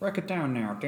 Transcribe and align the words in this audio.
Rock 0.00 0.16
it 0.16 0.26
down 0.26 0.54
now. 0.54 0.78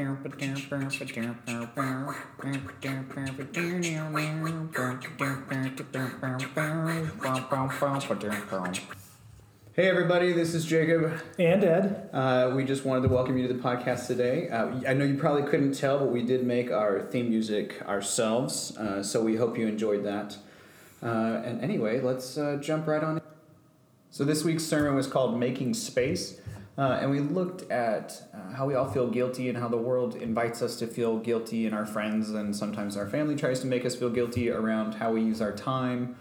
Hey 9.74 9.88
everybody, 9.90 10.32
this 10.32 10.54
is 10.54 10.64
Jacob. 10.64 11.20
And 11.38 11.62
Ed. 11.62 12.08
Uh, 12.10 12.52
we 12.56 12.64
just 12.64 12.86
wanted 12.86 13.02
to 13.02 13.08
welcome 13.08 13.36
you 13.36 13.46
to 13.46 13.52
the 13.52 13.60
podcast 13.60 14.06
today. 14.06 14.48
Uh, 14.48 14.80
I 14.88 14.94
know 14.94 15.04
you 15.04 15.18
probably 15.18 15.42
couldn't 15.42 15.74
tell, 15.74 15.98
but 15.98 16.08
we 16.08 16.22
did 16.22 16.46
make 16.46 16.70
our 16.70 17.02
theme 17.02 17.28
music 17.28 17.82
ourselves, 17.82 18.74
uh, 18.78 19.02
so 19.02 19.22
we 19.22 19.36
hope 19.36 19.58
you 19.58 19.66
enjoyed 19.66 20.04
that. 20.04 20.38
Uh, 21.02 21.42
and 21.44 21.60
anyway, 21.60 22.00
let's 22.00 22.38
uh, 22.38 22.56
jump 22.62 22.86
right 22.86 23.04
on. 23.04 23.20
So 24.10 24.24
this 24.24 24.42
week's 24.42 24.64
sermon 24.64 24.94
was 24.94 25.06
called 25.06 25.38
"Making 25.38 25.74
Space." 25.74 26.38
Uh, 26.78 26.98
and 27.02 27.10
we 27.10 27.20
looked 27.20 27.70
at 27.70 28.22
uh, 28.34 28.54
how 28.54 28.66
we 28.66 28.74
all 28.74 28.90
feel 28.90 29.06
guilty 29.06 29.48
and 29.50 29.58
how 29.58 29.68
the 29.68 29.76
world 29.76 30.16
invites 30.16 30.62
us 30.62 30.76
to 30.76 30.86
feel 30.86 31.18
guilty, 31.18 31.66
and 31.66 31.74
our 31.74 31.84
friends 31.84 32.30
and 32.30 32.56
sometimes 32.56 32.96
our 32.96 33.06
family 33.06 33.36
tries 33.36 33.60
to 33.60 33.66
make 33.66 33.84
us 33.84 33.94
feel 33.94 34.08
guilty 34.08 34.50
around 34.50 34.94
how 34.94 35.12
we 35.12 35.20
use 35.20 35.42
our 35.42 35.52
time, 35.52 36.16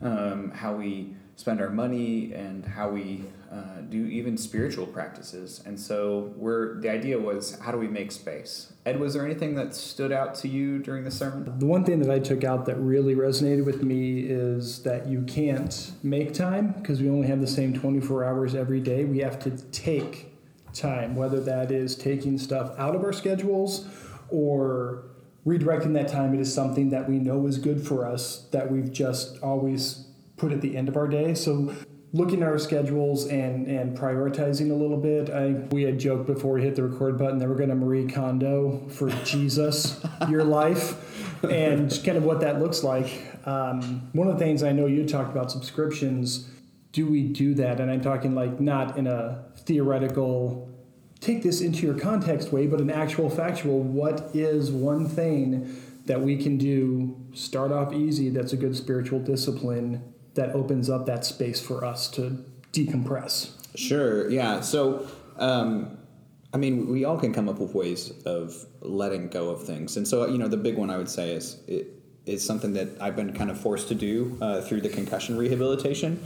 um, 0.00 0.50
how 0.52 0.74
we 0.74 1.14
spend 1.40 1.58
our 1.58 1.70
money, 1.70 2.34
and 2.34 2.66
how 2.66 2.90
we 2.90 3.24
uh, 3.50 3.80
do 3.88 4.04
even 4.04 4.36
spiritual 4.36 4.86
practices. 4.86 5.62
And 5.64 5.80
so, 5.80 6.34
we're 6.36 6.78
the 6.80 6.90
idea 6.90 7.18
was 7.18 7.58
how 7.60 7.72
do 7.72 7.78
we 7.78 7.88
make 7.88 8.12
space? 8.12 8.74
Ed, 8.84 9.00
was 9.00 9.14
there 9.14 9.24
anything 9.24 9.54
that 9.54 9.74
stood 9.74 10.12
out 10.12 10.34
to 10.36 10.48
you 10.48 10.78
during 10.78 11.02
the 11.02 11.10
sermon? 11.10 11.58
The 11.58 11.66
one 11.66 11.84
thing 11.84 11.98
that 12.00 12.10
I 12.10 12.18
took 12.18 12.44
out 12.44 12.66
that 12.66 12.76
really 12.76 13.14
resonated 13.14 13.64
with 13.64 13.82
me 13.82 14.20
is 14.20 14.82
that 14.82 15.06
you 15.06 15.22
can't 15.22 15.92
make 16.02 16.34
time 16.34 16.72
because 16.72 17.00
we 17.00 17.08
only 17.08 17.26
have 17.26 17.40
the 17.40 17.46
same 17.46 17.72
24 17.72 18.24
hours 18.24 18.54
every 18.54 18.80
day. 18.80 19.04
We 19.04 19.18
have 19.20 19.38
to 19.40 19.50
take 19.72 20.34
time, 20.74 21.16
whether 21.16 21.40
that 21.40 21.72
is 21.72 21.96
taking 21.96 22.36
stuff 22.36 22.78
out 22.78 22.94
of 22.94 23.02
our 23.02 23.12
schedules 23.12 23.88
or 24.28 25.04
redirecting 25.46 25.94
that 25.94 26.08
time 26.08 26.32
into 26.32 26.44
something 26.44 26.90
that 26.90 27.08
we 27.08 27.18
know 27.18 27.46
is 27.46 27.56
good 27.56 27.84
for 27.84 28.06
us 28.06 28.46
that 28.52 28.70
we've 28.70 28.92
just 28.92 29.38
always 29.42 30.09
put 30.40 30.52
at 30.52 30.62
the 30.62 30.76
end 30.76 30.88
of 30.88 30.96
our 30.96 31.06
day. 31.06 31.34
So 31.34 31.74
looking 32.12 32.42
at 32.42 32.48
our 32.48 32.58
schedules 32.58 33.26
and 33.26 33.66
and 33.66 33.96
prioritizing 33.96 34.70
a 34.70 34.74
little 34.74 34.96
bit. 34.96 35.30
I 35.30 35.52
we 35.70 35.82
had 35.82 35.98
joked 35.98 36.26
before 36.26 36.54
we 36.54 36.62
hit 36.62 36.76
the 36.76 36.84
record 36.84 37.18
button 37.18 37.38
that 37.38 37.48
we're 37.48 37.56
going 37.56 37.68
to 37.68 37.74
Marie 37.74 38.06
Kondo 38.06 38.88
for 38.88 39.10
Jesus, 39.24 40.04
your 40.28 40.44
life, 40.44 41.44
and 41.44 41.90
kind 42.04 42.18
of 42.18 42.24
what 42.24 42.40
that 42.40 42.60
looks 42.60 42.82
like. 42.82 43.26
Um, 43.46 44.08
one 44.12 44.28
of 44.28 44.38
the 44.38 44.44
things 44.44 44.62
I 44.62 44.72
know 44.72 44.86
you 44.86 45.06
talked 45.06 45.30
about 45.30 45.50
subscriptions. 45.50 46.48
Do 46.92 47.06
we 47.06 47.22
do 47.22 47.54
that? 47.54 47.78
And 47.78 47.88
I'm 47.88 48.00
talking 48.00 48.34
like 48.34 48.60
not 48.60 48.98
in 48.98 49.06
a 49.06 49.44
theoretical 49.58 50.68
take 51.20 51.42
this 51.42 51.60
into 51.60 51.86
your 51.86 51.96
context 51.96 52.50
way, 52.50 52.66
but 52.66 52.80
an 52.80 52.90
actual 52.90 53.30
factual. 53.30 53.80
What 53.80 54.30
is 54.34 54.72
one 54.72 55.06
thing 55.06 55.76
that 56.06 56.20
we 56.20 56.36
can 56.36 56.56
do? 56.56 57.16
Start 57.32 57.70
off 57.70 57.92
easy. 57.92 58.28
That's 58.30 58.52
a 58.52 58.56
good 58.56 58.74
spiritual 58.74 59.20
discipline 59.20 60.02
that 60.34 60.54
opens 60.54 60.88
up 60.88 61.06
that 61.06 61.24
space 61.24 61.60
for 61.60 61.84
us 61.84 62.08
to 62.10 62.44
decompress. 62.72 63.52
Sure. 63.74 64.30
Yeah. 64.30 64.60
So, 64.60 65.06
um, 65.36 65.98
I 66.52 66.56
mean, 66.56 66.88
we 66.88 67.04
all 67.04 67.18
can 67.18 67.32
come 67.32 67.48
up 67.48 67.58
with 67.58 67.74
ways 67.74 68.12
of 68.26 68.66
letting 68.80 69.28
go 69.28 69.50
of 69.50 69.64
things, 69.64 69.96
and 69.96 70.06
so 70.06 70.26
you 70.26 70.38
know, 70.38 70.48
the 70.48 70.56
big 70.56 70.76
one 70.76 70.90
I 70.90 70.96
would 70.96 71.08
say 71.08 71.32
is 71.32 71.60
it 71.68 71.86
is 72.26 72.44
something 72.44 72.74
that 72.74 72.88
I've 73.00 73.16
been 73.16 73.32
kind 73.32 73.50
of 73.50 73.58
forced 73.58 73.88
to 73.88 73.94
do 73.94 74.36
uh, 74.40 74.60
through 74.60 74.82
the 74.82 74.88
concussion 74.88 75.36
rehabilitation. 75.36 76.22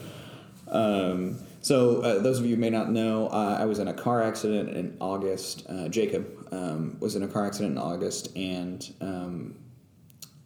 Um, 0.68 1.38
so, 1.60 2.00
uh, 2.00 2.20
those 2.20 2.40
of 2.40 2.46
you 2.46 2.56
may 2.56 2.70
not 2.70 2.90
know, 2.90 3.28
uh, 3.28 3.56
I 3.58 3.64
was 3.64 3.78
in 3.78 3.88
a 3.88 3.94
car 3.94 4.22
accident 4.22 4.70
in 4.70 4.96
August. 5.00 5.64
Uh, 5.68 5.88
Jacob 5.88 6.48
um, 6.52 6.96
was 7.00 7.16
in 7.16 7.22
a 7.22 7.28
car 7.28 7.46
accident 7.46 7.72
in 7.72 7.78
August, 7.78 8.34
and 8.36 8.92
um, 9.00 9.54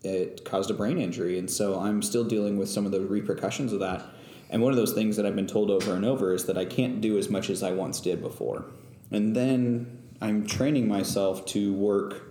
it 0.02 0.44
caused 0.44 0.70
a 0.70 0.74
brain 0.74 0.98
injury. 0.98 1.38
And 1.38 1.50
so 1.50 1.80
I'm 1.80 2.02
still 2.02 2.24
dealing 2.24 2.56
with 2.56 2.68
some 2.68 2.86
of 2.86 2.92
the 2.92 3.00
repercussions 3.00 3.72
of 3.72 3.80
that. 3.80 4.04
And 4.50 4.62
one 4.62 4.72
of 4.72 4.76
those 4.76 4.92
things 4.92 5.16
that 5.16 5.26
I've 5.26 5.36
been 5.36 5.46
told 5.46 5.70
over 5.70 5.94
and 5.94 6.04
over 6.04 6.32
is 6.32 6.46
that 6.46 6.56
I 6.56 6.64
can't 6.64 7.00
do 7.00 7.18
as 7.18 7.28
much 7.28 7.50
as 7.50 7.62
I 7.62 7.72
once 7.72 8.00
did 8.00 8.22
before. 8.22 8.64
And 9.10 9.34
then 9.36 10.02
I'm 10.20 10.46
training 10.46 10.88
myself 10.88 11.44
to 11.46 11.72
work 11.72 12.28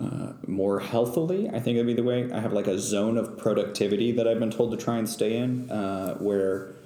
uh, 0.00 0.32
more 0.46 0.80
healthily. 0.80 1.48
I 1.48 1.60
think 1.60 1.76
that'd 1.76 1.86
be 1.86 1.94
the 1.94 2.04
way. 2.04 2.30
I 2.32 2.40
have 2.40 2.52
like 2.52 2.66
a 2.66 2.78
zone 2.78 3.16
of 3.16 3.36
productivity 3.36 4.12
that 4.12 4.28
I've 4.28 4.38
been 4.38 4.50
told 4.50 4.70
to 4.70 4.82
try 4.82 4.96
and 4.96 5.08
stay 5.08 5.36
in, 5.36 5.70
uh, 5.70 6.14
where 6.18 6.76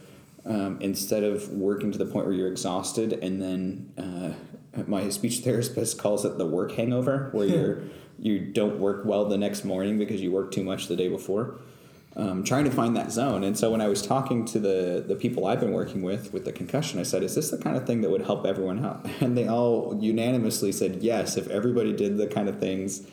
um, 0.45 0.79
instead 0.81 1.23
of 1.23 1.49
working 1.51 1.93
to 1.93 1.99
the 1.99 2.07
point 2.07 2.27
where 2.27 2.35
you're 2.35 2.49
exhausted, 2.49 3.13
and 3.13 3.41
then 3.41 3.93
uh, 3.99 4.83
my 4.87 5.09
speech 5.11 5.41
therapist 5.41 5.99
calls 6.03 6.25
it 6.25 6.39
the 6.39 6.47
work 6.47 6.73
hangover, 6.73 7.29
where 7.33 7.47
you're 7.47 7.83
you 8.19 8.39
don't 8.39 8.79
work 8.79 9.05
well 9.05 9.25
the 9.25 9.39
next 9.39 9.65
morning 9.65 9.99
because 9.99 10.21
you 10.21 10.31
worked 10.31 10.55
too 10.55 10.65
much 10.65 10.89
the 10.89 10.97
day 10.97 11.09
before. 11.09 11.59
Um, 12.15 12.45
trying 12.45 12.65
to 12.65 12.71
find 12.71 12.95
that 12.97 13.11
zone. 13.11 13.43
And 13.43 13.59
so 13.59 13.71
when 13.71 13.81
I 13.81 13.89
was 13.89 14.03
talking 14.03 14.45
to 14.47 14.59
the 14.59 15.03
the 15.07 15.17
people 15.17 15.47
I've 15.47 15.61
been 15.61 15.73
working 15.73 16.03
with 16.03 16.33
with 16.33 16.45
the 16.45 16.53
concussion, 16.53 17.01
I 17.01 17.05
said, 17.05 17.23
"Is 17.23 17.35
this 17.35 17.51
the 17.51 17.57
kind 17.57 17.75
of 17.75 17.87
thing 17.87 18.03
that 18.03 18.11
would 18.11 18.27
help 18.27 18.45
everyone 18.45 18.85
out?" 18.85 19.07
And 19.21 19.37
they 19.37 19.49
all 19.49 19.97
unanimously 19.99 20.73
said, 20.73 21.03
"Yes. 21.03 21.39
If 21.39 21.49
everybody 21.49 21.93
did 21.95 22.19
the 22.19 22.27
kind 22.27 22.51
of 22.51 22.59
things 22.59 23.07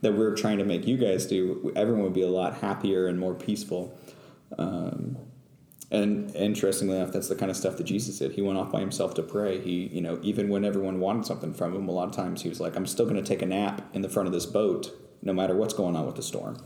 that 0.00 0.14
we're 0.14 0.34
trying 0.34 0.56
to 0.58 0.64
make 0.64 0.86
you 0.86 0.96
guys 0.96 1.26
do, 1.26 1.70
everyone 1.76 2.04
would 2.04 2.14
be 2.14 2.22
a 2.22 2.30
lot 2.30 2.58
happier 2.58 3.06
and 3.06 3.18
more 3.18 3.34
peaceful." 3.34 3.96
Um, 4.56 5.18
and 5.90 6.34
interestingly 6.34 6.96
enough, 6.96 7.12
that's 7.12 7.28
the 7.28 7.36
kind 7.36 7.50
of 7.50 7.56
stuff 7.56 7.76
that 7.76 7.84
Jesus 7.84 8.18
did. 8.18 8.32
He 8.32 8.42
went 8.42 8.58
off 8.58 8.72
by 8.72 8.80
himself 8.80 9.14
to 9.14 9.22
pray. 9.22 9.60
He, 9.60 9.86
you 9.86 10.00
know, 10.00 10.18
even 10.22 10.48
when 10.48 10.64
everyone 10.64 10.98
wanted 10.98 11.26
something 11.26 11.54
from 11.54 11.74
him, 11.74 11.88
a 11.88 11.92
lot 11.92 12.08
of 12.08 12.14
times 12.14 12.42
he 12.42 12.48
was 12.48 12.58
like, 12.58 12.74
"I'm 12.76 12.86
still 12.86 13.04
going 13.06 13.22
to 13.22 13.22
take 13.22 13.40
a 13.40 13.46
nap 13.46 13.82
in 13.92 14.02
the 14.02 14.08
front 14.08 14.26
of 14.26 14.32
this 14.32 14.46
boat, 14.46 14.90
no 15.22 15.32
matter 15.32 15.54
what's 15.54 15.74
going 15.74 15.94
on 15.94 16.04
with 16.04 16.16
the 16.16 16.22
storm." 16.22 16.58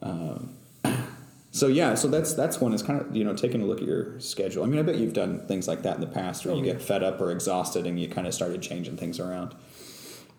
Um, 0.00 0.56
so 1.50 1.66
yeah, 1.66 1.94
so 1.94 2.08
that's 2.08 2.32
that's 2.32 2.62
one 2.62 2.72
is 2.72 2.82
kind 2.82 3.00
of 3.02 3.14
you 3.14 3.24
know 3.24 3.34
taking 3.34 3.60
a 3.60 3.66
look 3.66 3.82
at 3.82 3.86
your 3.86 4.18
schedule. 4.20 4.64
I 4.64 4.66
mean, 4.66 4.78
I 4.78 4.82
bet 4.82 4.96
you've 4.96 5.12
done 5.12 5.46
things 5.46 5.68
like 5.68 5.82
that 5.82 5.96
in 5.96 6.00
the 6.00 6.06
past, 6.06 6.46
where 6.46 6.54
oh, 6.54 6.56
you 6.56 6.64
get 6.64 6.80
fed 6.80 7.02
up 7.02 7.20
or 7.20 7.30
exhausted, 7.32 7.86
and 7.86 8.00
you 8.00 8.08
kind 8.08 8.26
of 8.26 8.32
started 8.32 8.62
changing 8.62 8.96
things 8.96 9.20
around. 9.20 9.54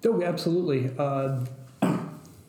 Oh, 0.03 0.23
absolutely. 0.23 0.89
Uh, 0.97 1.45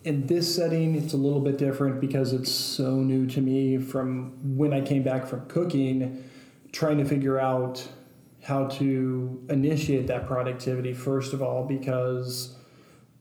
in 0.04 0.26
this 0.26 0.54
setting, 0.54 0.96
it's 0.96 1.12
a 1.12 1.16
little 1.16 1.40
bit 1.40 1.58
different 1.58 2.00
because 2.00 2.32
it's 2.32 2.50
so 2.50 2.96
new 2.96 3.26
to 3.28 3.40
me 3.40 3.78
from 3.78 4.56
when 4.56 4.72
I 4.72 4.80
came 4.80 5.02
back 5.02 5.26
from 5.26 5.46
cooking, 5.46 6.28
trying 6.72 6.98
to 6.98 7.04
figure 7.04 7.38
out 7.38 7.86
how 8.42 8.66
to 8.66 9.44
initiate 9.48 10.08
that 10.08 10.26
productivity, 10.26 10.92
first 10.92 11.32
of 11.32 11.42
all, 11.42 11.64
because 11.64 12.56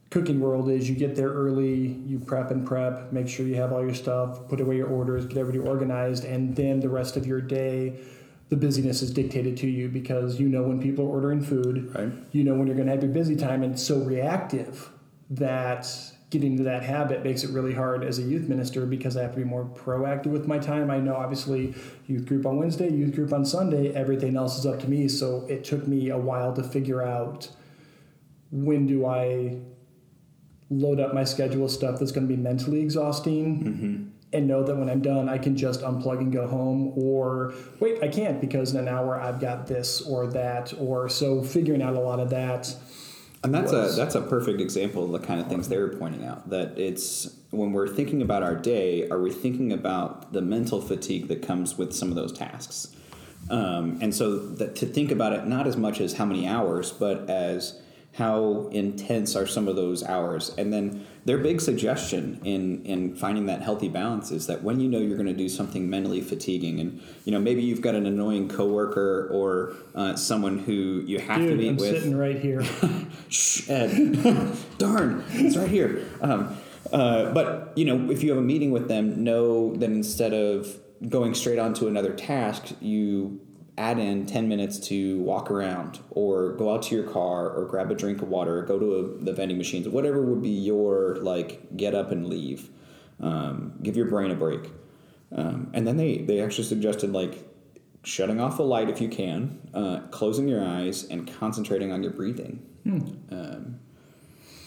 cooking 0.10 0.40
world 0.40 0.70
is 0.70 0.90
you 0.90 0.96
get 0.96 1.16
there 1.16 1.30
early, 1.30 2.00
you 2.06 2.20
prep 2.20 2.50
and 2.50 2.66
prep, 2.66 3.14
make 3.14 3.28
sure 3.28 3.46
you 3.46 3.56
have 3.56 3.72
all 3.72 3.82
your 3.82 3.94
stuff, 3.94 4.48
put 4.50 4.60
away 4.60 4.78
your 4.78 4.88
orders, 4.88 5.26
get 5.26 5.38
everybody 5.38 5.70
organized, 5.70 6.26
and 6.26 6.56
then 6.56 6.80
the 6.80 6.90
rest 6.90 7.16
of 7.16 7.26
your 7.28 7.42
day 7.42 8.00
the 8.50 8.58
busyness 8.58 9.02
is 9.02 9.12
dictated 9.12 9.56
to 9.56 9.66
you 9.66 9.88
because 9.88 10.38
you 10.38 10.50
know 10.50 10.64
when 10.64 10.78
people 10.78 11.06
are 11.06 11.10
ordering 11.10 11.42
food, 11.42 11.90
right. 11.96 12.12
you 12.34 12.44
know 12.44 12.54
when 12.54 12.68
you're 12.68 12.76
going 12.76 12.86
to 12.86 12.92
have 12.92 13.02
your 13.02 13.12
busy 13.12 13.34
time, 13.38 13.64
and 13.64 13.74
it's 13.74 13.82
so 13.82 14.00
reactive 14.00 14.90
that 15.30 15.88
getting 16.32 16.56
to 16.58 16.64
that 16.64 16.82
habit 16.82 17.24
makes 17.24 17.44
it 17.44 17.52
really 17.52 17.74
hard 17.74 18.06
as 18.06 18.18
a 18.18 18.22
youth 18.22 18.48
minister 18.48 18.86
because 18.86 19.18
I 19.18 19.22
have 19.22 19.34
to 19.34 19.38
be 19.38 19.44
more 19.44 19.66
proactive 19.66 20.28
with 20.28 20.48
my 20.48 20.58
time. 20.58 20.90
I 20.90 20.98
know 20.98 21.14
obviously 21.14 21.76
youth 22.08 22.26
group 22.26 22.46
on 22.46 22.58
Wednesday, 22.58 22.90
youth 22.90 23.14
group 23.14 23.34
on 23.34 23.46
Sunday, 23.46 23.94
everything 23.94 24.38
else 24.38 24.58
is 24.58 24.66
up 24.66 24.80
to 24.80 24.90
me. 24.90 25.10
So 25.10 25.46
it 25.50 25.66
took 25.66 25.88
me 25.88 26.10
a 26.10 26.18
while 26.18 26.54
to 26.54 26.64
figure 26.64 27.04
out 27.04 27.50
when 28.50 28.88
do 28.88 29.06
I 29.06 29.58
load 30.70 31.02
up 31.02 31.14
my 31.14 31.26
schedule 31.26 31.64
with 31.64 31.72
stuff 31.72 32.00
that's 32.00 32.14
going 32.14 32.26
to 32.26 32.34
be 32.34 32.42
mentally 32.42 32.80
exhausting 32.80 33.64
mm-hmm. 33.64 34.04
and 34.32 34.48
know 34.48 34.64
that 34.64 34.76
when 34.76 34.90
I'm 34.90 35.02
done, 35.02 35.28
I 35.28 35.38
can 35.38 35.58
just 35.58 35.82
unplug 35.82 36.20
and 36.20 36.32
go 36.32 36.48
home 36.48 36.94
or 36.96 37.54
wait, 37.82 38.02
I 38.02 38.08
can't 38.08 38.40
because 38.40 38.74
in 38.74 38.80
an 38.80 38.88
hour 38.88 39.20
I've 39.20 39.42
got 39.42 39.68
this 39.68 40.02
or 40.02 40.28
that 40.28 40.74
or 40.80 41.10
so 41.10 41.44
figuring 41.44 41.82
out 41.82 41.96
a 41.96 42.00
lot 42.00 42.22
of 42.22 42.30
that 42.30 42.74
and 43.44 43.54
that's 43.54 43.72
was. 43.72 43.98
a 43.98 44.02
that's 44.02 44.16
a 44.16 44.22
perfect 44.22 44.62
example 44.62 45.04
of 45.04 45.20
the 45.20 45.26
kind 45.26 45.40
of 45.40 45.48
things 45.48 45.68
they 45.68 45.78
were 45.78 45.90
pointing 45.90 46.26
out. 46.26 46.50
That 46.50 46.78
it's 46.78 47.36
when 47.50 47.72
we're 47.74 47.88
thinking 47.88 48.22
about 48.22 48.44
our 48.44 48.56
day, 48.56 49.10
are 49.10 49.20
we 49.20 49.32
thinking 49.32 49.72
about 49.72 50.32
the 50.34 50.42
mental 50.42 50.82
fatigue 50.82 51.28
that 51.28 51.42
comes 51.42 51.78
with 51.78 51.94
some 51.94 52.10
of 52.10 52.16
those 52.16 52.32
tasks? 52.32 52.96
Um, 53.50 53.98
and 54.02 54.14
so 54.14 54.38
that 54.38 54.76
to 54.78 54.86
think 54.86 55.12
about 55.12 55.34
it 55.34 55.48
not 55.48 55.68
as 55.68 55.76
much 55.76 56.00
as 56.00 56.14
how 56.14 56.26
many 56.26 56.48
hours, 56.48 56.92
but 56.92 57.30
as 57.30 57.82
how 58.14 58.68
intense 58.72 59.36
are 59.36 59.48
some 59.48 59.68
of 59.68 59.76
those 59.76 60.04
hours, 60.04 60.54
and 60.58 60.74
then 60.74 61.06
their 61.24 61.38
big 61.38 61.62
suggestion 61.62 62.42
in 62.44 62.84
in 62.84 63.16
finding 63.16 63.46
that 63.46 63.62
healthy 63.62 63.88
balance 63.88 64.32
is 64.32 64.48
that 64.48 64.64
when 64.64 64.80
you 64.80 64.90
know 64.90 64.98
you're 64.98 65.18
going 65.18 65.28
to 65.28 65.34
do 65.34 65.48
something 65.48 65.90
mentally 65.90 66.22
fatiguing 66.22 66.80
and 66.80 67.02
you 67.26 67.32
know 67.32 67.40
maybe 67.40 67.62
you've 67.62 67.82
got 67.82 67.94
an 67.96 68.06
annoying 68.06 68.50
coworker 68.50 69.30
or 69.32 69.76
uh, 69.94 70.16
someone 70.16 70.58
who 70.60 71.04
you 71.06 71.20
have 71.20 71.38
Dude, 71.38 71.50
to 71.50 71.56
meet 71.56 71.70
I'm 71.70 71.78
with. 71.78 71.90
sitting 71.90 72.18
right 72.18 72.40
here. 72.40 72.64
Shh, 73.30 73.68
darn 74.78 75.24
it's 75.30 75.58
right 75.58 75.70
here. 75.70 76.06
Um, 76.22 76.58
uh, 76.92 77.32
but 77.32 77.72
you 77.76 77.86
know 77.86 78.12
if 78.12 78.24
you 78.24 78.30
have 78.32 78.40
a 78.40 78.44
meeting 78.46 78.72
with 78.72 78.88
them 78.88 79.24
know 79.24 79.76
that 79.76 79.90
instead 79.90 80.34
of 80.34 80.68
going 81.08 81.34
straight 81.34 81.60
on 81.60 81.74
to 81.76 81.88
another 81.88 82.14
task 82.14 82.76
you 82.80 83.40
add 83.82 83.98
in 83.98 84.26
10 84.26 84.48
minutes 84.48 84.78
to 84.78 85.20
walk 85.22 85.50
around 85.50 86.00
or 86.12 86.54
go 86.54 86.74
out 86.74 86.84
to 86.84 86.96
your 86.96 87.04
car 87.04 87.50
or 87.50 87.66
grab 87.66 87.90
a 87.90 87.96
drink 87.96 88.22
of 88.22 88.30
water 88.30 88.60
or 88.60 88.62
go 88.64 88.78
to 88.78 88.96
a, 88.96 89.24
the 89.24 89.34
vending 89.34 89.58
machines 89.58 89.88
whatever 89.88 90.22
would 90.22 90.42
be 90.42 90.50
your 90.50 91.18
like 91.18 91.76
get 91.76 91.96
up 91.96 92.12
and 92.12 92.28
leave. 92.28 92.70
Um, 93.20 93.74
give 93.84 93.96
your 93.96 94.08
brain 94.08 94.32
a 94.32 94.36
break. 94.36 94.70
Um, 95.36 95.70
and 95.74 95.88
then 95.88 95.98
they 95.98 96.20
they 96.20 96.42
actually 96.42 96.66
suggested 96.66 97.12
like 97.12 97.48
shutting 98.04 98.40
off 98.40 98.58
the 98.58 98.64
light 98.64 98.90
if 98.90 99.00
you 99.00 99.10
can 99.10 99.60
uh, 99.74 100.02
closing 100.12 100.48
your 100.48 100.64
eyes 100.64 101.04
and 101.04 101.32
concentrating 101.40 101.92
on 101.92 102.04
your 102.04 102.12
breathing. 102.12 102.66
Um, 103.32 103.80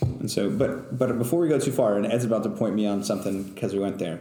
and 0.00 0.30
so 0.30 0.50
but 0.50 0.96
but 0.98 1.18
before 1.18 1.40
we 1.40 1.48
go 1.48 1.58
too 1.58 1.72
far 1.72 1.96
and 1.96 2.06
ed's 2.06 2.24
about 2.24 2.42
to 2.44 2.50
point 2.50 2.74
me 2.74 2.86
on 2.86 3.02
something 3.02 3.42
because 3.44 3.72
we 3.72 3.78
went 3.78 3.98
there 3.98 4.20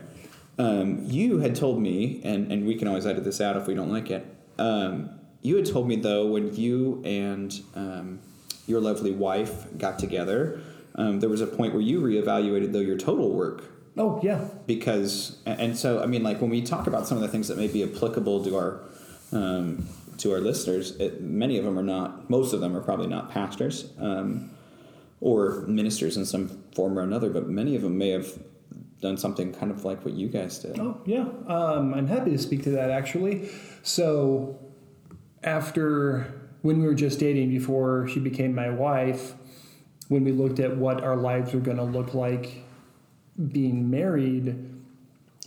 um, 0.57 1.03
you 1.05 1.39
had 1.39 1.55
told 1.55 1.81
me, 1.81 2.21
and, 2.23 2.51
and 2.51 2.65
we 2.65 2.75
can 2.75 2.87
always 2.87 3.05
edit 3.05 3.23
this 3.23 3.41
out 3.41 3.57
if 3.57 3.67
we 3.67 3.73
don't 3.73 3.89
like 3.89 4.11
it. 4.11 4.25
Um, 4.57 5.19
you 5.41 5.55
had 5.55 5.65
told 5.65 5.87
me 5.87 5.95
though 5.95 6.27
when 6.27 6.55
you 6.55 7.01
and 7.05 7.53
um, 7.75 8.19
your 8.67 8.79
lovely 8.79 9.11
wife 9.11 9.65
got 9.77 9.99
together, 9.99 10.61
um, 10.95 11.19
there 11.19 11.29
was 11.29 11.41
a 11.41 11.47
point 11.47 11.73
where 11.73 11.81
you 11.81 12.01
reevaluated 12.01 12.71
though 12.71 12.79
your 12.79 12.97
total 12.97 13.31
work 13.31 13.63
Oh 13.95 14.19
yeah, 14.23 14.47
because 14.65 15.37
and 15.45 15.77
so 15.77 16.01
I 16.01 16.07
mean 16.07 16.23
like 16.23 16.41
when 16.41 16.49
we 16.49 16.61
talk 16.61 16.87
about 16.87 17.07
some 17.07 17.17
of 17.17 17.21
the 17.21 17.27
things 17.27 17.47
that 17.49 17.57
may 17.57 17.67
be 17.67 17.83
applicable 17.83 18.43
to 18.45 18.55
our 18.55 18.79
um, 19.31 19.87
to 20.17 20.33
our 20.33 20.41
listeners, 20.41 20.95
it, 20.97 21.21
many 21.21 21.57
of 21.57 21.65
them 21.65 21.77
are 21.77 21.83
not. 21.83 22.29
Most 22.29 22.53
of 22.53 22.61
them 22.61 22.75
are 22.75 22.81
probably 22.81 23.07
not 23.07 23.29
pastors 23.29 23.91
um, 23.99 24.49
or 25.21 25.61
ministers 25.67 26.17
in 26.17 26.25
some 26.25 26.63
form 26.73 26.97
or 26.97 27.03
another, 27.03 27.29
but 27.29 27.47
many 27.47 27.75
of 27.75 27.83
them 27.83 27.97
may 27.97 28.09
have 28.09 28.31
done 29.03 29.17
something 29.17 29.53
kind 29.53 29.69
of 29.69 29.85
like 29.85 30.03
what 30.03 30.15
you 30.15 30.29
guys 30.29 30.57
did. 30.57 30.79
Oh, 30.79 30.99
yeah. 31.05 31.27
Um, 31.47 31.93
I'm 31.93 32.07
happy 32.07 32.31
to 32.31 32.37
speak 32.39 32.63
to 32.63 32.71
that 32.71 32.89
actually. 32.89 33.49
So, 33.83 34.57
after 35.43 36.33
when 36.61 36.79
we 36.79 36.87
were 36.87 36.95
just 36.95 37.19
dating 37.19 37.49
before 37.49 38.07
she 38.07 38.19
became 38.19 38.55
my 38.55 38.69
wife, 38.69 39.33
when 40.07 40.23
we 40.23 40.31
looked 40.31 40.59
at 40.59 40.77
what 40.77 41.03
our 41.03 41.17
lives 41.17 41.53
were 41.53 41.59
going 41.59 41.77
to 41.77 41.83
look 41.83 42.13
like 42.13 42.63
being 43.51 43.89
married, 43.89 44.55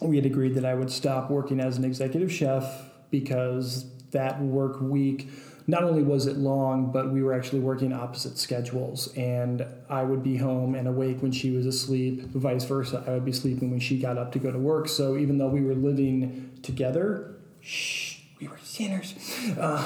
we 0.03 0.17
had 0.17 0.27
agreed 0.27 0.55
that 0.55 0.67
I 0.67 0.75
would 0.75 0.91
stop 0.91 1.31
working 1.31 1.59
as 1.59 1.79
an 1.79 1.85
executive 1.85 2.31
chef 2.31 2.91
because 3.11 3.87
that 4.11 4.41
work 4.43 4.81
week 4.83 5.31
not 5.69 5.83
only 5.83 6.03
was 6.03 6.27
it 6.27 6.37
long, 6.37 6.93
but 6.93 7.11
we 7.11 7.23
were 7.23 7.33
actually 7.33 7.59
working 7.61 7.93
opposite 7.93 8.39
schedules. 8.39 9.13
And 9.17 9.67
I 9.89 10.03
would 10.05 10.23
be 10.23 10.37
home 10.37 10.75
and 10.75 10.87
awake 10.87 11.23
when 11.23 11.33
she 11.33 11.51
was 11.51 11.67
asleep, 11.67 12.23
vice 12.33 12.65
versa. 12.65 13.03
I 13.07 13.11
would 13.11 13.25
be 13.25 13.33
sleeping 13.33 13.71
when 13.71 13.81
she 13.81 13.99
got 13.99 14.17
up 14.17 14.33
to 14.33 14.39
go 14.39 14.53
to 14.53 14.59
work. 14.59 14.89
So 14.89 15.17
even 15.17 15.39
though 15.39 15.49
we 15.49 15.63
were 15.63 15.75
living 15.75 16.51
together, 16.63 17.35
shh, 17.61 18.19
we 18.41 18.49
were 18.49 18.59
sinners. 18.63 19.15
Uh, 19.59 19.85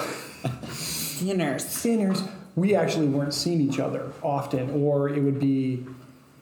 Sinners. 0.71 1.63
sinners, 1.65 2.23
we 2.55 2.75
actually 2.75 3.07
weren't 3.07 3.33
seeing 3.33 3.61
each 3.61 3.79
other 3.79 4.11
often, 4.23 4.69
or 4.83 5.09
it 5.09 5.21
would 5.21 5.39
be 5.39 5.85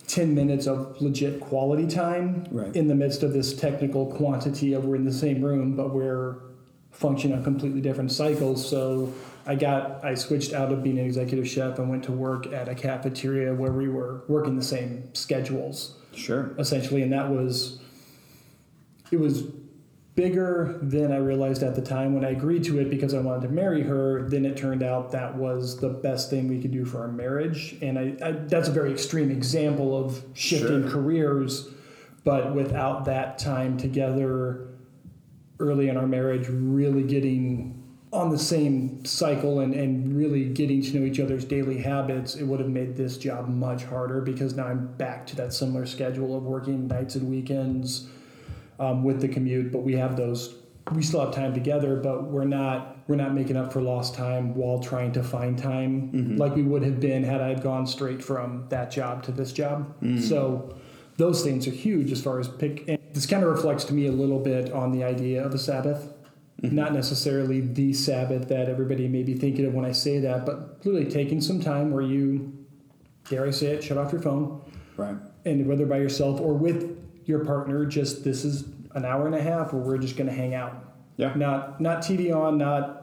10 0.07 0.33
minutes 0.33 0.65
of 0.67 0.99
legit 1.01 1.39
quality 1.39 1.85
time 1.85 2.45
Right. 2.51 2.75
in 2.75 2.87
the 2.87 2.95
midst 2.95 3.21
of 3.23 3.31
this 3.33 3.53
technical 3.53 4.05
quantity 4.07 4.73
of 4.73 4.85
we're 4.85 4.95
in 4.95 5.05
the 5.05 5.13
same 5.13 5.41
room, 5.43 5.75
but 5.75 5.93
we're 5.93 6.35
functioning 6.99 7.37
on 7.37 7.43
completely 7.43 7.79
different 7.79 8.11
cycles. 8.11 8.69
So 8.69 9.13
I 9.47 9.55
got, 9.55 10.03
I 10.03 10.15
switched 10.15 10.51
out 10.53 10.71
of 10.73 10.83
being 10.83 10.99
an 10.99 11.05
executive 11.05 11.47
chef 11.47 11.79
and 11.79 11.89
went 11.89 12.03
to 12.03 12.11
work 12.11 12.51
at 12.51 12.67
a 12.67 12.75
cafeteria 12.75 13.53
where 13.53 13.71
we 13.71 13.87
were 13.87 14.23
working 14.27 14.57
the 14.57 14.63
same 14.63 15.09
schedules 15.15 15.95
Sure. 16.13 16.51
essentially, 16.59 17.01
and 17.01 17.13
that 17.13 17.29
was 17.29 17.79
it 19.11 19.19
was 19.19 19.43
bigger 20.15 20.77
than 20.81 21.11
I 21.13 21.17
realized 21.17 21.63
at 21.63 21.73
the 21.75 21.81
time 21.81 22.13
when 22.13 22.25
I 22.25 22.31
agreed 22.31 22.65
to 22.65 22.79
it 22.79 22.89
because 22.89 23.13
I 23.13 23.19
wanted 23.21 23.47
to 23.47 23.53
marry 23.53 23.81
her. 23.83 24.27
Then 24.27 24.45
it 24.45 24.57
turned 24.57 24.83
out 24.83 25.11
that 25.13 25.35
was 25.35 25.79
the 25.79 25.89
best 25.89 26.29
thing 26.29 26.49
we 26.49 26.61
could 26.61 26.71
do 26.71 26.83
for 26.83 26.99
our 26.99 27.07
marriage, 27.07 27.77
and 27.81 27.97
I, 27.97 28.15
I 28.21 28.31
that's 28.33 28.67
a 28.67 28.71
very 28.73 28.91
extreme 28.91 29.31
example 29.31 29.97
of 29.97 30.21
shifting 30.33 30.81
Sure. 30.81 30.91
careers, 30.91 31.69
but 32.25 32.53
without 32.53 33.05
that 33.05 33.39
time 33.39 33.77
together 33.77 34.67
early 35.59 35.89
in 35.89 35.97
our 35.97 36.07
marriage, 36.07 36.47
really 36.49 37.03
getting 37.03 37.75
on 38.11 38.29
the 38.29 38.39
same 38.39 39.05
cycle 39.05 39.59
and, 39.59 39.73
and 39.73 40.17
really 40.17 40.45
getting 40.45 40.81
to 40.81 40.99
know 40.99 41.05
each 41.05 41.19
other's 41.19 41.45
daily 41.45 41.77
habits, 41.77 42.35
it 42.35 42.43
would 42.43 42.59
have 42.59 42.69
made 42.69 42.95
this 42.95 43.17
job 43.17 43.47
much 43.47 43.83
harder 43.83 44.19
because 44.19 44.55
now 44.55 44.65
I'm 44.65 44.87
back 44.95 45.27
to 45.27 45.35
that 45.35 45.53
similar 45.53 45.85
schedule 45.85 46.35
of 46.35 46.43
working 46.43 46.87
nights 46.87 47.15
and 47.15 47.29
weekends 47.29 48.07
um, 48.79 49.03
with 49.03 49.21
the 49.21 49.27
commute. 49.27 49.71
But 49.71 49.79
we 49.79 49.93
have 49.95 50.15
those, 50.15 50.55
we 50.91 51.03
still 51.03 51.19
have 51.19 51.33
time 51.35 51.53
together, 51.53 51.97
but 51.97 52.23
we're 52.23 52.45
not 52.45 52.95
we're 53.07 53.15
not 53.15 53.33
making 53.33 53.57
up 53.57 53.73
for 53.73 53.81
lost 53.81 54.13
time 54.13 54.53
while 54.53 54.79
trying 54.79 55.11
to 55.11 55.23
find 55.23 55.57
time 55.57 56.11
like 56.37 56.55
we 56.55 56.61
would 56.61 56.83
have 56.83 56.99
been 56.99 57.23
had 57.23 57.41
I 57.41 57.49
had 57.49 57.63
gone 57.63 57.87
straight 57.87 58.23
from 58.23 58.67
that 58.69 58.91
job 58.91 59.23
to 59.23 59.31
this 59.31 59.51
job. 59.51 59.91
So 60.21 60.75
those 61.19 61.43
things 61.43 61.67
are 61.67 61.71
huge 61.71 62.13
as 62.13 62.23
far 62.23 62.39
as 62.39 62.47
pick. 62.47 62.87
And 62.87 62.97
this 63.13 63.25
kind 63.25 63.43
of 63.43 63.49
reflects 63.49 63.83
to 63.85 63.93
me 63.93 64.07
a 64.07 64.11
little 64.11 64.39
bit 64.39 64.71
on 64.71 64.93
the 64.93 65.03
idea 65.03 65.45
of 65.45 65.53
a 65.53 65.59
Sabbath. 65.59 66.13
Mm-hmm. 66.61 66.73
Not 66.73 66.93
necessarily 66.93 67.59
the 67.59 67.91
Sabbath 67.93 68.47
that 68.47 68.69
everybody 68.69 69.07
may 69.09 69.23
be 69.23 69.33
thinking 69.35 69.65
of 69.65 69.73
when 69.73 69.83
I 69.83 69.91
say 69.91 70.19
that, 70.19 70.45
but 70.45 70.79
literally 70.85 71.11
taking 71.11 71.41
some 71.41 71.59
time 71.61 71.91
where 71.91 72.01
you, 72.01 72.65
dare 73.29 73.45
I 73.45 73.51
say 73.51 73.67
it, 73.67 73.83
shut 73.83 73.97
off 73.97 74.11
your 74.13 74.21
phone, 74.21 74.61
Right. 74.95 75.15
and 75.45 75.67
whether 75.67 75.85
by 75.85 75.97
yourself 75.97 76.39
or 76.39 76.53
with 76.53 76.97
your 77.25 77.43
partner, 77.45 77.85
just 77.85 78.23
this 78.23 78.45
is 78.45 78.63
an 78.95 79.03
hour 79.05 79.25
and 79.25 79.35
a 79.35 79.41
half 79.41 79.73
where 79.73 79.81
we're 79.81 79.97
just 79.97 80.15
going 80.15 80.29
to 80.29 80.35
hang 80.35 80.53
out. 80.55 80.73
Yeah. 81.17 81.33
Not 81.35 81.81
not 81.81 82.01
TV 82.01 82.33
on, 82.33 82.57
not 82.57 82.98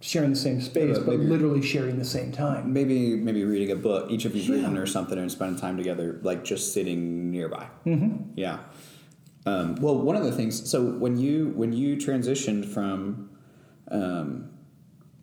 sharing 0.00 0.30
the 0.30 0.36
same 0.36 0.60
space, 0.60 0.98
but 0.98 1.18
maybe- 1.18 1.24
literally 1.24 1.62
sharing 1.62 1.98
the 1.98 2.04
same 2.04 2.30
time. 2.32 2.72
Maybe 2.72 3.16
maybe 3.16 3.44
reading 3.44 3.70
a 3.70 3.76
book, 3.76 4.10
each 4.10 4.24
of 4.24 4.34
you 4.36 4.42
Yeah. 4.42 4.60
reading 4.60 4.76
or 4.76 4.86
something, 4.86 5.18
and 5.18 5.30
spending 5.30 5.58
time 5.58 5.76
together, 5.76 6.20
like 6.22 6.44
just 6.44 6.72
sitting 6.74 7.30
nearby. 7.30 7.66
Mm-hmm. 7.86 8.30
Yeah. 8.36 8.58
Um, 9.46 9.76
well, 9.76 9.98
one 10.00 10.16
of 10.16 10.24
the 10.24 10.32
things. 10.32 10.68
So 10.68 10.84
when 10.84 11.16
you 11.16 11.52
when 11.56 11.72
you 11.72 11.96
transitioned 11.96 12.66
from 12.66 13.30
um, 13.90 14.50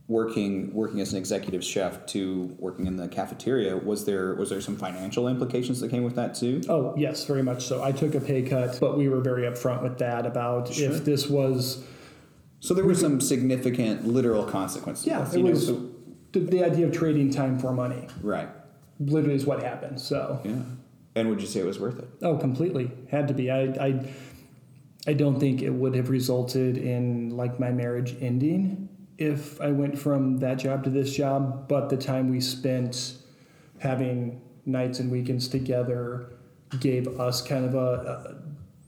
working 0.07 0.73
working 0.73 0.99
as 1.01 1.11
an 1.13 1.17
executive 1.19 1.63
chef 1.63 2.05
to 2.07 2.55
working 2.57 2.87
in 2.87 2.95
the 2.97 3.07
cafeteria, 3.07 3.77
was 3.77 4.05
there 4.05 4.33
was 4.35 4.49
there 4.49 4.61
some 4.61 4.75
financial 4.75 5.27
implications 5.27 5.81
that 5.81 5.89
came 5.91 6.03
with 6.03 6.15
that 6.15 6.33
too? 6.35 6.61
Oh 6.67 6.93
yes, 6.97 7.25
very 7.25 7.43
much 7.43 7.65
so. 7.67 7.83
I 7.83 7.91
took 7.91 8.15
a 8.15 8.19
pay 8.21 8.41
cut, 8.41 8.79
but 8.79 8.97
we 8.97 9.07
were 9.07 9.21
very 9.21 9.43
upfront 9.43 9.83
with 9.83 9.99
that 9.99 10.25
about 10.25 10.73
Sure. 10.73 10.91
if 10.91 11.05
this 11.05 11.29
was 11.29 11.83
So 12.63 12.73
there 12.73 12.85
were 12.85 12.95
some 12.95 13.19
significant 13.19 14.07
literal 14.07 14.45
consequences. 14.45 15.05
yeah, 15.05 15.29
it 15.33 15.43
was 15.43 15.67
so- 15.67 15.89
the, 16.31 16.39
the 16.39 16.63
idea 16.63 16.87
of 16.87 16.93
trading 16.93 17.29
time 17.29 17.59
for 17.59 17.73
money. 17.73 18.07
right. 18.21 18.47
Literally 19.01 19.35
is 19.35 19.45
what 19.45 19.61
happened. 19.61 19.99
So 19.99 20.39
Yeah. 20.45 20.61
And 21.15 21.29
would 21.29 21.41
you 21.41 21.47
say 21.47 21.59
it 21.59 21.65
was 21.65 21.77
worth 21.77 21.99
it? 21.99 22.07
Oh, 22.21 22.37
completely. 22.37 22.89
Had 23.11 23.27
to 23.27 23.33
be. 23.33 23.51
I, 23.51 23.63
I, 23.87 24.05
I 25.05 25.11
don't 25.13 25.39
think 25.41 25.61
it 25.61 25.71
would 25.71 25.93
have 25.95 26.09
resulted 26.09 26.77
in 26.77 27.35
like 27.35 27.59
my 27.59 27.69
marriage 27.69 28.15
ending 28.21 28.87
if 29.17 29.59
I 29.59 29.71
went 29.71 29.99
from 29.99 30.37
that 30.37 30.57
job 30.57 30.85
to 30.85 30.89
this 30.89 31.13
job. 31.13 31.67
But 31.67 31.89
the 31.89 31.97
time 31.97 32.29
we 32.29 32.39
spent 32.39 33.17
having 33.79 34.41
nights 34.65 34.99
and 34.99 35.11
weekends 35.11 35.49
together 35.49 36.29
gave 36.79 37.07
us 37.19 37.41
kind 37.41 37.65
of 37.65 37.75
a, 37.75 38.37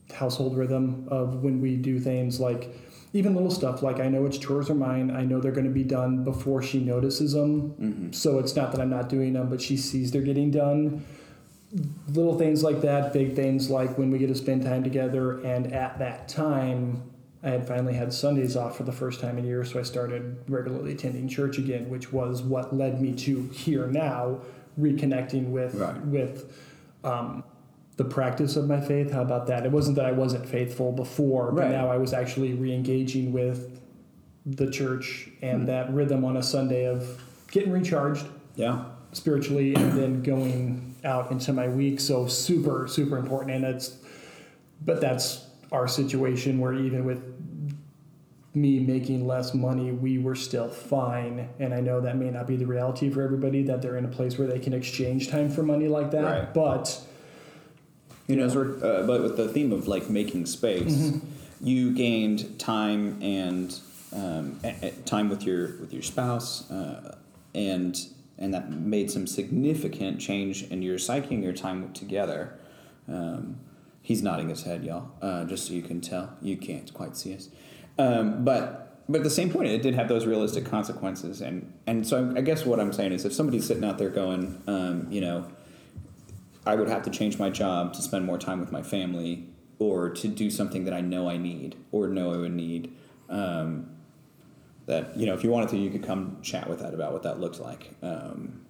a 0.09 0.13
household 0.13 0.55
rhythm 0.55 1.07
of 1.09 1.43
when 1.43 1.59
we 1.59 1.75
do 1.75 1.99
things 1.99 2.39
like 2.39 2.73
even 3.15 3.33
little 3.33 3.49
stuff 3.51 3.81
like 3.81 3.99
I 4.01 4.09
know 4.09 4.21
which 4.23 4.41
chores 4.41 4.69
are 4.69 4.75
mine. 4.75 5.09
I 5.09 5.23
know 5.23 5.39
they're 5.39 5.53
going 5.53 5.67
to 5.67 5.73
be 5.73 5.83
done 5.85 6.23
before 6.25 6.61
she 6.61 6.79
notices 6.79 7.31
them. 7.31 8.11
So 8.11 8.39
it's 8.39 8.55
not 8.57 8.73
that 8.73 8.81
I'm 8.81 8.89
not 8.89 9.07
doing 9.07 9.33
them, 9.33 9.49
but 9.49 9.61
she 9.61 9.77
sees 9.77 10.11
they're 10.11 10.21
getting 10.21 10.51
done 10.51 11.05
little 12.09 12.37
things 12.37 12.63
like 12.63 12.81
that, 12.81 13.11
big 13.11 13.35
things 13.35 13.69
like 13.69 13.97
when 13.97 14.09
we 14.09 14.17
get 14.17 14.27
to 14.27 14.35
spend 14.35 14.63
time 14.63 14.83
together. 14.83 15.39
And 15.41 15.73
at 15.73 15.97
that 15.99 16.27
time, 16.27 17.03
I 17.43 17.49
had 17.49 17.67
finally 17.67 17.93
had 17.93 18.13
Sundays 18.13 18.55
off 18.55 18.77
for 18.77 18.83
the 18.83 18.91
first 18.91 19.19
time 19.19 19.37
in 19.37 19.45
years, 19.45 19.71
so 19.73 19.79
I 19.79 19.83
started 19.83 20.37
regularly 20.47 20.93
attending 20.93 21.27
church 21.27 21.57
again, 21.57 21.89
which 21.89 22.11
was 22.13 22.41
what 22.41 22.75
led 22.75 23.01
me 23.01 23.13
to 23.13 23.43
here 23.49 23.87
now, 23.87 24.39
reconnecting 24.79 25.49
with 25.51 25.75
Right. 25.75 26.05
with 26.05 26.53
um, 27.03 27.43
the 27.97 28.03
practice 28.03 28.55
of 28.55 28.67
my 28.67 28.81
faith. 28.81 29.11
How 29.11 29.21
about 29.21 29.47
that? 29.47 29.65
It 29.65 29.71
wasn't 29.71 29.95
that 29.95 30.05
I 30.05 30.11
wasn't 30.11 30.45
faithful 30.45 30.91
before, 30.91 31.51
but 31.51 31.63
Right. 31.63 31.71
now 31.71 31.89
I 31.89 31.97
was 31.97 32.13
actually 32.13 32.53
re-engaging 32.53 33.31
with 33.31 33.79
the 34.45 34.69
church 34.69 35.29
and 35.41 35.61
hmm. 35.61 35.65
that 35.67 35.93
rhythm 35.93 36.23
on 36.25 36.37
a 36.37 36.43
Sunday 36.43 36.85
of 36.87 37.21
getting 37.51 37.71
recharged 37.71 38.27
Yeah. 38.55 38.83
spiritually 39.13 39.73
and 39.75 39.93
then 39.93 40.21
going 40.21 40.93
out 41.03 41.31
into 41.31 41.53
my 41.53 41.67
week 41.67 41.99
so 41.99 42.27
super 42.27 42.87
super 42.87 43.17
important 43.17 43.55
and 43.55 43.63
it's 43.63 43.97
but 44.83 44.99
that's 45.01 45.45
our 45.71 45.87
situation 45.87 46.59
where 46.59 46.73
even 46.73 47.05
with 47.05 47.21
me 48.53 48.79
making 48.79 49.25
less 49.25 49.53
money 49.53 49.91
we 49.91 50.17
were 50.17 50.35
still 50.35 50.67
fine 50.69 51.47
and 51.59 51.73
i 51.73 51.79
know 51.79 52.01
that 52.01 52.17
may 52.17 52.29
not 52.31 52.45
be 52.47 52.55
the 52.55 52.65
reality 52.65 53.09
for 53.09 53.21
everybody 53.21 53.63
that 53.63 53.81
they're 53.81 53.97
in 53.97 54.05
a 54.05 54.09
place 54.09 54.37
where 54.37 54.47
they 54.47 54.59
can 54.59 54.73
exchange 54.73 55.29
time 55.29 55.49
for 55.49 55.63
money 55.63 55.87
like 55.87 56.11
that 56.11 56.23
Right. 56.23 56.53
but 56.53 56.99
You 58.27 58.35
know, 58.37 58.45
as 58.45 58.55
we're, 58.55 58.75
uh, 58.83 59.05
but 59.05 59.21
with 59.21 59.37
the 59.37 59.47
theme 59.47 59.71
of 59.71 59.87
like 59.87 60.09
making 60.09 60.45
space, 60.47 60.93
Mm-hmm. 60.95 61.27
you 61.61 61.91
gained 61.93 62.57
time 62.59 63.21
and 63.21 63.77
um, 64.13 64.59
a- 64.63 64.87
a- 64.87 64.91
time 65.05 65.29
with 65.29 65.43
your 65.43 65.77
with 65.79 65.93
your 65.93 66.01
spouse, 66.01 66.69
uh, 66.71 67.17
and 67.53 67.95
and 68.37 68.53
that 68.53 68.69
made 68.71 69.11
some 69.11 69.27
significant 69.27 70.19
change 70.19 70.63
in 70.63 70.81
your 70.81 70.97
psyche 70.97 71.35
and 71.35 71.43
your 71.43 71.53
time 71.53 71.93
together. 71.93 72.57
Um, 73.07 73.57
he's 74.01 74.21
nodding 74.23 74.49
his 74.49 74.63
head, 74.63 74.83
y'all, 74.83 75.09
uh, 75.21 75.45
just 75.45 75.67
so 75.67 75.73
you 75.73 75.81
can 75.83 76.01
tell. 76.01 76.35
You 76.41 76.57
can't 76.57 76.91
quite 76.93 77.15
see 77.15 77.35
us, 77.35 77.49
um, 77.99 78.43
but 78.43 78.81
but 79.07 79.17
at 79.17 79.23
the 79.23 79.29
same 79.29 79.51
point, 79.51 79.67
it 79.67 79.83
did 79.83 79.93
have 79.93 80.07
those 80.07 80.25
realistic 80.25 80.65
consequences, 80.65 81.41
and 81.41 81.71
and 81.85 82.07
so 82.07 82.33
I 82.35 82.41
guess 82.41 82.65
what 82.65 82.79
I'm 82.79 82.91
saying 82.91 83.11
is, 83.11 83.23
if 83.23 83.33
somebody's 83.33 83.65
sitting 83.67 83.83
out 83.85 83.97
there 83.99 84.09
going, 84.09 84.61
um, 84.67 85.07
you 85.11 85.21
know, 85.21 85.47
I 86.65 86.75
would 86.75 86.89
have 86.89 87.03
to 87.03 87.09
change 87.09 87.37
my 87.37 87.49
job 87.49 87.93
to 87.93 88.01
spend 88.01 88.25
more 88.25 88.37
time 88.37 88.59
with 88.59 88.71
my 88.71 88.81
family, 88.81 89.47
or 89.79 90.09
to 90.09 90.27
do 90.27 90.49
something 90.49 90.85
that 90.85 90.93
I 90.93 91.01
know 91.01 91.29
I 91.29 91.37
need 91.37 91.75
or 91.91 92.07
know 92.07 92.33
I 92.33 92.37
would 92.37 92.53
need. 92.53 92.95
Um, 93.29 93.91
that 94.85 95.17
you 95.17 95.25
know, 95.25 95.33
if 95.33 95.43
you 95.43 95.49
wanted 95.49 95.69
to, 95.69 95.77
you 95.77 95.89
could 95.89 96.03
come 96.03 96.37
chat 96.41 96.69
with 96.69 96.79
that 96.79 96.93
about 96.93 97.11
what 97.11 97.23
that 97.23 97.39
looks 97.39 97.59
like. 97.59 97.91
Um, 98.01 98.61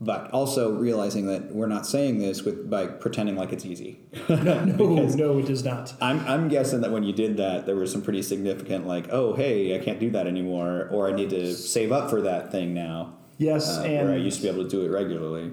but 0.00 0.30
also 0.30 0.72
realizing 0.72 1.26
that 1.26 1.52
we're 1.54 1.66
not 1.66 1.86
saying 1.86 2.18
this 2.18 2.42
with 2.42 2.70
by 2.70 2.86
pretending 2.86 3.36
like 3.36 3.52
it's 3.52 3.64
easy. 3.64 4.00
No, 4.28 4.64
no, 4.64 5.38
it 5.38 5.46
does 5.46 5.64
not. 5.64 5.92
I'm, 6.00 6.20
I'm 6.20 6.48
guessing 6.48 6.80
that 6.82 6.92
when 6.92 7.02
you 7.02 7.12
did 7.12 7.36
that, 7.38 7.66
there 7.66 7.74
was 7.74 7.90
some 7.90 8.02
pretty 8.02 8.22
significant, 8.22 8.86
like, 8.86 9.08
oh, 9.10 9.34
hey, 9.34 9.74
I 9.74 9.82
can't 9.82 9.98
do 9.98 10.10
that 10.10 10.26
anymore, 10.26 10.88
or 10.92 11.08
I 11.08 11.12
need 11.12 11.30
to 11.30 11.54
save 11.54 11.90
up 11.90 12.10
for 12.10 12.20
that 12.22 12.52
thing 12.52 12.74
now. 12.74 13.14
Yes, 13.38 13.78
uh, 13.78 13.82
and 13.82 14.08
where 14.08 14.16
I 14.16 14.18
used 14.18 14.38
to 14.38 14.42
be 14.44 14.48
able 14.48 14.64
to 14.64 14.68
do 14.68 14.84
it 14.84 14.88
regularly. 14.88 15.52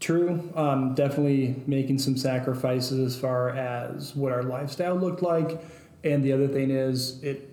True. 0.00 0.50
Um, 0.56 0.94
definitely 0.94 1.62
making 1.66 1.98
some 1.98 2.16
sacrifices 2.16 3.14
as 3.14 3.20
far 3.20 3.50
as 3.50 4.16
what 4.16 4.32
our 4.32 4.42
lifestyle 4.42 4.96
looked 4.96 5.22
like. 5.22 5.62
And 6.02 6.24
the 6.24 6.32
other 6.32 6.48
thing 6.48 6.70
is, 6.70 7.22
it 7.22 7.46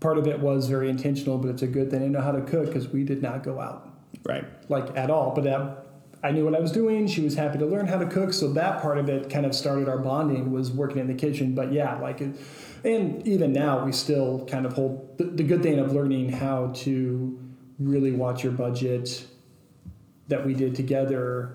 part 0.00 0.18
of 0.18 0.26
it 0.26 0.38
was 0.38 0.68
very 0.68 0.88
intentional, 0.90 1.38
but 1.38 1.48
it's 1.48 1.62
a 1.62 1.66
good 1.66 1.90
thing 1.90 2.02
I 2.02 2.08
know 2.08 2.20
how 2.20 2.32
to 2.32 2.42
cook 2.42 2.66
because 2.66 2.88
we 2.88 3.02
did 3.04 3.22
not 3.22 3.42
go 3.42 3.58
out 3.58 3.88
Right. 4.24 4.44
like 4.68 4.96
at 4.96 5.10
all. 5.10 5.34
But 5.34 5.44
that, 5.44 5.86
I 6.22 6.30
knew 6.30 6.44
what 6.44 6.54
I 6.54 6.60
was 6.60 6.72
doing. 6.72 7.06
She 7.06 7.22
was 7.22 7.34
happy 7.34 7.58
to 7.58 7.66
learn 7.66 7.86
how 7.86 7.98
to 7.98 8.06
cook, 8.06 8.32
so 8.32 8.52
that 8.52 8.82
part 8.82 8.98
of 8.98 9.08
it 9.08 9.30
kind 9.30 9.46
of 9.46 9.54
started 9.54 9.88
our 9.88 9.98
bonding 9.98 10.52
was 10.52 10.70
working 10.70 10.98
in 10.98 11.06
the 11.06 11.14
kitchen. 11.14 11.54
But 11.54 11.72
yeah, 11.72 11.98
like, 11.98 12.20
it, 12.20 12.36
and 12.84 13.26
even 13.26 13.52
now 13.52 13.84
we 13.84 13.92
still 13.92 14.44
kind 14.46 14.66
of 14.66 14.74
hold 14.74 15.16
the, 15.16 15.24
the 15.24 15.42
good 15.42 15.62
thing 15.62 15.78
of 15.78 15.92
learning 15.92 16.32
how 16.32 16.72
to 16.76 17.38
really 17.78 18.12
watch 18.12 18.42
your 18.44 18.52
budget 18.52 19.24
that 20.28 20.44
we 20.44 20.54
did 20.54 20.74
together 20.74 21.54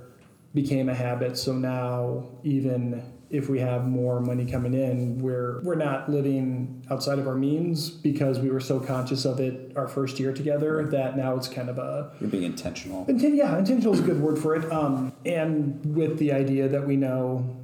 became 0.53 0.89
a 0.89 0.93
habit. 0.93 1.37
So 1.37 1.53
now 1.53 2.27
even 2.43 3.03
if 3.29 3.49
we 3.49 3.59
have 3.59 3.87
more 3.87 4.19
money 4.19 4.45
coming 4.45 4.75
in, 4.75 5.19
we're 5.19 5.59
we're 5.63 5.75
not 5.75 6.09
living 6.09 6.85
outside 6.91 7.17
of 7.17 7.27
our 7.27 7.33
means 7.33 7.89
because 7.89 8.39
we 8.39 8.51
were 8.51 8.59
so 8.59 8.79
conscious 8.79 9.25
of 9.25 9.39
it 9.39 9.71
our 9.75 9.87
first 9.87 10.19
year 10.19 10.31
together 10.31 10.85
that 10.91 11.17
now 11.17 11.35
it's 11.35 11.47
kind 11.47 11.69
of 11.69 11.79
a 11.79 12.11
You're 12.19 12.29
being 12.29 12.43
intentional. 12.43 13.05
Inten- 13.05 13.35
yeah, 13.35 13.57
intentional 13.57 13.93
is 13.93 14.01
a 14.01 14.03
good 14.03 14.21
word 14.21 14.37
for 14.37 14.55
it. 14.55 14.71
Um, 14.71 15.13
and 15.25 15.95
with 15.95 16.19
the 16.19 16.31
idea 16.31 16.67
that 16.67 16.85
we 16.85 16.95
know 16.95 17.57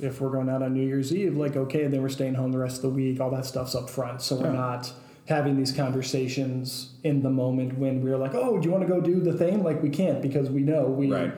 if 0.00 0.20
we're 0.20 0.30
going 0.30 0.48
out 0.48 0.62
on 0.62 0.74
New 0.74 0.84
Year's 0.84 1.14
Eve, 1.14 1.36
like, 1.36 1.56
okay, 1.56 1.86
then 1.86 2.02
we're 2.02 2.08
staying 2.08 2.34
home 2.34 2.50
the 2.50 2.58
rest 2.58 2.76
of 2.76 2.82
the 2.82 2.88
week, 2.90 3.20
all 3.20 3.30
that 3.30 3.44
stuff's 3.44 3.74
up 3.74 3.90
front. 3.90 4.22
So 4.22 4.36
we're 4.36 4.52
not 4.52 4.92
having 5.30 5.56
these 5.56 5.72
conversations 5.72 6.92
in 7.04 7.22
the 7.22 7.30
moment 7.30 7.78
when 7.78 8.02
we're 8.02 8.18
like, 8.18 8.34
oh, 8.34 8.58
do 8.58 8.66
you 8.68 8.72
want 8.72 8.86
to 8.86 8.92
go 8.92 9.00
do 9.00 9.20
the 9.20 9.32
thing? 9.32 9.62
Like, 9.62 9.82
we 9.82 9.88
can't 9.88 10.20
because 10.20 10.50
we 10.50 10.60
know 10.62 10.84
we. 10.84 11.10
Right. 11.10 11.32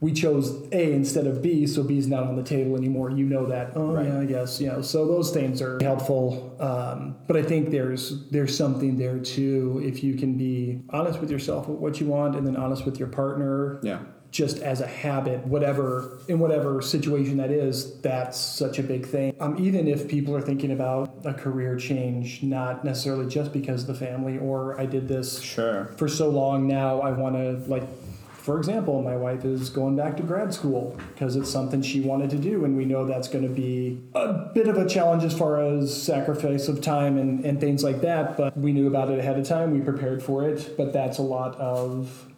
We 0.00 0.12
chose 0.12 0.50
A 0.72 0.92
instead 0.92 1.26
of 1.26 1.40
B, 1.40 1.66
so 1.66 1.82
B's 1.82 2.06
not 2.08 2.24
on 2.24 2.36
the 2.36 2.42
table 2.42 2.76
anymore. 2.76 3.10
You 3.10 3.24
know 3.24 3.46
that. 3.46 3.72
Oh 3.74 3.94
Right. 3.94 4.06
yeah, 4.06 4.18
I 4.20 4.24
guess 4.26 4.60
you 4.60 4.66
know. 4.66 4.82
So 4.82 5.06
those 5.06 5.30
things 5.30 5.62
are 5.62 5.78
helpful, 5.80 6.54
um, 6.60 7.16
but 7.26 7.38
I 7.38 7.42
think 7.42 7.70
there's 7.70 8.28
there's 8.28 8.54
something 8.54 8.98
there 8.98 9.18
too. 9.18 9.80
If 9.82 10.04
you 10.04 10.14
can 10.16 10.36
be 10.36 10.82
honest 10.90 11.20
with 11.20 11.30
yourself 11.30 11.68
with 11.68 11.78
what 11.78 12.00
you 12.00 12.06
want, 12.08 12.36
and 12.36 12.46
then 12.46 12.54
honest 12.54 12.84
with 12.84 12.98
your 12.98 13.08
partner, 13.08 13.78
Yeah. 13.82 14.00
Just 14.34 14.58
as 14.58 14.80
a 14.80 14.86
habit, 14.86 15.46
whatever 15.46 16.18
in 16.26 16.40
whatever 16.40 16.82
situation 16.82 17.36
that 17.36 17.52
is, 17.52 18.00
that's 18.00 18.36
such 18.36 18.80
a 18.80 18.82
big 18.82 19.06
thing. 19.06 19.32
Um, 19.38 19.56
even 19.60 19.86
if 19.86 20.08
people 20.08 20.34
are 20.34 20.40
thinking 20.40 20.72
about 20.72 21.14
a 21.24 21.32
career 21.32 21.76
change, 21.76 22.42
not 22.42 22.84
necessarily 22.84 23.28
just 23.28 23.52
because 23.52 23.82
of 23.82 23.86
the 23.86 23.94
family, 23.94 24.36
or 24.36 24.78
I 24.78 24.86
did 24.86 25.06
this 25.06 25.40
Sure. 25.40 25.86
for 25.96 26.08
so 26.08 26.28
long 26.28 26.66
now, 26.66 27.00
I 27.00 27.12
want 27.12 27.36
to 27.36 27.70
like. 27.70 27.84
For 28.32 28.58
example, 28.58 29.00
my 29.00 29.16
wife 29.16 29.46
is 29.46 29.70
going 29.70 29.96
back 29.96 30.18
to 30.18 30.22
grad 30.22 30.52
school 30.52 30.98
because 31.14 31.34
it's 31.34 31.48
something 31.48 31.80
she 31.80 32.02
wanted 32.02 32.28
to 32.28 32.36
do, 32.36 32.66
and 32.66 32.76
we 32.76 32.84
know 32.84 33.06
that's 33.06 33.28
going 33.28 33.48
to 33.48 33.54
be 33.54 34.02
a 34.14 34.50
bit 34.52 34.68
of 34.68 34.76
a 34.76 34.86
challenge 34.86 35.24
as 35.24 35.32
far 35.32 35.62
as 35.64 36.02
sacrifice 36.02 36.68
of 36.68 36.82
time 36.82 37.16
and, 37.16 37.42
and 37.46 37.58
things 37.58 37.82
like 37.82 38.02
that. 38.02 38.36
But 38.36 38.54
we 38.54 38.72
knew 38.72 38.86
about 38.86 39.10
it 39.10 39.18
ahead 39.18 39.38
of 39.38 39.46
time, 39.48 39.70
we 39.70 39.80
prepared 39.80 40.22
for 40.22 40.46
it, 40.46 40.76
but 40.76 40.92
that's 40.92 41.16
a 41.16 41.22
lot 41.22 41.54
of 41.56 42.33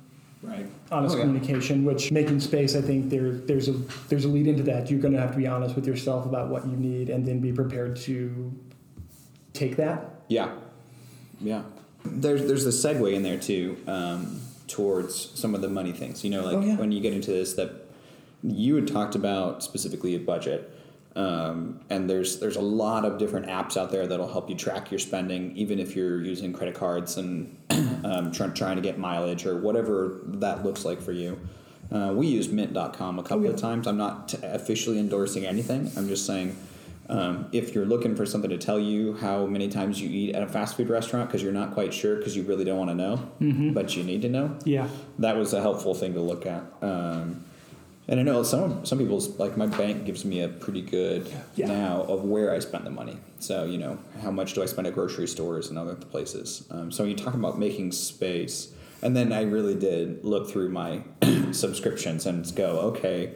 Right. 0.47 0.67
honest 0.93 1.15
Oh, 1.15 1.19
yeah. 1.19 1.25
communication 1.25 1.85
which 1.85 2.13
making 2.13 2.39
space 2.41 2.77
i 2.77 2.81
think 2.81 3.11
there 3.11 3.33
there's 3.33 3.69
a 3.69 3.73
there's 4.09 4.25
a 4.25 4.29
lead 4.29 4.47
into 4.47 4.63
that 4.63 4.91
you're 4.91 5.01
going 5.01 5.13
to 5.15 5.21
have 5.21 5.33
to 5.33 5.37
be 5.39 5.47
honest 5.47 5.75
with 5.75 5.87
yourself 5.87 6.25
about 6.25 6.49
what 6.49 6.65
you 6.67 6.77
need 6.77 7.11
and 7.11 7.27
then 7.27 7.41
be 7.41 7.53
prepared 7.53 7.97
to 7.97 8.53
take 9.53 9.77
that 9.77 10.11
Yeah, 10.29 10.51
yeah. 11.41 11.63
There's 12.05 12.47
there's 12.47 12.67
a 12.67 12.71
segue 12.71 13.13
in 13.13 13.23
there 13.23 13.39
too 13.39 13.77
um, 13.89 14.41
towards 14.69 15.31
some 15.39 15.55
of 15.57 15.61
the 15.63 15.69
money 15.69 15.93
things. 15.93 16.23
You 16.25 16.31
know, 16.31 16.45
like 16.45 16.57
Oh, 16.57 16.61
yeah. 16.61 16.77
when 16.77 16.93
you 16.93 17.01
get 17.01 17.13
into 17.13 17.31
this, 17.33 17.55
that 17.55 17.71
you 18.45 18.77
had 18.77 18.87
talked 18.87 19.15
about 19.17 19.63
specifically 19.65 20.15
a 20.15 20.19
budget, 20.21 20.71
um, 21.17 21.81
and 21.89 22.09
there's 22.09 22.39
there's 22.41 22.57
a 22.57 22.61
lot 22.61 23.05
of 23.05 23.19
different 23.19 23.47
apps 23.47 23.77
out 23.77 23.91
there 23.91 24.07
that'll 24.07 24.31
help 24.31 24.51
you 24.51 24.55
track 24.55 24.91
your 24.91 24.99
spending, 24.99 25.57
even 25.57 25.79
if 25.79 25.97
you're 25.97 26.23
using 26.23 26.53
credit 26.53 26.75
cards 26.75 27.17
and 27.17 27.57
um, 28.05 28.31
trying 28.33 28.53
trying 28.53 28.77
to 28.77 28.83
get 28.83 28.99
mileage 28.99 29.47
or 29.47 29.57
whatever 29.59 30.21
that 30.25 30.65
looks 30.65 30.85
like 30.85 31.01
for 31.01 31.13
you. 31.13 31.41
Uh, 31.91 32.13
we 32.15 32.27
use 32.27 32.49
Mint.com 32.49 33.19
a 33.19 33.23
couple 33.23 33.45
yeah. 33.45 33.51
of 33.51 33.57
times. 33.57 33.87
I'm 33.87 33.97
not 33.97 34.31
t- 34.31 34.39
officially 34.43 34.99
endorsing 34.99 35.47
anything. 35.47 35.91
I'm 35.97 36.09
just 36.09 36.27
saying 36.27 36.57
um, 37.09 37.47
if 37.53 37.75
you're 37.75 37.87
looking 37.87 38.17
for 38.17 38.27
something 38.27 38.51
to 38.51 38.59
tell 38.59 38.79
you 38.79 39.15
how 39.15 39.47
many 39.47 39.69
times 39.69 40.01
you 40.01 40.09
eat 40.11 40.35
at 40.35 40.43
a 40.43 40.49
fast 40.49 40.77
food 40.77 40.91
restaurant 40.91 41.29
because 41.29 41.43
you're 41.43 41.53
not 41.53 41.73
quite 41.73 41.95
sure 41.95 42.17
because 42.17 42.37
you 42.37 42.43
really 42.43 42.65
don't 42.65 42.79
want 42.79 42.91
to 42.91 42.95
know, 42.95 43.31
but 43.73 43.97
you 43.97 44.03
need 44.03 44.23
to 44.23 44.29
know, 44.29 44.59
yeah 44.65 44.89
that 45.19 45.37
was 45.37 45.53
a 45.55 45.61
helpful 45.61 45.95
thing 45.95 46.13
to 46.15 46.21
look 46.21 46.45
at. 46.45 46.63
Um, 46.83 47.45
and 48.09 48.21
I 48.21 48.23
know 48.23 48.43
some 48.43 48.85
some 48.87 48.99
people's 48.99 49.39
like 49.39 49.57
my 49.57 49.67
bank 49.67 50.05
gives 50.05 50.25
me 50.25 50.41
a 50.41 50.49
pretty 50.49 50.83
good 50.83 51.31
Yeah. 51.57 51.67
now 51.69 52.03
of 52.03 52.25
where 52.25 52.53
I 52.55 52.59
spend 52.61 52.87
the 52.87 52.91
money. 52.91 53.17
So 53.39 53.65
you 53.65 53.79
know 53.79 53.99
how 54.23 54.31
much 54.31 54.55
do 54.55 54.63
I 54.63 54.67
spend 54.67 54.87
at 54.87 54.95
grocery 54.95 55.27
stores 55.29 55.69
and 55.71 55.79
other 55.79 55.95
places. 55.95 56.65
Um, 56.71 56.91
so 56.91 57.05
you 57.05 57.15
talk 57.15 57.35
about 57.35 57.59
making 57.59 57.93
space, 57.93 58.73
and 59.03 59.17
then 59.17 59.33
I 59.33 59.43
really 59.43 59.75
did 59.75 60.25
look 60.25 60.49
through 60.51 60.71
my 60.71 61.03
subscriptions 61.53 62.27
and 62.27 62.51
go 62.55 62.79
okay. 62.93 63.33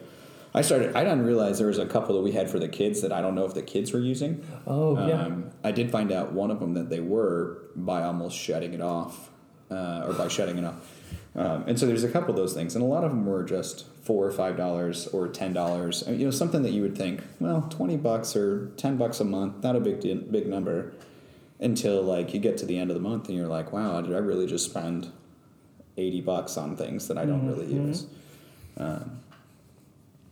I 0.53 0.61
started. 0.63 0.95
I 0.97 1.03
didn't 1.05 1.25
realize 1.25 1.59
there 1.59 1.67
was 1.67 1.77
a 1.77 1.85
couple 1.85 2.13
that 2.15 2.21
we 2.21 2.33
had 2.33 2.49
for 2.49 2.59
the 2.59 2.67
kids 2.67 3.01
that 3.03 3.13
I 3.13 3.21
don't 3.21 3.35
know 3.35 3.45
if 3.45 3.53
the 3.53 3.61
kids 3.61 3.93
were 3.93 3.99
using. 4.01 4.43
oh 4.67 5.07
yeah 5.07 5.25
Um, 5.25 5.49
I 5.63 5.71
did 5.71 5.89
find 5.91 6.11
out 6.11 6.33
one 6.33 6.51
of 6.51 6.59
them 6.59 6.73
that 6.73 6.89
they 6.89 6.99
were 6.99 7.59
by 7.75 8.03
almost 8.03 8.37
shutting 8.37 8.73
it 8.73 8.81
off, 8.81 9.29
uh, 9.69 10.03
or 10.07 10.13
by 10.13 10.27
shutting 10.27 10.57
it 10.57 10.65
off. 10.65 10.75
Um, 11.33 11.63
and 11.67 11.79
so 11.79 11.85
there's 11.85 12.03
a 12.03 12.09
couple 12.09 12.31
of 12.31 12.35
those 12.35 12.53
things, 12.53 12.75
and 12.75 12.83
a 12.83 12.87
lot 12.87 13.03
of 13.05 13.11
them 13.11 13.25
were 13.25 13.43
just 13.43 13.85
four 14.03 14.25
or 14.25 14.31
five 14.31 14.57
dollars 14.57 15.07
or 15.07 15.27
ten 15.29 15.53
dollars. 15.53 16.03
You 16.07 16.25
know, 16.25 16.31
something 16.31 16.61
that 16.63 16.71
you 16.71 16.81
would 16.81 16.97
think, 16.97 17.21
well, 17.39 17.61
twenty 17.69 17.95
bucks 17.95 18.35
or 18.35 18.67
ten 18.77 18.97
bucks 18.97 19.19
a 19.21 19.23
month, 19.25 19.63
not 19.63 19.75
a 19.75 19.79
big 19.79 20.01
big 20.31 20.47
number. 20.47 20.93
Until 21.59 22.01
like 22.01 22.33
you 22.33 22.39
get 22.39 22.57
to 22.57 22.65
the 22.65 22.79
end 22.79 22.89
of 22.89 22.95
the 22.95 23.01
month 23.01 23.29
and 23.29 23.37
you're 23.37 23.47
like, 23.47 23.71
wow, 23.71 24.01
did 24.01 24.15
I 24.15 24.17
really 24.17 24.47
just 24.47 24.65
spend 24.65 25.11
eighty 25.95 26.19
bucks 26.19 26.57
on 26.57 26.75
things 26.75 27.07
that 27.07 27.19
I 27.19 27.25
don't 27.25 27.45
really 27.47 27.67
Mhm. 27.67 27.87
use? 27.87 28.07
Um, 28.77 29.19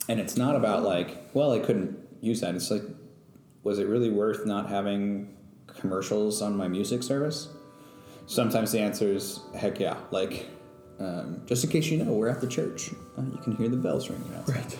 and 0.09 0.19
it's 0.19 0.35
not 0.35 0.55
about 0.55 0.83
like, 0.83 1.15
well, 1.35 1.51
I 1.51 1.59
couldn't 1.59 1.97
use 2.19 2.41
that. 2.41 2.55
It's 2.55 2.71
like, 2.71 2.81
was 3.63 3.77
it 3.77 3.87
really 3.87 4.09
worth 4.09 4.45
not 4.47 4.69
having 4.69 5.29
commercials 5.67 6.41
on 6.41 6.57
my 6.57 6.67
music 6.67 7.03
service? 7.03 7.47
Sometimes 8.25 8.71
the 8.71 8.79
answer 8.79 9.07
is 9.07 9.39
heck 9.55 9.79
yeah. 9.79 9.97
Like, 10.09 10.47
um, 10.99 11.41
just 11.45 11.63
in 11.63 11.69
case 11.69 11.87
you 11.87 12.03
know, 12.03 12.11
we're 12.11 12.27
at 12.27 12.41
the 12.41 12.47
church. 12.47 12.91
Uh, 13.17 13.21
you 13.31 13.37
can 13.37 13.55
hear 13.55 13.69
the 13.69 13.77
bells 13.77 14.09
ringing 14.09 14.33
outside. 14.35 14.55
right 14.55 14.77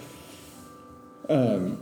Um, 1.30 1.82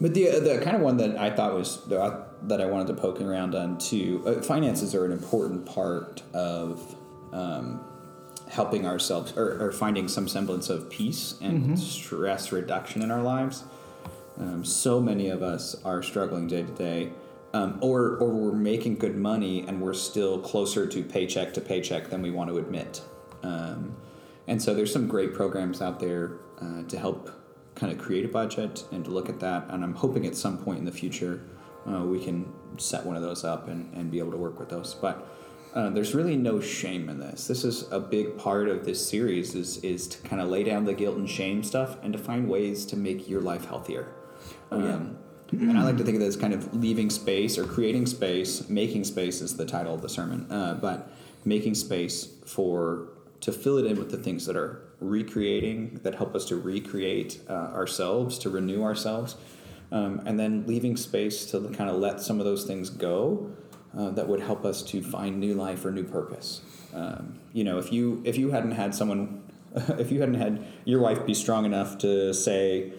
but 0.00 0.14
the 0.14 0.40
the 0.40 0.60
kind 0.64 0.74
of 0.74 0.82
one 0.82 0.96
that 0.96 1.16
I 1.16 1.30
thought 1.30 1.54
was 1.54 1.84
the, 1.86 2.24
that 2.44 2.60
I 2.60 2.66
wanted 2.66 2.88
to 2.88 2.94
poke 2.94 3.20
around 3.20 3.54
on 3.54 3.78
too. 3.78 4.22
Uh, 4.26 4.42
finances 4.42 4.94
are 4.94 5.04
an 5.04 5.12
important 5.12 5.64
part 5.64 6.22
of 6.34 6.96
um, 7.32 7.80
helping 8.48 8.86
ourselves 8.86 9.32
or, 9.36 9.62
or 9.62 9.70
finding 9.70 10.08
some 10.08 10.26
semblance 10.26 10.68
of 10.70 10.90
peace 10.90 11.36
and 11.40 11.78
stress 11.78 12.50
reduction 12.50 13.02
in 13.02 13.10
our 13.10 13.22
lives. 13.22 13.64
Um, 14.38 14.64
so 14.64 15.00
many 15.00 15.28
of 15.28 15.42
us 15.42 15.76
are 15.84 16.02
struggling 16.02 16.48
day 16.48 16.62
to 16.62 16.72
day, 16.72 17.12
um, 17.54 17.78
or 17.80 18.16
or 18.16 18.30
we're 18.30 18.52
making 18.52 18.96
good 18.96 19.16
money 19.16 19.64
and 19.68 19.80
we're 19.80 19.94
still 19.94 20.40
closer 20.40 20.86
to 20.86 21.04
paycheck 21.04 21.54
to 21.54 21.60
paycheck 21.60 22.10
than 22.10 22.22
we 22.22 22.30
want 22.30 22.50
to 22.50 22.58
admit. 22.58 23.02
Um, 23.42 23.96
and 24.46 24.60
so 24.60 24.74
there's 24.74 24.92
some 24.92 25.06
great 25.06 25.34
programs 25.34 25.80
out 25.80 26.00
there 26.00 26.38
uh, 26.60 26.82
to 26.84 26.98
help 26.98 27.30
kind 27.74 27.92
of 27.92 27.98
create 27.98 28.24
a 28.24 28.28
budget 28.28 28.84
and 28.92 29.04
to 29.04 29.10
look 29.10 29.28
at 29.28 29.40
that. 29.40 29.66
And 29.70 29.82
I'm 29.82 29.94
hoping 29.94 30.26
at 30.26 30.36
some 30.36 30.58
point 30.58 30.78
in 30.78 30.84
the 30.84 30.92
future 30.92 31.42
uh, 31.86 32.04
we 32.04 32.22
can 32.22 32.52
set 32.78 33.04
one 33.04 33.16
of 33.16 33.22
those 33.22 33.44
up 33.44 33.68
and, 33.68 33.92
and 33.94 34.10
be 34.10 34.18
able 34.18 34.30
to 34.32 34.36
work 34.36 34.58
with 34.58 34.68
those. 34.68 34.94
But 34.94 35.26
uh, 35.74 35.90
there's 35.90 36.14
really 36.14 36.36
no 36.36 36.60
shame 36.60 37.08
in 37.08 37.18
this. 37.18 37.46
This 37.46 37.64
is 37.64 37.90
a 37.90 37.98
big 37.98 38.36
part 38.36 38.68
of 38.68 38.84
this 38.84 39.06
series 39.06 39.54
is 39.54 39.78
is 39.78 40.06
to 40.08 40.18
kind 40.28 40.42
of 40.42 40.48
lay 40.48 40.64
down 40.64 40.84
the 40.84 40.92
guilt 40.92 41.16
and 41.16 41.28
shame 41.28 41.62
stuff 41.62 41.96
and 42.02 42.12
to 42.12 42.18
find 42.18 42.48
ways 42.48 42.84
to 42.86 42.96
make 42.96 43.28
your 43.28 43.40
life 43.40 43.64
healthier. 43.64 44.08
Um, 44.70 45.18
and 45.50 45.78
I 45.78 45.82
like 45.82 45.98
to 45.98 46.04
think 46.04 46.16
of 46.16 46.20
this 46.20 46.36
kind 46.36 46.54
of 46.54 46.74
leaving 46.74 47.10
space 47.10 47.58
or 47.58 47.64
creating 47.64 48.06
space. 48.06 48.68
Making 48.68 49.04
space 49.04 49.40
is 49.40 49.56
the 49.56 49.66
title 49.66 49.94
of 49.94 50.02
the 50.02 50.08
sermon, 50.08 50.50
uh, 50.50 50.74
but 50.74 51.10
making 51.44 51.74
space 51.74 52.28
for 52.46 53.08
to 53.42 53.52
fill 53.52 53.76
it 53.76 53.84
in 53.84 53.98
with 53.98 54.10
the 54.10 54.16
things 54.16 54.46
that 54.46 54.56
are 54.56 54.80
recreating 55.00 56.00
that 56.04 56.14
help 56.14 56.34
us 56.34 56.44
to 56.46 56.56
recreate 56.56 57.40
uh, 57.50 57.52
ourselves, 57.52 58.38
to 58.38 58.48
renew 58.48 58.82
ourselves, 58.82 59.36
um, 59.90 60.22
and 60.24 60.38
then 60.38 60.64
leaving 60.66 60.96
space 60.96 61.44
to 61.50 61.60
kind 61.70 61.90
of 61.90 61.96
let 61.96 62.20
some 62.20 62.38
of 62.38 62.44
those 62.44 62.64
things 62.64 62.88
go 62.88 63.50
uh, 63.98 64.10
that 64.10 64.28
would 64.28 64.40
help 64.40 64.64
us 64.64 64.82
to 64.82 65.02
find 65.02 65.38
new 65.38 65.54
life 65.54 65.84
or 65.84 65.90
new 65.90 66.04
purpose. 66.04 66.62
Um, 66.94 67.40
you 67.52 67.64
know, 67.64 67.78
if 67.78 67.92
you 67.92 68.22
if 68.24 68.38
you 68.38 68.52
hadn't 68.52 68.72
had 68.72 68.94
someone, 68.94 69.42
if 69.74 70.12
you 70.12 70.20
hadn't 70.20 70.36
had 70.36 70.64
your 70.84 71.00
wife 71.00 71.26
be 71.26 71.34
strong 71.34 71.64
enough 71.64 71.98
to 71.98 72.32
say, 72.32 72.92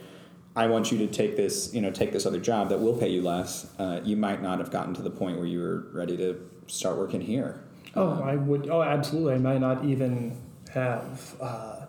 "I 0.58 0.68
want 0.68 0.92
you 0.92 0.98
to 1.00 1.08
take 1.08 1.38
this," 1.38 1.74
you 1.74 1.82
know, 1.82 1.90
take 1.90 2.12
this 2.12 2.26
other 2.26 2.40
job 2.40 2.68
that 2.70 2.80
will 2.80 2.98
pay 2.98 3.10
you 3.10 3.22
less, 3.22 3.72
uh, 3.80 4.02
you 4.04 4.18
might 4.18 4.42
not 4.44 4.60
have 4.60 4.72
gotten 4.72 4.94
to 4.96 5.02
the 5.02 5.10
point 5.10 5.38
where 5.38 5.48
you 5.48 5.62
were 5.62 5.88
ready 5.94 6.18
to 6.18 6.38
start 6.68 6.98
working 6.98 7.22
here. 7.22 7.64
Oh, 7.96 8.22
I 8.24 8.36
would. 8.36 8.70
Oh, 8.70 8.82
absolutely. 8.82 9.36
I 9.36 9.38
might 9.38 9.60
not 9.60 9.86
even 9.86 10.38
have 10.74 11.36
uh, 11.40 11.86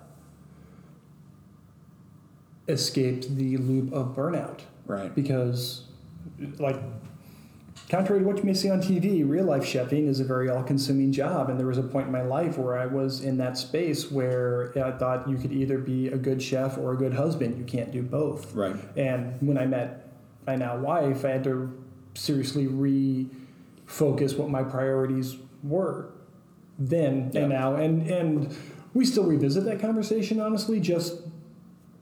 escaped 2.68 3.34
the 3.36 3.56
loop 3.56 3.92
of 3.92 4.14
burnout 4.14 4.60
right. 4.86 5.14
because, 5.14 5.84
like, 6.58 6.76
contrary 7.88 8.20
to 8.20 8.26
what 8.26 8.38
you 8.38 8.44
may 8.44 8.54
see 8.54 8.70
on 8.70 8.80
TV, 8.80 9.28
real 9.28 9.44
life 9.44 9.62
chefing 9.62 10.08
is 10.08 10.20
a 10.20 10.24
very 10.24 10.48
all 10.50 10.62
consuming 10.62 11.12
job. 11.12 11.48
And 11.48 11.58
there 11.58 11.66
was 11.66 11.78
a 11.78 11.82
point 11.82 12.06
in 12.06 12.12
my 12.12 12.22
life 12.22 12.58
where 12.58 12.76
I 12.76 12.86
was 12.86 13.22
in 13.22 13.38
that 13.38 13.56
space 13.56 14.10
where 14.10 14.72
I 14.76 14.92
thought 14.92 15.28
you 15.28 15.36
could 15.36 15.52
either 15.52 15.78
be 15.78 16.08
a 16.08 16.16
good 16.16 16.42
chef 16.42 16.76
or 16.78 16.92
a 16.92 16.96
good 16.96 17.14
husband. 17.14 17.58
You 17.58 17.64
can't 17.64 17.92
do 17.92 18.02
both. 18.02 18.54
Right. 18.54 18.76
And 18.96 19.40
when 19.40 19.58
I 19.58 19.66
met 19.66 20.08
my 20.46 20.56
now 20.56 20.76
wife, 20.76 21.24
I 21.24 21.30
had 21.30 21.44
to 21.44 21.72
seriously 22.14 22.66
refocus 22.66 24.36
what 24.36 24.50
my 24.50 24.62
priorities 24.62 25.36
were 25.64 26.10
then 26.78 27.30
Yeah. 27.32 27.40
and 27.42 27.48
now. 27.50 27.74
And 27.76 28.06
and 28.08 28.54
we 28.94 29.04
still 29.04 29.24
revisit 29.24 29.64
that 29.64 29.80
conversation 29.80 30.40
honestly, 30.40 30.78
just 30.80 31.18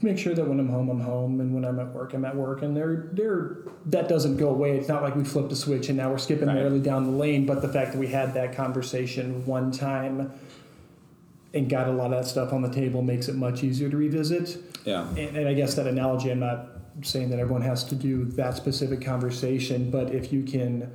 make 0.02 0.18
sure 0.18 0.34
that 0.34 0.46
when 0.48 0.58
I'm 0.58 0.68
home, 0.68 0.88
I'm 0.90 1.00
home, 1.00 1.40
and 1.40 1.54
when 1.54 1.64
I'm 1.64 1.78
at 1.78 1.94
work, 1.94 2.12
I'm 2.12 2.24
at 2.24 2.36
work. 2.36 2.62
And 2.62 2.76
they're 2.76 3.08
they're 3.12 3.58
that 3.86 4.08
doesn't 4.08 4.36
go 4.36 4.48
away. 4.50 4.76
It's 4.76 4.88
not 4.88 5.02
like 5.02 5.14
we 5.16 5.24
flipped 5.24 5.52
a 5.52 5.56
switch 5.56 5.88
and 5.88 5.96
now 5.98 6.10
we're 6.10 6.18
skipping 6.18 6.48
Right. 6.48 6.82
down 6.82 7.04
the 7.04 7.10
lane. 7.10 7.46
But 7.46 7.62
the 7.62 7.68
fact 7.68 7.92
that 7.92 7.98
we 7.98 8.08
had 8.08 8.34
that 8.34 8.54
conversation 8.54 9.44
one 9.46 9.70
time 9.70 10.30
and 11.54 11.68
got 11.68 11.86
a 11.86 11.92
lot 11.92 12.06
of 12.06 12.22
that 12.22 12.26
stuff 12.26 12.52
on 12.52 12.62
the 12.62 12.70
table 12.70 13.02
makes 13.02 13.28
it 13.28 13.34
much 13.36 13.62
easier 13.62 13.90
to 13.90 13.96
revisit. 13.96 14.56
Yeah. 14.86 15.06
And, 15.10 15.36
and 15.36 15.48
I 15.48 15.52
guess 15.54 15.74
that 15.74 15.86
analogy, 15.86 16.30
I'm 16.30 16.40
not 16.40 16.66
saying 17.02 17.28
that 17.30 17.38
everyone 17.38 17.60
has 17.62 17.84
to 17.84 17.94
do 17.94 18.24
that 18.24 18.56
specific 18.56 19.02
conversation, 19.02 19.90
but 19.90 20.14
if 20.14 20.32
you 20.32 20.42
can 20.44 20.90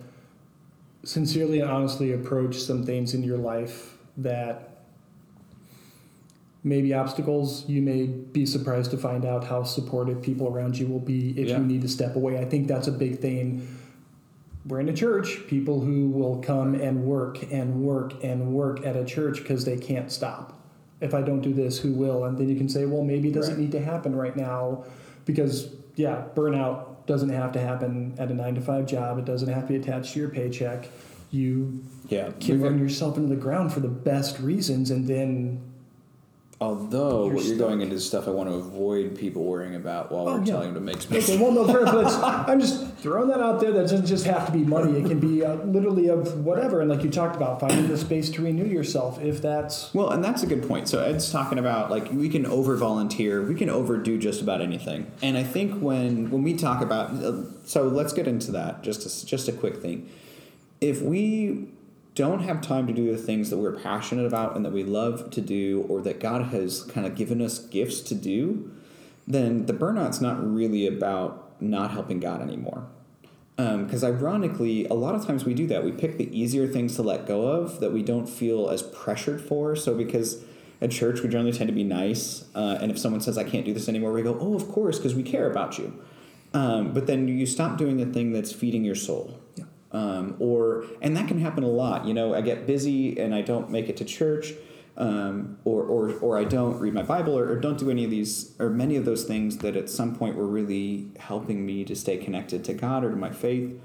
sincerely 1.04 1.60
and 1.60 1.70
honestly 1.70 2.12
approach 2.14 2.56
some 2.60 2.86
things 2.86 3.14
in 3.14 3.24
your 3.24 3.38
life 3.38 3.98
that 4.18 4.82
maybe 6.64 6.94
obstacles, 6.94 7.68
you 7.70 7.82
may 7.82 8.08
be 8.08 8.46
surprised 8.46 8.92
to 8.92 8.98
find 8.98 9.24
out 9.26 9.44
how 9.44 9.64
supportive 9.64 10.22
people 10.22 10.48
around 10.48 10.78
you 10.78 10.88
will 10.88 11.00
be 11.00 11.30
if 11.40 11.50
Yeah. 11.50 11.60
you 11.60 11.66
need 11.66 11.82
to 11.84 11.88
step 11.88 12.16
away. 12.16 12.40
I 12.40 12.46
think 12.46 12.68
that's 12.68 12.88
a 12.88 12.92
big 12.92 13.20
thing. 13.20 13.62
We're 14.68 14.82
in 14.82 14.90
a 14.90 14.94
church, 14.94 15.44
people 15.48 15.80
who 15.80 16.10
will 16.10 16.38
come 16.40 16.76
and 16.76 17.06
work 17.06 17.52
and 17.54 17.84
work 17.84 18.22
and 18.22 18.54
work 18.54 18.86
at 18.86 18.98
a 18.98 19.06
church 19.06 19.38
because 19.42 19.64
they 19.64 19.78
can't 19.78 20.12
stop. 20.12 20.60
If 21.00 21.14
I 21.14 21.22
don't 21.22 21.40
do 21.42 21.54
this, 21.54 21.78
who 21.80 21.94
will? 21.94 22.26
And 22.26 22.38
then 22.38 22.50
you 22.50 22.56
can 22.58 22.68
say, 22.68 22.86
well, 22.86 23.04
maybe 23.04 23.30
it 23.30 23.34
doesn't 23.34 23.54
Right. 23.54 23.62
need 23.64 23.72
to 23.74 23.80
happen 23.80 24.14
right 24.16 24.36
now 24.36 24.84
because, 25.26 25.70
yeah, 25.96 26.26
burnout 26.36 26.97
doesn't 27.08 27.30
have 27.30 27.52
to 27.54 27.60
happen 27.60 28.14
at 28.20 28.30
a 28.30 28.34
nine 28.34 28.54
to 28.56 28.62
five 28.62 28.86
job. 28.86 29.18
It 29.18 29.26
doesn't 29.26 29.48
have 29.50 29.64
to 29.64 29.70
be 29.70 29.76
attached 29.78 30.14
to 30.14 30.20
your 30.20 30.30
paycheck. 30.30 30.90
You 31.32 31.84
Yeah. 32.10 32.30
can 32.40 32.62
run 32.62 32.78
yourself 32.80 33.18
into 33.18 33.30
the 33.30 33.36
ground 33.42 33.74
for 33.74 33.80
the 33.80 33.88
best 33.90 34.40
reasons 34.40 34.92
and 34.92 35.08
then 35.08 35.60
Although 36.60 37.26
You're 37.28 37.36
what 37.36 37.46
you're 37.46 37.56
stuck. 37.56 37.68
going 37.68 37.82
into 37.82 37.96
is 37.96 38.08
stuff 38.08 38.28
I 38.28 38.32
want 38.32 38.50
to 38.50 38.56
avoid 38.56 39.16
people 39.16 39.44
worrying 39.44 39.76
about 39.76 40.12
while 40.12 40.28
Oh, 40.28 40.34
we're 40.34 40.40
yeah. 40.40 40.46
telling 40.54 40.74
them 40.74 40.86
to 40.86 40.92
make 40.92 41.02
space. 41.04 41.30
Okay, 41.30 41.40
well, 41.40 41.52
no, 41.52 41.68
fair, 41.68 41.86
but 41.86 42.08
I'm 42.50 42.60
just 42.60 42.96
throwing 42.98 43.28
that 43.30 43.40
out 43.40 43.60
there. 43.60 43.72
That 43.72 43.82
doesn't 43.84 44.08
just 44.08 44.26
have 44.26 44.48
to 44.48 44.52
be 44.52 44.64
money. 44.64 44.98
It 45.00 45.06
can 45.06 45.20
be 45.20 45.46
uh, 45.46 45.54
literally 45.66 46.08
of 46.08 46.44
whatever. 46.44 46.82
And 46.82 46.90
like 46.90 47.04
you 47.04 47.12
talked 47.12 47.36
about, 47.36 47.60
finding 47.60 47.88
the 47.88 47.96
space 47.98 48.32
to 48.32 48.42
renew 48.42 48.66
yourself, 48.66 49.22
if 49.22 49.40
that's 49.40 49.94
Well, 49.94 50.10
and 50.10 50.24
that's 50.24 50.42
a 50.42 50.48
good 50.48 50.68
point. 50.68 50.88
So 50.90 51.00
Ed's 51.04 51.32
talking 51.32 51.60
about 51.60 51.92
like 51.92 52.12
we 52.12 52.28
can 52.28 52.44
over 52.48 52.76
volunteer, 52.76 53.44
we 53.44 53.54
can 53.54 53.70
overdo 53.70 54.18
just 54.18 54.42
about 54.42 54.60
anything. 54.60 55.12
And 55.22 55.38
I 55.38 55.44
think 55.44 55.80
when 55.80 56.32
when 56.32 56.42
we 56.42 56.56
talk 56.56 56.82
about, 56.82 57.12
uh, 57.24 57.44
so 57.66 57.84
let's 57.88 58.14
get 58.14 58.28
into 58.28 58.52
that. 58.54 58.82
Just 58.82 59.06
a, 59.06 59.26
just 59.28 59.48
a 59.48 59.52
quick 59.52 59.78
thing. 59.78 60.10
If 60.82 61.04
we 61.04 61.68
don't 62.18 62.40
have 62.40 62.62
time 62.62 62.88
to 62.88 62.94
do 62.94 63.12
the 63.12 63.18
things 63.18 63.52
that 63.52 63.58
we're 63.58 63.80
passionate 63.80 64.26
about 64.26 64.56
and 64.56 64.66
that 64.66 64.74
we 64.74 64.84
love 64.84 65.30
to 65.30 65.40
do, 65.40 65.86
or 65.88 66.02
that 66.02 66.20
God 66.20 66.48
has 66.48 66.82
kind 66.82 67.06
of 67.06 67.14
given 67.14 67.42
us 67.44 67.60
gifts 67.60 68.02
to 68.02 68.16
do, 68.16 68.72
then 69.28 69.68
the 69.68 69.74
burnout's 69.74 70.20
not 70.20 70.44
really 70.44 70.88
about 70.88 71.62
not 71.62 71.92
helping 71.92 72.20
God 72.20 72.42
anymore. 72.42 72.88
Because 73.56 74.04
ironically, 74.04 74.86
a 74.88 74.94
lot 74.94 75.14
of 75.16 75.26
times 75.26 75.46
we 75.46 75.54
do 75.54 75.68
that. 75.68 75.84
We 75.84 75.92
pick 75.92 76.18
the 76.18 76.36
easier 76.38 76.68
things 76.68 76.96
to 76.96 77.04
let 77.04 77.28
go 77.28 77.48
of 77.48 77.80
that 77.82 77.94
we 77.94 78.02
don't 78.02 78.28
feel 78.28 78.70
as 78.70 78.82
pressured 78.82 79.42
for. 79.42 79.76
So, 79.76 79.96
because 79.96 80.44
at 80.82 80.92
church 80.92 81.22
we 81.22 81.30
generally 81.30 81.56
tend 81.56 81.68
to 81.68 81.74
be 81.74 81.84
nice, 81.84 82.46
uh, 82.56 82.80
and 82.82 82.92
if 82.92 82.98
someone 82.98 83.22
says, 83.22 83.38
I 83.38 83.44
can't 83.44 83.66
do 83.66 83.74
this 83.74 83.88
anymore, 83.88 84.12
we 84.12 84.24
go, 84.24 84.38
Oh, 84.40 84.56
of 84.56 84.68
course, 84.70 84.98
because 84.98 85.14
we 85.14 85.24
care 85.24 85.50
about 85.50 85.78
you. 85.78 86.00
Um, 86.54 86.94
but 86.94 87.08
then 87.08 87.28
you 87.28 87.46
stop 87.46 87.78
doing 87.78 87.98
the 87.98 88.06
thing 88.06 88.32
that's 88.32 88.52
feeding 88.52 88.84
your 88.84 88.96
soul. 88.96 89.40
Um, 89.92 90.36
or, 90.40 90.86
and 91.02 91.16
that 91.16 91.28
can 91.28 91.40
happen 91.40 91.64
a 91.64 91.70
lot. 91.70 92.06
You 92.06 92.14
know, 92.14 92.34
I 92.34 92.42
get 92.42 92.68
busy 92.68 93.20
and 93.20 93.34
I 93.34 93.42
don't 93.42 93.70
make 93.70 93.90
it 93.90 93.98
to 93.98 94.06
church. 94.06 94.54
Um, 94.98 95.60
or, 95.64 95.84
or, 95.84 96.14
or 96.22 96.40
I 96.40 96.44
don't 96.44 96.80
read 96.80 96.92
my 96.92 97.04
Bible 97.04 97.38
or, 97.38 97.48
or 97.52 97.60
don't 97.60 97.78
do 97.78 97.92
any 97.92 98.04
of 98.04 98.10
these 98.10 98.56
or 98.58 98.72
many 98.72 98.96
of 98.96 99.06
those 99.06 99.26
things 99.26 99.60
that 99.60 99.76
at 99.76 99.92
some 99.92 100.16
point 100.16 100.36
were 100.36 100.48
really 100.48 101.12
helping 101.20 101.68
me 101.68 101.84
to 101.86 101.96
stay 101.96 102.18
connected 102.18 102.66
to 102.66 102.74
God 102.74 103.04
or 103.04 103.12
to 103.12 103.16
my 103.16 103.30
faith. 103.30 103.80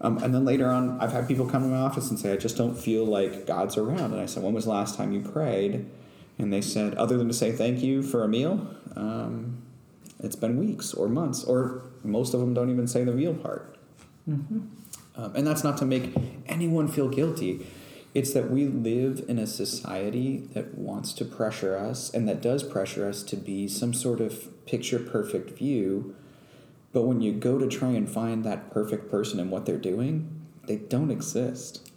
Um, 0.00 0.22
and 0.22 0.34
then 0.34 0.44
later 0.44 0.70
on, 0.70 0.98
I've 1.00 1.12
had 1.12 1.28
people 1.28 1.46
come 1.46 1.62
to 1.62 1.68
my 1.68 1.78
office 1.78 2.10
and 2.10 2.18
say, 2.18 2.32
I 2.32 2.36
just 2.36 2.56
don't 2.56 2.74
feel 2.78 3.04
like 3.04 3.46
God's 3.46 3.76
around. 3.76 4.12
And 4.12 4.20
I 4.20 4.26
said, 4.26 4.42
When 4.42 4.54
was 4.54 4.64
the 4.64 4.70
last 4.70 4.96
time 4.96 5.12
you 5.12 5.20
prayed? 5.20 5.86
And 6.38 6.52
they 6.52 6.60
said, 6.60 6.94
Other 6.94 7.16
than 7.16 7.28
to 7.28 7.34
say 7.34 7.52
thank 7.52 7.82
you 7.82 8.02
for 8.02 8.24
a 8.24 8.28
meal, 8.28 8.66
um, 8.96 9.62
it's 10.20 10.36
been 10.36 10.58
weeks 10.58 10.92
or 10.92 11.08
months, 11.08 11.44
or 11.44 11.82
most 12.02 12.34
of 12.34 12.40
them 12.40 12.54
don't 12.54 12.70
even 12.70 12.86
say 12.86 13.04
the 13.04 13.12
meal 13.12 13.34
part. 13.34 13.76
Um, 15.16 15.34
and 15.36 15.46
that's 15.46 15.64
not 15.64 15.78
to 15.78 15.84
make 15.84 16.12
anyone 16.46 16.88
feel 16.88 17.08
guilty. 17.08 17.66
It's 18.14 18.32
that 18.32 18.50
we 18.50 18.66
live 18.66 19.24
in 19.28 19.38
a 19.38 19.46
society 19.46 20.48
that 20.54 20.74
wants 20.74 21.12
to 21.14 21.24
pressure 21.24 21.76
us 21.76 22.12
and 22.12 22.28
that 22.28 22.40
does 22.40 22.62
pressure 22.62 23.08
us 23.08 23.22
to 23.24 23.36
be 23.36 23.66
some 23.66 23.92
sort 23.92 24.20
of 24.20 24.64
picture 24.66 24.98
perfect 24.98 25.50
view. 25.58 26.14
But 26.92 27.02
when 27.02 27.20
you 27.20 27.32
go 27.32 27.58
to 27.58 27.66
try 27.66 27.90
and 27.90 28.08
find 28.08 28.44
that 28.44 28.70
perfect 28.70 29.10
person 29.10 29.40
and 29.40 29.50
what 29.50 29.66
they're 29.66 29.78
doing, 29.78 30.46
they 30.66 30.76
don't 30.76 31.10
exist. 31.10 31.90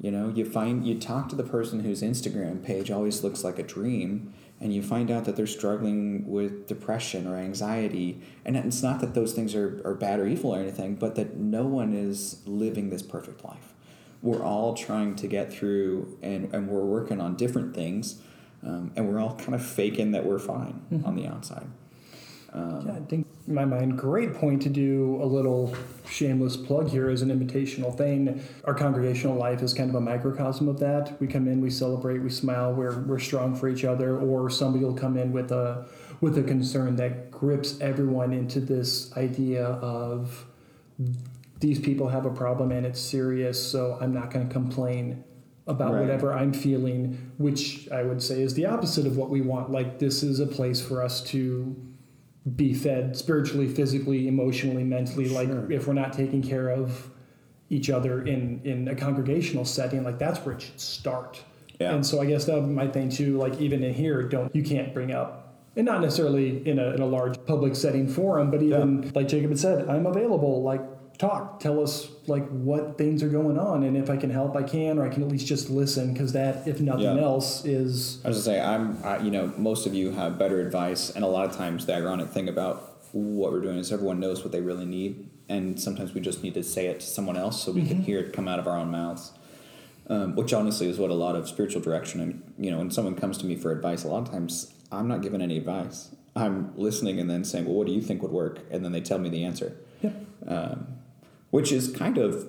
You 0.00 0.10
know, 0.10 0.28
you 0.34 0.44
find 0.44 0.86
you 0.86 0.98
talk 0.98 1.28
to 1.28 1.36
the 1.36 1.44
person 1.44 1.80
whose 1.80 2.02
Instagram 2.02 2.62
page 2.62 2.90
always 2.90 3.22
looks 3.22 3.44
like 3.44 3.58
a 3.58 3.62
dream, 3.62 4.34
and 4.64 4.74
you 4.74 4.82
find 4.82 5.10
out 5.10 5.26
that 5.26 5.36
they're 5.36 5.46
struggling 5.46 6.26
with 6.26 6.66
depression 6.66 7.26
or 7.26 7.36
anxiety. 7.36 8.18
And 8.46 8.56
it's 8.56 8.82
not 8.82 9.00
that 9.00 9.12
those 9.12 9.34
things 9.34 9.54
are, 9.54 9.82
are 9.84 9.94
bad 9.94 10.18
or 10.18 10.26
evil 10.26 10.54
or 10.54 10.58
anything, 10.58 10.94
but 10.94 11.16
that 11.16 11.36
no 11.36 11.64
one 11.66 11.92
is 11.92 12.40
living 12.46 12.88
this 12.88 13.02
perfect 13.02 13.44
life. 13.44 13.74
We're 14.22 14.42
all 14.42 14.72
trying 14.72 15.16
to 15.16 15.26
get 15.26 15.52
through, 15.52 16.18
and, 16.22 16.52
and 16.54 16.66
we're 16.66 16.86
working 16.86 17.20
on 17.20 17.36
different 17.36 17.74
things, 17.74 18.22
um, 18.62 18.90
and 18.96 19.06
we're 19.06 19.20
all 19.20 19.36
kind 19.36 19.54
of 19.54 19.64
faking 19.64 20.12
that 20.12 20.24
we're 20.24 20.38
fine 20.38 20.80
on 21.04 21.14
the 21.14 21.26
outside. 21.26 21.66
Um, 22.54 22.86
Yeah, 22.86 22.92
I 22.94 23.00
think 23.00 23.26
in 23.48 23.54
my 23.54 23.64
mind, 23.64 23.98
great 23.98 24.32
point 24.34 24.62
to 24.62 24.68
do 24.68 25.18
a 25.20 25.26
little 25.26 25.74
shameless 26.08 26.56
plug 26.56 26.88
here 26.88 27.10
as 27.10 27.20
an 27.20 27.28
invitational 27.28 27.94
thing. 27.96 28.40
Our 28.64 28.74
congregational 28.74 29.36
life 29.36 29.60
is 29.62 29.74
kind 29.74 29.90
of 29.90 29.96
a 29.96 30.00
microcosm 30.00 30.68
of 30.68 30.78
that. 30.78 31.20
We 31.20 31.26
come 31.26 31.48
in, 31.48 31.60
we 31.60 31.70
celebrate, 31.70 32.18
we 32.20 32.30
smile, 32.30 32.72
we're 32.72 33.00
we're 33.02 33.18
strong 33.18 33.54
for 33.56 33.68
each 33.68 33.84
other, 33.84 34.18
or 34.18 34.48
somebody 34.50 34.84
will 34.84 34.94
come 34.94 35.16
in 35.16 35.32
with 35.32 35.50
a 35.52 35.86
with 36.20 36.38
a 36.38 36.42
concern 36.42 36.96
that 36.96 37.30
grips 37.30 37.80
everyone 37.80 38.32
into 38.32 38.60
this 38.60 39.12
idea 39.16 39.64
of 39.66 40.46
these 41.60 41.80
people 41.80 42.08
have 42.08 42.24
a 42.24 42.30
problem 42.30 42.70
and 42.70 42.86
it's 42.86 43.00
serious, 43.00 43.60
so 43.60 43.98
I'm 44.00 44.14
not 44.14 44.30
going 44.30 44.46
to 44.46 44.52
complain 44.52 45.24
about 45.66 45.92
Right. 45.92 46.02
whatever 46.02 46.32
I'm 46.32 46.52
feeling, 46.52 47.32
which 47.38 47.88
I 47.90 48.02
would 48.02 48.22
say 48.22 48.42
is 48.42 48.54
the 48.54 48.66
opposite 48.66 49.06
of 49.06 49.16
what 49.16 49.30
we 49.30 49.40
want. 49.40 49.70
Like 49.70 49.98
this 49.98 50.22
is 50.22 50.38
a 50.40 50.46
place 50.46 50.80
for 50.80 51.02
us 51.02 51.22
to 51.32 51.74
be 52.56 52.74
fed 52.74 53.16
spiritually, 53.16 53.66
physically, 53.68 54.28
emotionally, 54.28 54.84
mentally. 54.84 55.28
Like 55.28 55.48
Sure. 55.48 55.70
if 55.72 55.86
we're 55.86 55.94
not 55.94 56.12
taking 56.12 56.42
care 56.42 56.68
of 56.68 57.10
each 57.70 57.88
other 57.90 58.22
in 58.26 58.60
in 58.64 58.88
a 58.88 58.94
congregational 58.94 59.64
setting, 59.64 60.04
like 60.04 60.18
that's 60.18 60.38
where 60.44 60.54
it 60.54 60.62
should 60.62 60.80
start. 60.80 61.42
Yeah. 61.80 61.94
And 61.94 62.06
so 62.06 62.20
I 62.20 62.26
guess 62.26 62.44
that 62.44 62.54
would 62.54 62.68
be 62.68 62.74
my 62.74 62.86
thing 62.86 63.08
too. 63.08 63.38
Like 63.38 63.60
even 63.60 63.82
in 63.82 63.94
here, 63.94 64.22
don't 64.22 64.54
you 64.54 64.62
can't 64.62 64.92
bring 64.92 65.12
up, 65.12 65.56
and 65.74 65.86
not 65.86 66.00
necessarily 66.02 66.66
in 66.68 66.78
a 66.78 66.92
in 66.92 67.00
a 67.00 67.06
large 67.06 67.42
public 67.46 67.74
setting 67.74 68.06
forum, 68.08 68.50
but 68.50 68.62
even 68.62 69.10
like 69.14 69.26
Jacob 69.28 69.50
had 69.50 69.58
said, 69.58 69.88
I'm 69.88 70.06
available. 70.06 70.62
Like 70.62 70.82
talk, 71.18 71.60
tell 71.60 71.82
us 71.82 72.08
like 72.26 72.46
what 72.48 72.98
things 72.98 73.22
are 73.22 73.28
going 73.28 73.58
on, 73.58 73.82
and 73.84 73.96
if 73.96 74.10
I 74.10 74.16
can 74.16 74.30
help, 74.30 74.56
I 74.56 74.62
can, 74.62 74.98
or 74.98 75.06
I 75.06 75.08
can 75.08 75.22
at 75.22 75.28
least 75.28 75.46
just 75.46 75.70
listen 75.70 76.12
because 76.12 76.32
that, 76.32 76.66
if 76.66 76.80
nothing 76.80 77.16
Yeah. 77.16 77.22
else, 77.22 77.64
is 77.64 78.20
I 78.24 78.28
was 78.28 78.44
gonna 78.44 78.56
say, 78.56 78.60
I'm, 78.60 78.98
I, 79.04 79.18
you 79.18 79.30
know, 79.30 79.52
most 79.56 79.86
of 79.86 79.94
you 79.94 80.10
have 80.12 80.38
better 80.38 80.60
advice, 80.60 81.10
and 81.10 81.24
a 81.24 81.28
lot 81.28 81.48
of 81.48 81.56
times 81.56 81.86
the 81.86 81.94
ironic 81.94 82.28
thing 82.28 82.48
about 82.48 82.90
what 83.12 83.52
we're 83.52 83.60
doing 83.60 83.78
is 83.78 83.92
everyone 83.92 84.18
knows 84.18 84.42
what 84.42 84.52
they 84.52 84.60
really 84.60 84.86
need, 84.86 85.28
and 85.48 85.80
sometimes 85.80 86.14
we 86.14 86.20
just 86.20 86.42
need 86.42 86.54
to 86.54 86.62
say 86.62 86.86
it 86.86 87.00
to 87.00 87.06
someone 87.06 87.36
else 87.36 87.62
so 87.62 87.70
we 87.72 87.86
can 87.86 88.02
hear 88.02 88.18
it 88.18 88.32
come 88.32 88.48
out 88.48 88.58
of 88.58 88.66
our 88.66 88.76
own 88.76 88.90
mouths. 88.90 89.32
Um, 90.06 90.36
which 90.36 90.52
honestly 90.52 90.86
is 90.86 90.98
what 90.98 91.08
a 91.08 91.14
lot 91.14 91.34
of 91.34 91.48
spiritual 91.48 91.80
direction 91.80 92.20
and 92.20 92.52
you 92.58 92.70
know 92.70 92.76
when 92.76 92.90
someone 92.90 93.14
comes 93.14 93.38
to 93.38 93.46
me 93.46 93.56
for 93.56 93.72
advice 93.72 94.04
a 94.04 94.08
lot 94.08 94.18
of 94.18 94.30
times 94.30 94.70
i'm 94.92 95.08
not 95.08 95.22
giving 95.22 95.40
any 95.40 95.56
advice 95.56 96.14
i'm 96.36 96.76
listening 96.76 97.18
and 97.18 97.30
then 97.30 97.42
saying 97.42 97.64
well 97.64 97.74
what 97.74 97.86
do 97.86 97.92
you 97.94 98.02
think 98.02 98.20
would 98.20 98.30
work 98.30 98.58
and 98.70 98.84
then 98.84 98.92
they 98.92 99.00
tell 99.00 99.18
me 99.18 99.30
the 99.30 99.42
answer 99.42 99.74
yeah. 100.02 100.10
um, 100.46 100.86
which 101.54 101.70
is 101.70 101.88
kind 101.92 102.18
of 102.18 102.48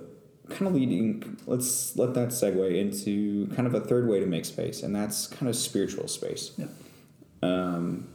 kind 0.50 0.66
of 0.66 0.74
leading 0.74 1.38
let's 1.46 1.96
let 1.96 2.16
that 2.16 2.30
segue 2.30 2.76
into 2.76 3.46
kind 3.56 3.68
of 3.68 3.76
a 3.76 3.80
third 3.80 4.08
way 4.08 4.20
to 4.20 4.26
make 4.26 4.46
space 4.46 4.82
and 4.82 4.96
that's 4.96 5.28
kind 5.28 5.48
of 5.48 5.56
spiritual 5.56 6.08
space. 6.08 6.54
Yeah. 6.58 6.66
um, 7.44 8.10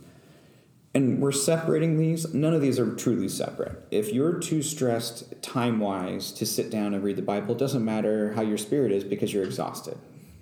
and 0.92 1.20
we're 1.20 1.30
separating 1.30 1.96
these. 1.96 2.34
None 2.34 2.52
of 2.52 2.60
these 2.60 2.80
are 2.80 2.96
truly 2.96 3.28
separate. 3.28 3.86
If 3.92 4.12
you're 4.12 4.40
too 4.40 4.62
stressed 4.62 5.40
time 5.40 5.78
wise 5.78 6.32
to 6.32 6.44
sit 6.44 6.72
down 6.72 6.92
and 6.92 7.04
read 7.04 7.14
the 7.14 7.22
bible 7.22 7.54
it 7.54 7.58
doesn't 7.58 7.84
matter 7.84 8.32
how 8.32 8.42
your 8.42 8.58
spirit 8.58 8.90
is 8.90 9.04
because 9.04 9.32
you're 9.32 9.44
exhausted. 9.44 9.96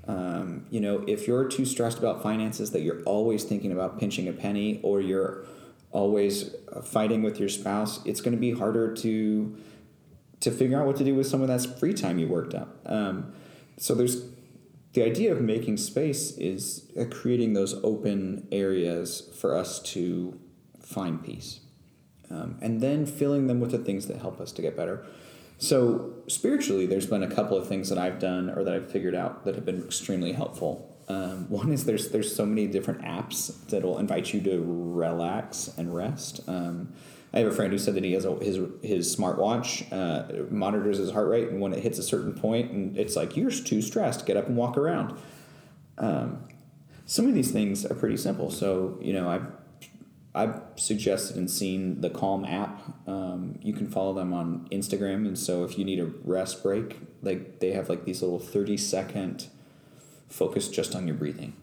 Um, 0.07 0.65
you 0.71 0.81
know 0.81 1.05
if 1.07 1.29
you're 1.29 1.47
too 1.47 1.67
stressed 1.67 1.99
about 1.99 2.23
finances 2.23 2.71
that 2.71 2.81
you're 2.81 3.03
always 3.03 3.45
thinking 3.45 3.71
about 3.71 4.01
pinching 4.01 4.27
a 4.29 4.33
penny 4.33 4.81
or 4.83 5.03
you're 5.03 5.45
always 5.91 6.55
fighting 6.85 7.23
with 7.23 7.39
your 7.39 7.49
spouse 7.49 8.05
it's 8.05 8.21
going 8.21 8.35
to 8.35 8.41
be 8.41 8.53
harder 8.53 8.95
to 8.95 9.57
to 10.41 10.51
figure 10.51 10.81
out 10.81 10.87
what 10.87 10.97
to 10.97 11.05
do 11.05 11.15
with 11.15 11.27
some 11.27 11.43
of 11.43 11.49
that 11.49 11.79
free 11.79 11.95
time 11.95 12.19
you 12.19 12.29
worked 12.29 12.55
up. 12.55 12.79
Um, 12.87 13.33
so 13.77 13.95
there's 13.95 14.25
the 14.93 15.03
idea 15.03 15.33
of 15.33 15.41
making 15.41 15.77
space 15.77 16.37
is 16.39 16.91
uh, 16.99 17.05
creating 17.11 17.53
those 17.53 17.75
open 17.85 18.49
areas 18.51 19.31
for 19.41 19.57
us 19.57 19.81
to 19.81 20.39
find 20.81 21.23
peace 21.23 21.61
um, 22.31 22.59
and 22.61 22.81
then 22.81 23.07
filling 23.07 23.47
them 23.47 23.61
with 23.61 23.71
the 23.71 23.79
things 23.79 24.07
that 24.07 24.19
help 24.19 24.41
us 24.41 24.53
to 24.53 24.63
get 24.63 24.77
better. 24.77 25.07
So 25.59 26.15
spiritually 26.29 26.87
there's 26.87 27.07
been 27.07 27.23
a 27.23 27.31
couple 27.31 27.57
of 27.57 27.67
things 27.67 27.89
that 27.89 27.99
i've 27.99 28.19
done 28.21 28.49
or 28.51 28.63
that 28.63 28.75
i've 28.75 28.91
figured 28.91 29.15
out 29.15 29.45
that 29.45 29.55
have 29.55 29.65
been 29.65 29.85
extremely 29.85 30.33
helpful. 30.33 30.97
Um, 31.09 31.47
one 31.49 31.73
is 31.73 31.85
there's 31.85 32.11
there's 32.11 32.35
so 32.35 32.47
many 32.47 32.67
different 32.67 33.03
apps 33.03 33.55
that'll 33.69 33.99
invite 33.99 34.33
you 34.33 34.41
to 34.43 34.63
relax 34.65 35.71
and 35.77 35.95
rest. 35.95 36.41
Um, 36.49 36.93
I 37.33 37.41
have 37.41 37.49
a 37.49 37.55
friend 37.55 37.71
who 37.73 37.79
said 37.79 37.95
that 37.95 38.05
he 38.05 38.13
has 38.13 38.25
a, 38.25 38.35
his 38.37 38.59
his 38.83 39.15
smartwatch 39.15 39.93
uh, 39.93 40.51
monitors 40.51 40.99
his 40.99 41.11
heart 41.11 41.29
rate, 41.29 41.49
and 41.49 41.61
when 41.61 41.73
it 41.73 41.83
hits 41.83 41.99
a 41.99 42.03
certain 42.03 42.33
point, 42.33 42.71
and 42.71 42.97
it's 42.97 43.17
like 43.17 43.37
you're 43.37 43.51
too 43.51 43.83
stressed, 43.83 44.25
get 44.25 44.37
up 44.37 44.47
and 44.47 44.57
walk 44.57 44.77
around. 44.79 45.19
Um, 45.99 46.45
some 47.05 47.27
of 47.27 47.35
these 47.35 47.51
things 47.51 47.85
are 47.85 47.95
pretty 47.95 48.17
simple. 48.17 48.51
So 48.51 48.99
you 49.03 49.13
know, 49.13 49.29
I've 49.29 49.47
I've 50.35 50.63
suggested 50.77 51.37
and 51.37 51.51
seen 51.51 52.01
the 52.01 52.11
Calm 52.11 52.45
app. 52.45 52.81
Um, 53.07 53.59
you 53.61 53.75
can 53.75 53.89
follow 53.89 54.15
them 54.15 54.33
on 54.33 54.67
Instagram, 54.73 55.27
and 55.27 55.39
so 55.39 55.65
if 55.65 55.79
you 55.79 55.85
need 55.85 56.01
a 56.01 56.07
rest 56.25 56.63
break, 56.63 56.97
like 57.23 57.61
they 57.61 57.73
have 57.73 57.91
like 57.91 58.05
these 58.05 58.23
little 58.23 58.39
thirty 58.39 58.79
second 58.79 59.49
focus 60.29 60.69
just 60.69 60.95
on 60.95 61.07
your 61.07 61.17
breathing. 61.17 61.55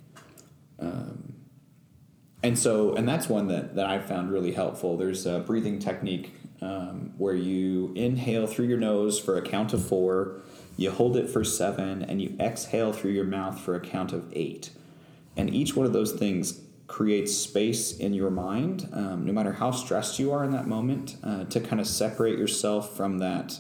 Um, 0.80 1.25
and 2.46 2.58
so 2.58 2.94
and 2.96 3.08
that's 3.08 3.28
one 3.28 3.48
that, 3.48 3.76
that 3.76 3.88
i 3.88 4.00
found 4.00 4.32
really 4.32 4.52
helpful. 4.52 4.98
There's 4.98 5.26
a 5.26 5.40
breathing 5.40 5.80
technique 5.80 6.34
um, 6.62 7.14
where 7.18 7.36
you 7.36 7.92
inhale 7.96 8.48
through 8.48 8.66
your 8.66 8.78
nose 8.78 9.20
for 9.20 9.38
a 9.38 9.42
count 9.42 9.74
of 9.74 9.86
four 9.86 10.42
you 10.78 10.92
hold 10.92 11.16
it 11.16 11.30
for 11.30 11.44
seven 11.44 12.04
and 12.04 12.22
you 12.22 12.36
exhale 12.40 12.92
through 12.92 13.12
your 13.12 13.26
mouth 13.26 13.60
for 13.60 13.76
a 13.76 13.80
count 13.80 14.12
of 14.12 14.28
eight. 14.34 14.72
And 15.38 15.54
each 15.54 15.76
one 15.76 15.86
of 15.86 15.94
those 15.94 16.12
things 16.12 16.60
creates 16.88 17.36
space 17.36 17.98
in 17.98 18.14
your 18.14 18.30
mind 18.30 18.88
um, 18.94 19.26
no 19.26 19.34
matter 19.34 19.54
how 19.54 19.72
stressed 19.72 20.20
you 20.20 20.32
are 20.32 20.44
in 20.44 20.52
that 20.52 20.68
moment 20.68 21.16
uh, 21.24 21.46
to 21.46 21.60
kind 21.60 21.80
of 21.80 21.88
separate 21.88 22.38
yourself 22.38 22.96
from 22.96 23.18
that 23.18 23.60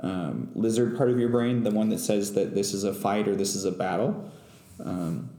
um, 0.00 0.50
lizard 0.54 0.96
part 0.96 1.10
of 1.10 1.18
your 1.18 1.30
brain 1.30 1.64
the 1.64 1.70
one 1.70 1.88
that 1.88 1.98
says 1.98 2.34
that 2.34 2.54
this 2.54 2.72
is 2.72 2.84
a 2.84 2.94
fight 2.94 3.26
or 3.26 3.34
this 3.34 3.56
is 3.56 3.64
a 3.64 3.72
battle. 3.72 4.30
Um, 4.84 5.30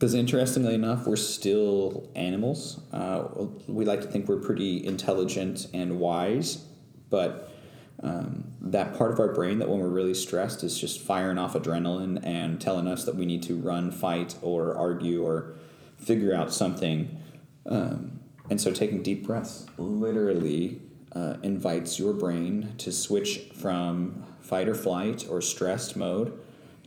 because 0.00 0.14
interestingly 0.14 0.74
enough, 0.74 1.06
we're 1.06 1.14
still 1.14 2.08
animals. 2.16 2.80
Uh, 2.90 3.24
we 3.68 3.84
like 3.84 4.00
to 4.00 4.06
think 4.06 4.26
we're 4.28 4.40
pretty 4.40 4.82
intelligent 4.82 5.66
and 5.74 6.00
wise, 6.00 6.64
but 7.10 7.52
um, 8.02 8.44
that 8.62 8.96
part 8.96 9.12
of 9.12 9.20
our 9.20 9.34
brain 9.34 9.58
that 9.58 9.68
when 9.68 9.78
we're 9.78 9.90
really 9.90 10.14
stressed 10.14 10.64
is 10.64 10.80
just 10.80 11.02
firing 11.02 11.36
off 11.36 11.52
adrenaline 11.52 12.18
and 12.24 12.58
telling 12.58 12.88
us 12.88 13.04
that 13.04 13.14
we 13.14 13.26
need 13.26 13.42
to 13.42 13.58
run, 13.58 13.90
fight, 13.90 14.36
or 14.40 14.74
argue 14.74 15.22
or 15.22 15.52
figure 15.98 16.34
out 16.34 16.50
something. 16.50 17.20
Um, 17.66 18.20
and 18.48 18.58
so 18.58 18.72
taking 18.72 19.02
deep 19.02 19.26
breaths 19.26 19.66
literally 19.76 20.80
uh, 21.12 21.36
invites 21.42 21.98
your 21.98 22.14
brain 22.14 22.72
to 22.78 22.90
switch 22.90 23.50
from 23.54 24.24
fight 24.40 24.66
or 24.66 24.74
flight 24.74 25.26
or 25.28 25.42
stressed 25.42 25.94
mode 25.94 26.40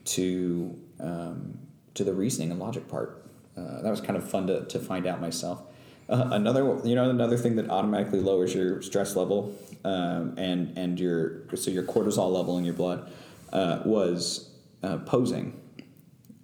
to 0.06 0.76
um, 1.00 1.60
to 1.96 2.04
the 2.04 2.14
reasoning 2.14 2.52
and 2.52 2.60
logic 2.60 2.88
part. 2.88 3.26
Uh, 3.56 3.82
that 3.82 3.90
was 3.90 4.02
kind 4.02 4.18
of 4.18 4.28
fun 4.28 4.48
to, 4.48 4.66
to 4.66 4.80
find 4.80 5.06
out 5.06 5.22
myself. 5.22 5.62
Uh, 6.10 6.30
another, 6.32 6.80
you 6.84 6.96
know, 6.96 7.10
another 7.10 7.38
thing 7.38 7.56
that 7.56 7.70
automatically 7.70 8.20
lowers 8.20 8.54
your 8.54 8.82
stress 8.82 9.16
level 9.16 9.56
um, 9.86 10.34
and 10.38 10.78
and 10.78 11.00
your 11.00 11.44
so 11.56 11.72
your 11.72 11.84
cortisol 11.84 12.32
level 12.32 12.58
in 12.58 12.66
your 12.66 12.74
blood 12.74 13.12
uh, 13.52 13.82
was 13.86 14.50
uh, 14.82 14.98
posing. 15.00 15.60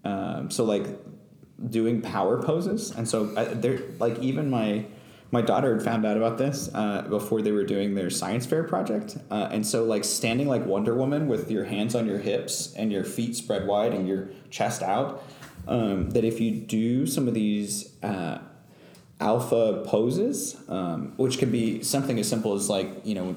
Um, 0.04 0.50
so 0.50 0.64
like 0.64 0.86
doing 1.70 2.02
power 2.02 2.42
poses, 2.42 2.92
and 2.92 3.08
so 3.08 3.26
there, 3.26 3.82
like 4.00 4.20
even 4.20 4.50
my 4.50 4.86
my 5.32 5.42
daughter 5.42 5.76
had 5.76 5.84
found 5.84 6.06
out 6.06 6.18
about 6.18 6.38
this 6.38 6.70
uh, 6.74 7.04
before 7.04 7.42
they 7.42 7.52
were 7.52 7.64
doing 7.64 7.96
their 7.96 8.10
science 8.10 8.46
fair 8.46 8.64
project, 8.64 9.18
uh, 9.30 9.50
and 9.52 9.66
so 9.66 9.84
like 9.84 10.04
standing 10.04 10.48
like 10.48 10.66
Wonder 10.66 10.96
Woman 10.96 11.28
with 11.28 11.52
your 11.52 11.66
hands 11.66 11.96
on 11.96 12.06
your 12.06 12.20
hips 12.20 12.74
and 12.76 12.92
your 12.92 13.04
feet 13.04 13.36
spread 13.36 13.68
wide 13.68 13.94
and 13.94 14.08
your 14.08 14.30
chest 14.50 14.82
out. 14.82 15.24
Um, 15.70 16.10
that 16.12 16.26
if 16.26 16.42
you 16.42 16.52
do 16.52 17.06
some 17.06 17.28
of 17.28 17.34
these 17.34 17.94
uh, 18.04 18.40
alpha 19.22 19.84
poses, 19.86 20.58
um, 20.68 21.14
which 21.16 21.38
can 21.38 21.52
be 21.52 21.84
something 21.84 22.20
as 22.20 22.28
simple 22.28 22.54
as 22.54 22.70
like 22.70 23.06
you 23.06 23.16
know 23.16 23.36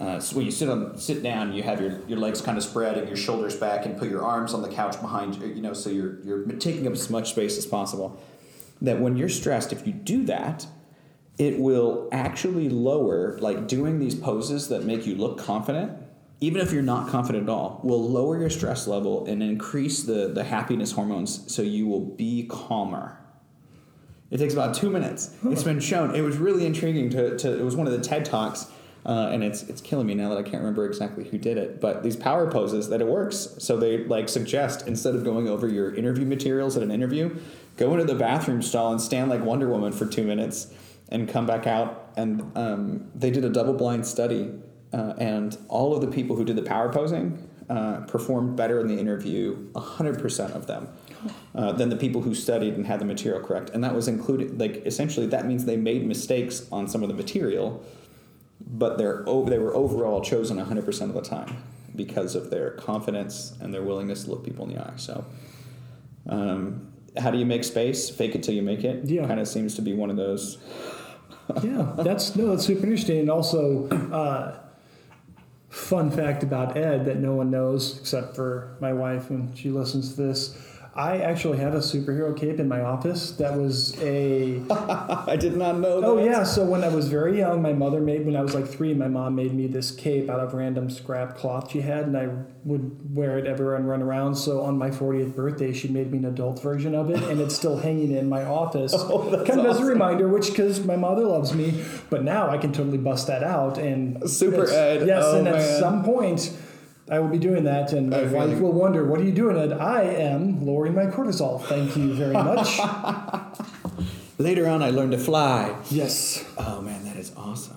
uh, 0.00 0.18
so 0.18 0.34
when 0.34 0.46
you 0.46 0.50
sit 0.50 0.68
on 0.68 0.96
sit 0.96 1.22
down, 1.22 1.52
you 1.52 1.62
have 1.62 1.78
your, 1.78 2.00
your 2.08 2.18
legs 2.18 2.40
kind 2.40 2.56
of 2.56 2.64
spread 2.64 2.96
and 2.96 3.06
your 3.06 3.18
shoulders 3.18 3.54
back, 3.54 3.84
and 3.84 3.98
put 3.98 4.08
your 4.08 4.24
arms 4.24 4.54
on 4.54 4.62
the 4.62 4.68
couch 4.68 4.98
behind 5.00 5.36
you. 5.36 5.48
You 5.48 5.60
know, 5.60 5.74
so 5.74 5.90
you're 5.90 6.18
you're 6.22 6.46
taking 6.52 6.86
up 6.86 6.94
as 6.94 7.10
much 7.10 7.30
space 7.30 7.58
as 7.58 7.66
possible. 7.66 8.18
That 8.80 8.98
when 8.98 9.18
you're 9.18 9.28
stressed, 9.28 9.74
if 9.74 9.86
you 9.86 9.92
do 9.92 10.24
that, 10.24 10.66
it 11.36 11.58
will 11.58 12.08
actually 12.12 12.70
lower 12.70 13.38
like 13.40 13.68
doing 13.68 13.98
these 13.98 14.14
poses 14.14 14.68
that 14.68 14.84
make 14.84 15.06
you 15.06 15.16
look 15.16 15.38
confident. 15.38 15.92
Even 16.40 16.60
if 16.60 16.72
you're 16.72 16.82
not 16.82 17.08
confident 17.08 17.44
at 17.44 17.50
all, 17.50 17.80
will 17.84 18.08
lower 18.08 18.38
your 18.38 18.50
stress 18.50 18.86
level 18.86 19.26
and 19.26 19.42
increase 19.42 20.02
the, 20.04 20.28
the 20.28 20.44
happiness 20.44 20.92
hormones 20.92 21.52
so 21.52 21.60
you 21.60 21.86
will 21.86 22.00
be 22.00 22.46
calmer. 22.48 23.18
It 24.30 24.38
takes 24.38 24.54
about 24.54 24.74
two 24.74 24.90
minutes. 24.90 25.34
It's 25.44 25.64
been 25.64 25.80
shown. 25.80 26.14
It 26.14 26.22
was 26.22 26.38
really 26.38 26.64
intriguing 26.64 27.10
to, 27.10 27.36
to 27.38 27.58
it 27.58 27.62
was 27.62 27.76
one 27.76 27.86
of 27.86 27.92
the 27.92 28.00
TED 28.00 28.24
Talks 28.24 28.70
uh, 29.06 29.30
and 29.32 29.42
it's 29.42 29.62
it's 29.64 29.80
killing 29.80 30.06
me 30.06 30.14
now 30.14 30.28
that 30.28 30.38
I 30.38 30.42
can't 30.42 30.58
remember 30.58 30.84
exactly 30.84 31.24
who 31.24 31.38
did 31.38 31.56
it. 31.56 31.80
But 31.80 32.02
these 32.02 32.16
power 32.16 32.50
poses 32.50 32.88
that 32.90 33.00
it 33.00 33.06
works. 33.06 33.54
So 33.58 33.76
they 33.76 34.04
like 34.04 34.28
suggest 34.28 34.86
instead 34.86 35.14
of 35.14 35.24
going 35.24 35.48
over 35.48 35.68
your 35.68 35.94
interview 35.94 36.26
materials 36.26 36.76
at 36.76 36.82
an 36.82 36.90
interview, 36.90 37.36
go 37.76 37.92
into 37.92 38.04
the 38.04 38.14
bathroom 38.18 38.62
stall 38.62 38.92
and 38.92 39.00
stand 39.00 39.30
like 39.30 39.42
Wonder 39.42 39.68
Woman 39.68 39.92
for 39.92 40.06
two 40.06 40.24
minutes, 40.24 40.72
and 41.08 41.28
come 41.28 41.46
back 41.46 41.66
out. 41.66 42.12
And 42.16 42.52
um, 42.56 43.10
they 43.14 43.30
did 43.30 43.44
a 43.44 43.48
double 43.48 43.72
blind 43.72 44.06
study, 44.06 44.52
uh, 44.92 45.14
and 45.18 45.56
all 45.68 45.94
of 45.94 46.00
the 46.00 46.08
people 46.08 46.36
who 46.36 46.44
did 46.44 46.56
the 46.56 46.62
power 46.62 46.92
posing 46.92 47.48
uh, 47.68 48.00
performed 48.00 48.56
better 48.56 48.80
in 48.80 48.88
the 48.88 48.98
interview. 48.98 49.56
hundred 49.76 50.18
percent 50.20 50.52
of 50.54 50.66
them. 50.66 50.88
Uh, 51.54 51.70
than 51.72 51.90
the 51.90 51.96
people 51.96 52.22
who 52.22 52.34
studied 52.34 52.74
and 52.74 52.86
had 52.86 52.98
the 52.98 53.04
material 53.04 53.42
correct, 53.42 53.68
and 53.70 53.84
that 53.84 53.94
was 53.94 54.08
included. 54.08 54.58
Like 54.58 54.86
essentially, 54.86 55.26
that 55.26 55.46
means 55.46 55.66
they 55.66 55.76
made 55.76 56.06
mistakes 56.06 56.66
on 56.72 56.88
some 56.88 57.02
of 57.02 57.10
the 57.10 57.14
material, 57.14 57.84
but 58.66 58.96
they're 58.96 59.22
they 59.24 59.58
were 59.58 59.74
overall 59.76 60.22
chosen 60.22 60.56
100% 60.56 61.00
of 61.02 61.12
the 61.12 61.20
time 61.20 61.62
because 61.94 62.34
of 62.34 62.48
their 62.48 62.70
confidence 62.70 63.54
and 63.60 63.74
their 63.74 63.82
willingness 63.82 64.24
to 64.24 64.30
look 64.30 64.44
people 64.44 64.64
in 64.66 64.74
the 64.74 64.82
eye. 64.82 64.94
So, 64.96 65.26
um, 66.26 66.90
how 67.18 67.30
do 67.30 67.36
you 67.36 67.44
make 67.44 67.64
space? 67.64 68.08
Fake 68.08 68.34
it 68.34 68.42
till 68.42 68.54
you 68.54 68.62
make 68.62 68.82
it. 68.82 69.04
Yeah. 69.04 69.26
kind 69.26 69.40
of 69.40 69.46
seems 69.46 69.74
to 69.74 69.82
be 69.82 69.92
one 69.92 70.08
of 70.08 70.16
those 70.16 70.56
yeah, 71.62 71.92
that's 71.98 72.36
no, 72.36 72.50
that's 72.50 72.64
super 72.64 72.84
interesting. 72.84 73.20
And 73.20 73.30
also, 73.30 73.88
uh, 73.88 74.58
fun 75.70 76.10
fact 76.10 76.42
about 76.42 76.76
Ed 76.76 77.04
that 77.06 77.18
no 77.18 77.34
one 77.34 77.50
knows 77.50 77.98
except 77.98 78.34
for 78.34 78.76
my 78.80 78.92
wife 78.92 79.30
when 79.30 79.54
she 79.54 79.70
listens 79.70 80.14
to 80.14 80.22
this. 80.22 80.58
I 80.94 81.18
actually 81.18 81.58
have 81.58 81.74
a 81.74 81.78
superhero 81.78 82.36
cape 82.36 82.58
in 82.58 82.66
my 82.66 82.80
office 82.80 83.30
that 83.32 83.56
was 83.56 83.96
a 84.02 84.60
I 84.70 85.36
did 85.36 85.56
not 85.56 85.78
know 85.78 85.94
oh, 85.94 86.00
that. 86.00 86.06
Oh 86.06 86.18
yeah, 86.18 86.42
so 86.42 86.64
when 86.64 86.82
I 86.82 86.88
was 86.88 87.08
very 87.08 87.38
young, 87.38 87.62
my 87.62 87.72
mother 87.72 88.00
made 88.00 88.26
when 88.26 88.34
I 88.34 88.42
was 88.42 88.54
like 88.54 88.66
three, 88.66 88.92
my 88.92 89.06
mom 89.06 89.36
made 89.36 89.54
me 89.54 89.68
this 89.68 89.92
cape 89.92 90.28
out 90.28 90.40
of 90.40 90.52
random 90.52 90.90
scrap 90.90 91.36
cloth 91.36 91.70
she 91.70 91.80
had, 91.80 92.06
and 92.06 92.16
I 92.16 92.28
would 92.64 93.14
wear 93.14 93.38
it 93.38 93.46
everywhere 93.46 93.76
and 93.76 93.88
run 93.88 94.02
around. 94.02 94.34
So 94.34 94.62
on 94.62 94.76
my 94.78 94.90
40th 94.90 95.36
birthday, 95.36 95.72
she 95.72 95.88
made 95.88 96.10
me 96.10 96.18
an 96.18 96.24
adult 96.24 96.60
version 96.60 96.94
of 96.96 97.08
it, 97.10 97.22
and 97.22 97.40
it's 97.40 97.54
still 97.54 97.76
hanging 97.80 98.10
in 98.12 98.28
my 98.28 98.44
office, 98.44 98.92
Oh, 98.96 99.30
that's 99.30 99.48
kind 99.48 99.60
of 99.60 99.66
as 99.66 99.78
a 99.78 99.84
reminder, 99.84 100.28
which 100.28 100.48
because 100.48 100.84
my 100.84 100.96
mother 100.96 101.24
loves 101.24 101.54
me. 101.54 101.84
But 102.10 102.24
now 102.24 102.50
I 102.50 102.58
can 102.58 102.72
totally 102.72 102.98
bust 102.98 103.28
that 103.28 103.44
out 103.44 103.78
and 103.78 104.28
Super 104.28 104.68
Ed, 104.68 105.06
Yes, 105.06 105.22
oh, 105.24 105.38
and 105.38 105.48
at 105.48 105.78
some 105.78 106.02
point. 106.04 106.52
I 107.10 107.18
will 107.18 107.28
be 107.28 107.38
doing 107.38 107.64
that, 107.64 107.92
and 107.92 108.08
my 108.10 108.22
wife 108.24 108.60
will 108.60 108.72
wonder, 108.72 109.04
"What 109.04 109.20
are 109.20 109.24
you 109.24 109.32
doing?" 109.32 109.56
Ed? 109.56 109.72
I 109.72 110.02
am 110.02 110.64
lowering 110.64 110.94
my 110.94 111.06
cortisol. 111.06 111.60
Thank 111.64 111.96
you 111.96 112.14
very 112.14 112.32
much. 112.34 112.78
Later 114.38 114.68
on, 114.68 114.82
I 114.82 114.90
learned 114.90 115.12
to 115.12 115.18
fly. 115.18 115.74
yes. 115.90 116.44
Oh 116.56 116.80
man, 116.80 117.04
that 117.04 117.16
is 117.16 117.32
awesome. 117.36 117.76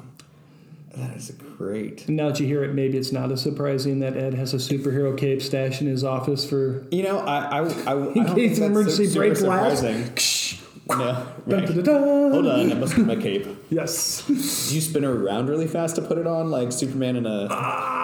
That 0.95 1.15
is 1.17 1.31
great. 1.57 2.07
Now 2.07 2.29
that 2.29 2.39
you 2.39 2.45
hear 2.45 2.63
it, 2.63 2.73
maybe 2.75 2.97
it's 2.99 3.11
not 3.11 3.31
as 3.31 3.41
surprising 3.41 3.99
that 4.01 4.15
Ed 4.15 4.35
has 4.35 4.53
a 4.53 4.57
superhero 4.57 5.17
cape 5.17 5.41
stashed 5.41 5.81
in 5.81 5.87
his 5.87 6.03
office 6.03 6.47
for 6.47 6.85
You 6.91 7.01
know, 7.03 7.17
I 7.19 7.37
I, 7.39 7.59
I, 7.61 7.93
I 7.93 8.07
in 8.13 8.25
case 8.35 8.59
of 8.59 8.65
emergency 8.65 9.07
super 9.07 9.19
break 9.19 9.37
glass. 9.39 9.79
surprising. 9.79 10.59
No, 10.85 10.97
right. 10.97 11.65
dun, 11.65 11.75
dun, 11.75 11.83
dun. 11.85 12.31
Hold 12.33 12.45
on, 12.45 12.71
I 12.73 12.75
must 12.75 12.97
get 12.97 13.05
my 13.05 13.15
cape. 13.15 13.47
Yes. 13.69 14.21
Do 14.27 14.33
you 14.33 14.81
spin 14.81 15.05
around 15.05 15.47
really 15.47 15.65
fast 15.65 15.95
to 15.95 16.01
put 16.01 16.17
it 16.17 16.27
on, 16.27 16.51
like 16.51 16.73
Superman 16.73 17.15
in 17.15 17.25
a? 17.25 17.47
Ah, 17.49 18.02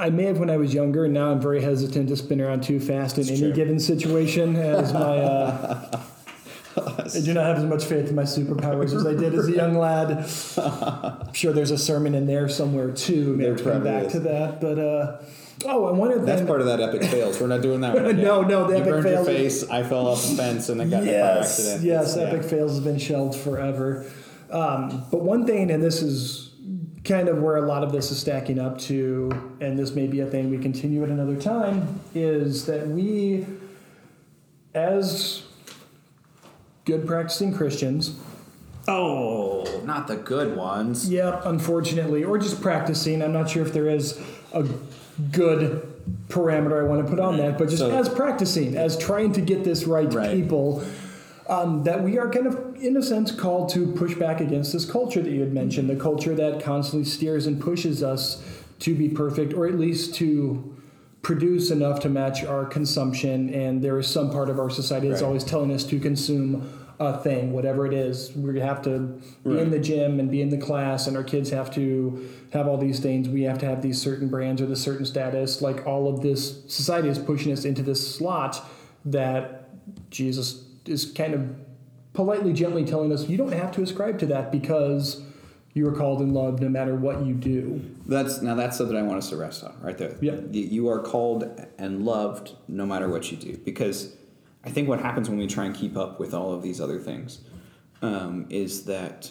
I 0.00 0.10
may 0.10 0.24
have 0.24 0.38
when 0.38 0.50
I 0.50 0.56
was 0.56 0.72
younger, 0.74 1.04
and 1.04 1.14
now 1.14 1.30
I'm 1.30 1.40
very 1.40 1.60
hesitant 1.62 2.08
to 2.08 2.16
spin 2.16 2.40
around 2.40 2.62
too 2.62 2.80
fast 2.80 3.16
in 3.16 3.22
It's 3.22 3.30
any 3.30 3.40
true. 3.40 3.52
given 3.52 3.78
situation. 3.80 4.56
As 4.56 4.92
my, 4.92 5.18
uh, 5.18 6.00
I 6.76 7.20
do 7.24 7.32
not 7.32 7.46
have 7.46 7.58
as 7.58 7.64
much 7.64 7.84
faith 7.84 8.08
in 8.08 8.14
my 8.14 8.24
superpowers 8.24 8.94
as 8.94 9.06
I 9.06 9.14
did 9.14 9.34
as 9.34 9.48
a 9.48 9.52
young 9.52 9.78
lad. 9.78 10.28
I'm 10.58 11.32
sure 11.32 11.52
there's 11.52 11.70
a 11.70 11.78
sermon 11.78 12.14
in 12.14 12.26
there 12.26 12.48
somewhere 12.48 12.90
too. 12.90 13.34
Maybe 13.36 13.54
There 13.54 13.72
come 13.74 13.82
back 13.84 14.04
is. 14.06 14.12
to 14.12 14.20
that, 14.20 14.60
but 14.60 14.78
uh, 14.78 15.18
oh, 15.64 15.88
and 15.88 15.98
one 15.98 16.12
of 16.12 16.20
the 16.20 16.26
That's 16.26 16.42
part 16.46 16.60
of 16.60 16.66
that 16.66 16.80
epic 16.80 17.04
fails. 17.04 17.40
We're 17.40 17.46
not 17.46 17.62
doing 17.62 17.80
that. 17.80 17.94
One 17.94 18.16
No, 18.20 18.42
no, 18.42 18.66
the 18.66 18.74
you 18.74 18.80
epic 18.82 18.90
burned 18.92 19.04
fails- 19.04 19.26
your 19.26 19.36
face. 19.36 19.64
I 19.70 19.82
fell 19.84 20.06
off 20.06 20.22
the 20.22 20.36
fence 20.36 20.68
and 20.68 20.82
I 20.82 20.84
got 20.86 21.02
in 21.04 21.08
a 21.08 21.12
car 21.20 21.38
accident. 21.40 21.82
yes, 21.84 22.14
It's- 22.16 22.28
Epic 22.32 22.42
yeah. 22.42 22.48
Fails 22.50 22.72
has 22.72 22.80
been 22.80 22.98
shelved 22.98 23.38
forever. 23.38 24.04
Um, 24.50 25.04
but 25.10 25.22
one 25.22 25.46
thing, 25.46 25.70
and 25.70 25.82
this 25.82 26.02
is 26.02 26.45
kind 27.06 27.28
of 27.28 27.40
where 27.40 27.56
a 27.56 27.62
lot 27.66 27.82
of 27.82 27.92
this 27.92 28.10
is 28.10 28.18
stacking 28.18 28.58
up 28.58 28.78
to, 28.78 29.30
and 29.60 29.78
this 29.78 29.92
may 29.94 30.06
be 30.06 30.20
a 30.20 30.26
thing 30.26 30.50
we 30.50 30.58
continue 30.58 31.02
at 31.04 31.08
another 31.08 31.36
time, 31.36 32.00
is 32.14 32.66
that 32.66 32.86
we, 32.88 33.46
as 34.74 35.42
good 36.84 37.06
practicing 37.06 37.54
Christians, 37.54 38.18
Oh, 38.88 39.64
not 39.84 40.06
the 40.06 40.14
good 40.14 40.56
ones. 40.56 41.10
Yep, 41.10 41.42
unfortunately, 41.46 42.22
or 42.22 42.38
just 42.38 42.62
practicing. 42.62 43.20
I'm 43.20 43.32
not 43.32 43.50
sure 43.50 43.66
if 43.66 43.72
there 43.72 43.88
is 43.88 44.16
a 44.52 44.64
good 45.32 45.82
parameter 46.28 46.78
I 46.80 46.84
want 46.86 47.04
to 47.04 47.10
put 47.10 47.18
on 47.18 47.36
that, 47.38 47.58
but 47.58 47.68
just 47.68 47.78
So- 47.80 47.90
as 47.90 48.08
practicing, 48.08 48.76
as 48.76 48.96
trying 48.96 49.32
to 49.32 49.40
get 49.40 49.64
this 49.64 49.88
right, 49.88 50.12
Right. 50.14 50.30
people, 50.30 50.84
um, 51.48 51.84
that 51.84 52.02
we 52.02 52.18
are 52.18 52.28
kind 52.30 52.46
of, 52.46 52.76
in 52.76 52.96
a 52.96 53.02
sense, 53.02 53.30
called 53.30 53.68
to 53.70 53.86
push 53.92 54.14
back 54.14 54.40
against 54.40 54.72
this 54.72 54.84
culture 54.84 55.22
that 55.22 55.30
you 55.30 55.40
had 55.40 55.52
mentioned, 55.52 55.88
the 55.88 55.96
culture 55.96 56.34
that 56.34 56.62
constantly 56.62 57.08
steers 57.08 57.46
and 57.46 57.60
pushes 57.60 58.02
us 58.02 58.42
to 58.80 58.94
be 58.94 59.08
perfect, 59.08 59.54
or 59.54 59.66
at 59.66 59.74
least 59.74 60.14
to 60.16 60.76
produce 61.22 61.70
enough 61.70 62.00
to 62.00 62.08
match 62.08 62.44
our 62.44 62.64
consumption. 62.64 63.52
And 63.52 63.82
there 63.82 63.98
is 63.98 64.06
some 64.06 64.30
part 64.30 64.48
of 64.48 64.58
our 64.58 64.70
society 64.70 65.08
that's 65.08 65.22
Right. 65.22 65.28
always 65.28 65.44
telling 65.44 65.72
us 65.72 65.84
to 65.84 65.98
consume 65.98 66.68
a 66.98 67.18
thing, 67.18 67.52
whatever 67.52 67.86
it 67.86 67.92
is. 67.92 68.34
We 68.34 68.58
have 68.60 68.80
to 68.82 69.18
be 69.44 69.58
in 69.58 69.70
the 69.70 69.78
gym 69.78 70.18
and 70.18 70.30
be 70.30 70.40
in 70.40 70.48
the 70.48 70.56
class, 70.56 71.06
and 71.06 71.16
our 71.16 71.24
kids 71.24 71.50
have 71.50 71.70
to 71.74 72.20
have 72.50 72.66
all 72.66 72.78
these 72.78 73.00
things. 73.00 73.28
We 73.28 73.42
have 73.42 73.58
to 73.58 73.66
have 73.66 73.82
these 73.82 74.00
certain 74.00 74.28
brands 74.28 74.62
or 74.62 74.66
this 74.66 74.80
certain 74.80 75.04
status. 75.04 75.60
Like 75.60 75.86
all 75.86 76.08
of 76.08 76.22
this 76.22 76.62
society 76.68 77.08
is 77.08 77.18
pushing 77.18 77.52
us 77.52 77.64
into 77.66 77.82
this 77.82 78.16
slot 78.16 78.64
that 79.04 79.68
Jesus 80.10 80.64
is 80.88 81.10
kind 81.12 81.34
of 81.34 81.56
politely, 82.12 82.52
gently 82.52 82.84
telling 82.84 83.12
us 83.12 83.28
you 83.28 83.36
don't 83.36 83.52
have 83.52 83.70
to 83.72 83.82
ascribe 83.82 84.18
to 84.20 84.26
that 84.26 84.50
because 84.50 85.22
you 85.74 85.86
are 85.86 85.92
called 85.92 86.20
and 86.20 86.32
loved 86.32 86.62
no 86.62 86.68
matter 86.68 86.96
what 86.96 87.24
you 87.24 87.34
do. 87.34 87.82
That's 88.06 88.40
now 88.40 88.54
that's 88.54 88.78
something 88.78 88.96
I 88.96 89.02
want 89.02 89.18
us 89.18 89.28
to 89.28 89.36
rest 89.36 89.62
on 89.62 89.76
right 89.82 89.98
there. 89.98 90.16
Yeah. 90.22 90.36
You 90.50 90.88
are 90.88 91.02
called 91.02 91.44
and 91.78 92.04
loved 92.04 92.54
no 92.66 92.86
matter 92.86 93.08
what 93.08 93.30
you 93.30 93.36
do 93.36 93.58
because 93.58 94.16
I 94.64 94.70
think 94.70 94.88
what 94.88 95.00
happens 95.00 95.28
when 95.28 95.38
we 95.38 95.46
try 95.46 95.66
and 95.66 95.74
keep 95.74 95.96
up 95.96 96.18
with 96.18 96.32
all 96.32 96.54
of 96.54 96.62
these 96.62 96.80
other 96.80 96.98
things 96.98 97.40
um, 98.00 98.46
is 98.48 98.84
that 98.86 99.30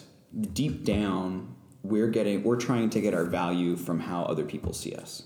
deep 0.52 0.84
down 0.84 1.54
we're 1.82 2.08
getting 2.08 2.42
we're 2.42 2.56
trying 2.56 2.90
to 2.90 3.00
get 3.00 3.14
our 3.14 3.24
value 3.24 3.76
from 3.76 4.00
how 4.00 4.22
other 4.22 4.44
people 4.44 4.72
see 4.72 4.94
us. 4.94 5.24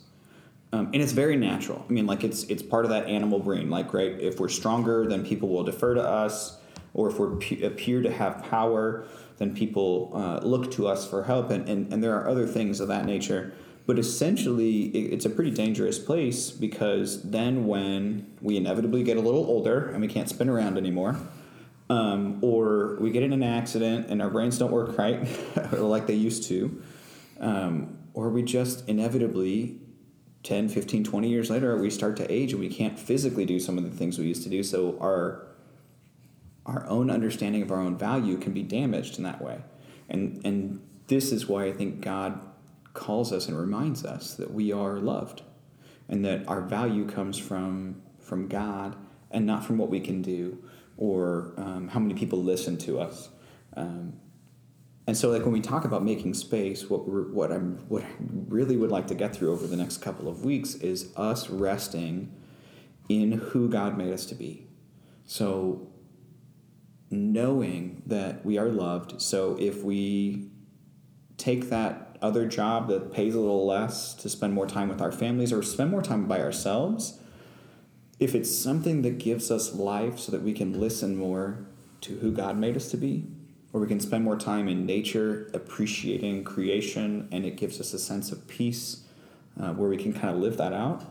Um, 0.73 0.87
and 0.93 1.03
it's 1.03 1.13
very 1.13 1.37
natural. 1.37 1.85
I 1.89 1.93
mean, 1.93 2.07
like 2.07 2.23
it's 2.23 2.45
it's 2.45 2.63
part 2.63 2.85
of 2.85 2.91
that 2.91 3.07
animal 3.07 3.41
brain. 3.41 3.71
Like, 3.71 3.93
right, 3.93 4.13
if 4.21 4.39
we're 4.39 4.49
stronger, 4.49 5.07
then 5.07 5.27
people 5.27 5.49
will 5.49 5.65
defer 5.65 5.95
to 5.95 6.03
us, 6.03 6.59
or 6.95 7.09
if 7.09 7.19
we 7.19 7.63
appear 7.65 8.03
to 8.03 8.13
have 8.13 8.45
power, 8.45 9.07
then 9.39 9.55
people 9.55 10.13
uh, 10.15 10.39
look 10.47 10.71
to 10.73 10.87
us 10.87 11.09
for 11.09 11.25
help. 11.25 11.51
And, 11.51 11.69
and 11.69 11.93
and 11.93 12.03
there 12.03 12.17
are 12.17 12.29
other 12.29 12.47
things 12.47 12.79
of 12.79 12.89
that 12.89 13.05
nature. 13.05 13.53
But 13.87 13.99
essentially, 13.99 14.83
it, 14.85 15.15
it's 15.15 15.25
a 15.25 15.31
pretty 15.31 15.51
dangerous 15.51 15.99
place 15.99 16.53
because 16.53 17.23
then 17.29 17.67
when 17.67 18.33
we 18.41 18.57
inevitably 18.57 19.03
get 19.03 19.17
a 19.17 19.21
little 19.21 19.45
older 19.45 19.89
and 19.89 20.01
we 20.01 20.07
can't 20.07 20.29
spin 20.29 20.49
around 20.49 20.79
anymore, 20.79 21.17
um, 21.89 22.39
or 22.41 22.97
we 23.01 23.11
get 23.11 23.25
in 23.25 23.33
an 23.33 23.43
accident 23.43 24.07
and 24.09 24.23
our 24.23 24.31
brains 24.31 24.59
don't 24.59 24.71
work 24.71 24.97
right 24.97 25.27
like 25.73 26.07
they 26.07 26.15
used 26.15 26.45
to, 26.45 26.81
um, 27.41 27.99
or 28.15 28.29
we 28.29 28.45
just 28.45 28.89
inevitably 28.89 29.81
10 30.43 30.69
15 30.69 31.05
20 31.05 31.29
years 31.29 31.51
later 31.51 31.77
we 31.77 31.91
start 31.91 32.17
to 32.17 32.33
age 32.33 32.53
and 32.53 32.61
we 32.61 32.69
can't 32.69 32.99
physically 32.99 33.45
do 33.45 33.61
some 33.61 33.77
of 33.77 33.85
the 33.85 33.97
things 33.97 34.19
we 34.19 34.27
used 34.27 34.43
to 34.43 34.49
do. 34.49 34.63
So 34.63 34.99
our 35.01 35.47
our 36.67 36.87
own 36.89 37.11
understanding 37.11 37.63
of 37.63 37.71
our 37.71 37.81
own 37.81 37.97
value 37.97 38.37
can 38.37 38.53
be 38.53 38.63
damaged 38.63 39.19
in 39.19 39.25
that 39.25 39.43
way. 39.43 39.61
And 40.09 40.41
and 40.45 40.81
this 41.11 41.33
is 41.33 41.49
why 41.49 41.65
i 41.65 41.73
think 41.73 42.01
god 42.01 42.41
calls 42.95 43.33
us 43.33 43.49
and 43.49 43.59
reminds 43.59 44.05
us 44.05 44.35
that 44.35 44.53
we 44.55 44.73
are 44.73 44.99
loved 44.99 45.43
and 46.09 46.25
that 46.25 46.47
our 46.49 46.61
value 46.61 47.07
comes 47.07 47.37
from 47.37 48.01
from 48.21 48.47
god 48.47 48.97
and 49.31 49.45
not 49.45 49.65
from 49.65 49.77
what 49.77 49.91
we 49.91 50.01
can 50.01 50.23
do 50.23 50.63
or 50.97 51.53
um, 51.57 51.89
how 51.89 51.99
many 51.99 52.15
people 52.15 52.43
listen 52.43 52.77
to 52.77 53.01
us. 53.01 53.31
Um, 53.75 54.15
and 55.07 55.17
so, 55.17 55.31
like 55.31 55.43
when 55.43 55.53
we 55.53 55.61
talk 55.61 55.85
about 55.85 56.05
making 56.05 56.35
space, 56.35 56.89
what 56.89 57.09
we're, 57.09 57.33
what 57.33 57.51
I'm 57.51 57.79
what 57.89 58.05
I 58.05 58.11
really 58.21 58.77
would 58.77 58.91
like 58.91 59.07
to 59.09 59.15
get 59.15 59.35
through 59.35 59.53
over 59.53 59.67
the 59.67 59.77
next 59.77 59.99
couple 59.99 60.29
of 60.29 60.45
weeks 60.45 60.75
is 60.75 61.13
us 61.17 61.49
resting 61.51 62.33
in 63.09 63.33
who 63.33 63.69
God 63.69 63.97
made 63.99 64.13
us 64.13 64.27
to 64.27 64.35
be. 64.35 64.69
So, 65.25 65.89
knowing 67.11 68.03
that 68.07 68.45
we 68.45 68.59
are 68.59 68.69
loved. 68.69 69.21
So, 69.21 69.57
if 69.59 69.83
we 69.83 70.51
take 71.37 71.71
that 71.71 72.19
other 72.23 72.47
job 72.47 72.89
that 72.89 73.13
pays 73.13 73.35
a 73.35 73.41
little 73.41 73.67
less 73.67 74.15
to 74.15 74.29
spend 74.29 74.53
more 74.53 74.67
time 74.67 74.89
with 74.89 75.01
our 75.01 75.11
families 75.11 75.53
or 75.53 75.63
spend 75.63 75.91
more 75.91 76.03
time 76.03 76.27
by 76.27 76.41
ourselves, 76.41 77.19
if 78.19 78.35
it's 78.35 78.55
something 78.55 79.03
that 79.03 79.19
gives 79.19 79.51
us 79.51 79.75
life 79.75 80.19
so 80.19 80.31
that 80.31 80.43
we 80.43 80.53
can 80.53 80.79
listen 80.79 81.17
more 81.17 81.67
to 82.03 82.19
who 82.19 82.31
God 82.31 82.59
made 82.59 82.77
us 82.77 82.91
to 82.91 82.99
be, 82.99 83.27
or 83.73 83.81
we 83.81 83.87
can 83.87 84.01
spend 84.01 84.25
more 84.25 84.37
time 84.37 84.69
in 84.69 84.85
nature 84.87 85.51
appreciating 85.55 86.45
creation 86.45 87.29
and 87.31 87.45
it 87.45 87.57
gives 87.57 87.81
us 87.81 87.93
a 87.93 87.99
sense 87.99 88.33
of 88.33 88.47
peace 88.49 89.05
uh, 89.61 89.73
where 89.73 89.89
we 89.89 89.97
can 89.97 90.13
kind 90.13 90.35
of 90.35 90.37
live 90.37 90.57
that 90.57 90.73
out, 90.73 91.05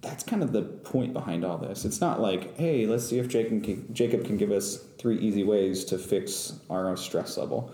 that's 0.00 0.24
kind 0.24 0.42
of 0.42 0.52
the 0.52 0.62
point 0.62 1.12
behind 1.12 1.44
all 1.44 1.58
this. 1.58 1.84
It's 1.84 2.00
not 2.00 2.20
like, 2.20 2.56
hey, 2.56 2.86
let's 2.86 3.06
see 3.06 3.18
if 3.18 3.28
Jacob 3.28 3.62
can, 3.62 4.36
give 4.36 4.50
us 4.50 4.78
three 4.98 5.18
easy 5.18 5.44
ways 5.44 5.84
to 5.86 5.98
fix 5.98 6.54
our 6.70 6.96
stress 6.96 7.36
level. 7.36 7.70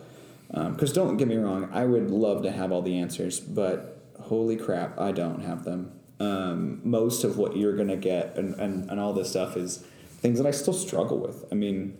Because 0.48 0.92
don't 0.92 1.16
get 1.16 1.28
me 1.28 1.36
wrong, 1.36 1.68
I 1.72 1.84
would 1.84 2.10
love 2.10 2.42
to 2.42 2.50
have 2.50 2.72
all 2.72 2.82
the 2.82 2.98
answers, 2.98 3.38
but 3.40 4.00
holy 4.20 4.56
crap, 4.56 4.98
I 4.98 5.12
don't 5.12 5.42
have 5.42 5.64
them. 5.64 5.92
Um, 6.18 6.80
most 6.82 7.24
of 7.24 7.36
what 7.36 7.56
you're 7.56 7.76
going 7.76 7.88
to 7.88 7.96
get 7.96 8.36
and, 8.36 8.54
and, 8.54 8.90
and 8.90 8.98
all 8.98 9.12
this 9.12 9.28
stuff 9.30 9.56
is 9.56 9.84
things 10.18 10.38
that 10.38 10.46
I 10.46 10.50
still 10.50 10.72
struggle 10.72 11.18
with. 11.18 11.44
I 11.52 11.54
mean, 11.54 11.96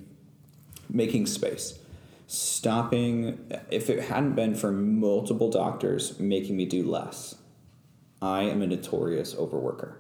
making 0.89 1.27
space, 1.27 1.79
stopping, 2.27 3.51
if 3.71 3.89
it 3.89 4.05
hadn't 4.05 4.35
been 4.35 4.55
for 4.55 4.73
multiple 4.73 5.51
doctors 5.51 6.19
making 6.19 6.57
me 6.57 6.67
do 6.67 6.83
less, 6.85 7.37
I 8.21 8.43
am 8.43 8.63
a 8.63 8.67
notorious 8.67 9.35
overworker. 9.35 9.97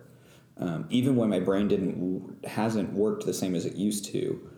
Um, 0.58 0.86
even 0.88 1.16
when 1.16 1.28
my 1.28 1.40
brain 1.40 1.68
didn't 1.68 2.46
hasn't 2.46 2.92
worked 2.92 3.26
the 3.26 3.34
same 3.34 3.54
as 3.54 3.66
it 3.66 3.76
used 3.76 4.06
to, 4.06 4.50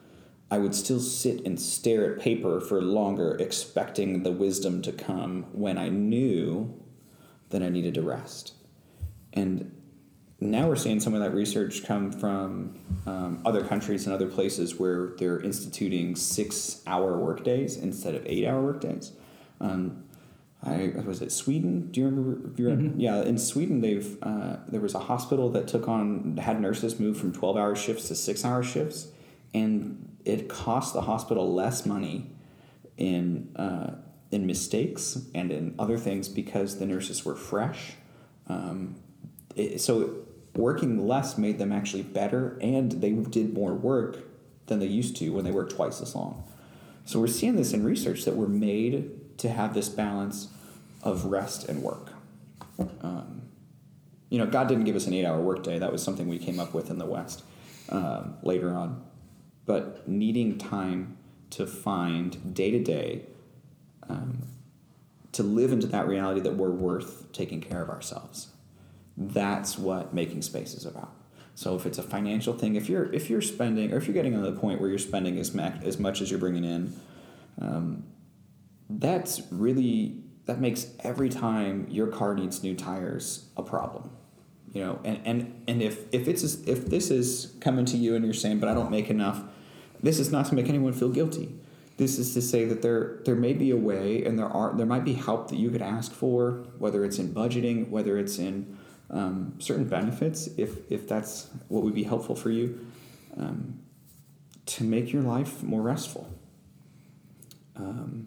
I 0.51 0.59
would 0.59 0.75
still 0.75 1.01
sit 1.01 1.45
and 1.45 1.61
stare 1.61 2.15
at 2.15 2.21
paper 2.21 2.61
for 2.61 2.81
longer, 2.81 3.37
expecting 3.39 4.23
the 4.23 4.33
wisdom 4.33 4.81
to 4.83 4.93
come 4.93 5.45
when 5.53 5.77
I 5.77 5.89
knew 5.89 6.83
that 7.51 7.63
I 7.63 7.69
needed 7.69 7.95
to 7.95 8.03
rest. 8.03 8.55
And 9.33 9.78
now 10.41 10.69
we're 10.69 10.77
seeing 10.77 11.01
some 11.01 11.15
of 11.15 11.21
that 11.21 11.35
research 11.35 11.85
come 11.85 12.13
from 12.13 12.79
um, 13.07 13.41
other 13.45 13.65
countries 13.65 14.07
and 14.07 14.15
other 14.15 14.29
places 14.29 14.77
where 14.77 15.09
they're 15.19 15.41
instituting 15.41 16.15
six 16.15 16.81
hour 16.87 17.19
workdays 17.19 17.77
instead 17.77 18.15
of 18.15 18.25
eight 18.27 18.47
hour 18.47 18.63
workdays. 18.63 19.13
Um, 19.61 20.05
I 20.63 20.93
was 21.05 21.23
it 21.23 21.31
Sweden. 21.31 21.91
Do 21.93 22.01
you 22.01 22.07
remember? 22.07 22.51
If 22.53 22.59
you're, 22.59 22.71
Mhm. 22.73 22.95
Yeah, 22.97 23.23
in 23.23 23.39
Sweden, 23.39 23.81
they've 23.81 24.17
uh, 24.23 24.57
there 24.69 24.81
was 24.81 24.95
a 24.95 24.99
hospital 25.01 25.51
that 25.51 25.69
took 25.69 25.87
on 25.89 26.37
had 26.37 26.61
nurses 26.61 26.99
move 26.99 27.17
from 27.17 27.33
twelve 27.33 27.57
hour 27.57 27.77
shifts 27.77 28.09
to 28.09 28.15
six 28.17 28.45
hour 28.45 28.63
shifts, 28.65 29.09
and 29.55 30.17
it 30.25 30.49
cost 30.49 30.95
the 30.95 31.03
hospital 31.03 31.53
less 31.55 31.87
money 31.87 32.31
in 32.97 33.55
uh, 33.57 33.95
in 34.33 34.47
mistakes 34.47 35.23
and 35.35 35.53
in 35.53 35.75
other 35.79 35.97
things 35.97 36.29
because 36.29 36.79
the 36.81 36.87
nurses 36.87 37.25
were 37.25 37.37
fresh. 37.37 37.93
Um, 38.49 38.97
it, 39.55 39.81
so 39.81 40.11
working 40.59 41.07
less 41.07 41.39
made 41.39 41.59
them 41.59 41.73
actually 41.73 42.03
better, 42.03 42.59
and 42.61 42.93
they 42.93 43.13
did 43.13 43.55
more 43.55 43.73
work 43.73 44.19
than 44.67 44.81
they 44.81 44.87
used 44.87 45.17
to 45.17 45.31
when 45.31 45.45
they 45.45 45.53
worked 45.53 45.75
twice 45.75 46.03
as 46.03 46.15
long. 46.15 46.45
So 47.05 47.21
we're 47.21 47.29
seeing 47.29 47.57
this 47.57 47.73
in 47.73 47.85
research 47.85 48.25
that 48.25 48.35
we're 48.35 48.49
made 48.49 49.39
to 49.39 49.49
have 49.49 49.73
this 49.73 49.89
balance 49.89 50.49
of 51.03 51.27
rest 51.27 51.69
and 51.69 51.83
work. 51.83 52.13
Um, 53.01 53.43
you 54.31 54.39
know, 54.39 54.47
God 54.47 54.69
didn't 54.69 54.85
give 54.85 54.97
us 54.97 55.07
an 55.07 55.15
eight-hour 55.15 55.41
workday. 55.41 55.79
That 55.79 55.93
was 55.93 56.03
something 56.03 56.29
we 56.29 56.39
came 56.39 56.61
up 56.61 56.75
with 56.75 56.91
in 56.91 56.99
the 56.99 57.07
West 57.07 57.45
um, 57.89 58.37
later 58.43 58.75
on. 58.75 59.03
But 59.65 60.09
needing 60.09 60.59
time 60.59 61.17
to 61.51 61.67
find 61.67 62.53
day 62.53 62.71
to 62.73 62.83
day 62.83 63.23
um, 64.09 64.43
to 65.33 65.43
live 65.43 65.73
into 65.73 65.87
that 65.87 66.09
reality 66.09 66.41
that 66.41 66.57
we're 66.57 66.71
worth 66.71 67.31
taking 67.33 67.61
care 67.61 67.81
of 67.81 67.89
ourselves. 67.89 68.49
That's 69.21 69.77
what 69.77 70.15
making 70.15 70.43
space 70.43 70.75
is 70.75 70.87
about. 70.87 71.13
So 71.57 71.75
if 71.75 71.87
it's 71.87 71.99
a 71.99 72.05
financial 72.05 72.55
thing, 72.55 72.77
if 72.77 72.89
you're 72.89 73.13
if 73.13 73.29
you're 73.29 73.43
spending 73.43 73.93
or 73.93 73.97
if 73.97 74.07
you're 74.07 74.15
getting 74.15 74.33
to 74.33 74.41
the 74.41 74.53
point 74.53 74.81
where 74.81 74.89
you're 74.89 74.99
spending 74.99 75.39
as 75.39 75.55
as 75.57 75.99
much 75.99 76.21
as 76.21 76.31
you're 76.31 76.39
bringing 76.39 76.63
in, 76.63 76.95
um, 77.61 78.05
that's 78.89 79.43
really 79.51 80.23
that 80.47 80.61
makes 80.61 80.87
every 81.01 81.29
time 81.29 81.89
your 81.91 82.07
car 82.07 82.37
needs 82.37 82.63
new 82.63 82.77
tires 82.77 83.49
a 83.57 83.63
problem. 83.65 84.09
You 84.73 84.85
know, 84.85 85.01
and 85.03 85.21
and 85.25 85.65
and 85.67 85.83
if 85.83 86.05
if 86.13 86.29
it's 86.29 86.45
if 86.69 86.87
this 86.87 87.11
is 87.11 87.57
coming 87.61 87.85
to 87.87 87.97
you 87.97 88.15
and 88.15 88.25
you're 88.25 88.35
saying, 88.35 88.61
but 88.61 88.69
I 88.69 88.75
don't 88.75 88.91
make 88.91 89.11
enough, 89.11 89.43
this 90.01 90.21
is 90.21 90.31
not 90.31 90.47
to 90.47 90.55
make 90.55 90.69
anyone 90.69 90.93
feel 90.93 91.09
guilty. 91.09 91.59
This 91.97 92.21
is 92.21 92.35
to 92.35 92.41
say 92.41 92.67
that 92.67 92.83
there 92.83 93.21
there 93.25 93.35
may 93.35 93.53
be 93.53 93.73
a 93.73 93.77
way, 93.77 94.25
and 94.25 94.39
there 94.39 94.47
are 94.47 94.77
there 94.77 94.87
might 94.87 95.05
be 95.05 95.15
help 95.15 95.49
that 95.49 95.57
you 95.57 95.73
could 95.73 95.83
ask 95.83 96.13
for, 96.13 96.67
whether 96.79 97.05
it's 97.05 97.19
in 97.19 97.35
budgeting, 97.35 97.89
whether 97.91 98.17
it's 98.17 98.39
in 98.39 98.78
um, 99.11 99.55
certain 99.59 99.89
benefits, 99.89 100.49
if 100.57 100.91
if 100.91 101.09
that's 101.09 101.49
what 101.69 101.83
would 101.83 101.95
be 101.95 102.03
helpful 102.05 102.35
for 102.35 102.51
you, 102.51 102.87
um, 103.37 103.79
to 104.67 104.85
make 104.85 105.13
your 105.13 105.23
life 105.23 105.63
more 105.63 105.81
restful. 105.83 106.29
Um, 107.77 108.27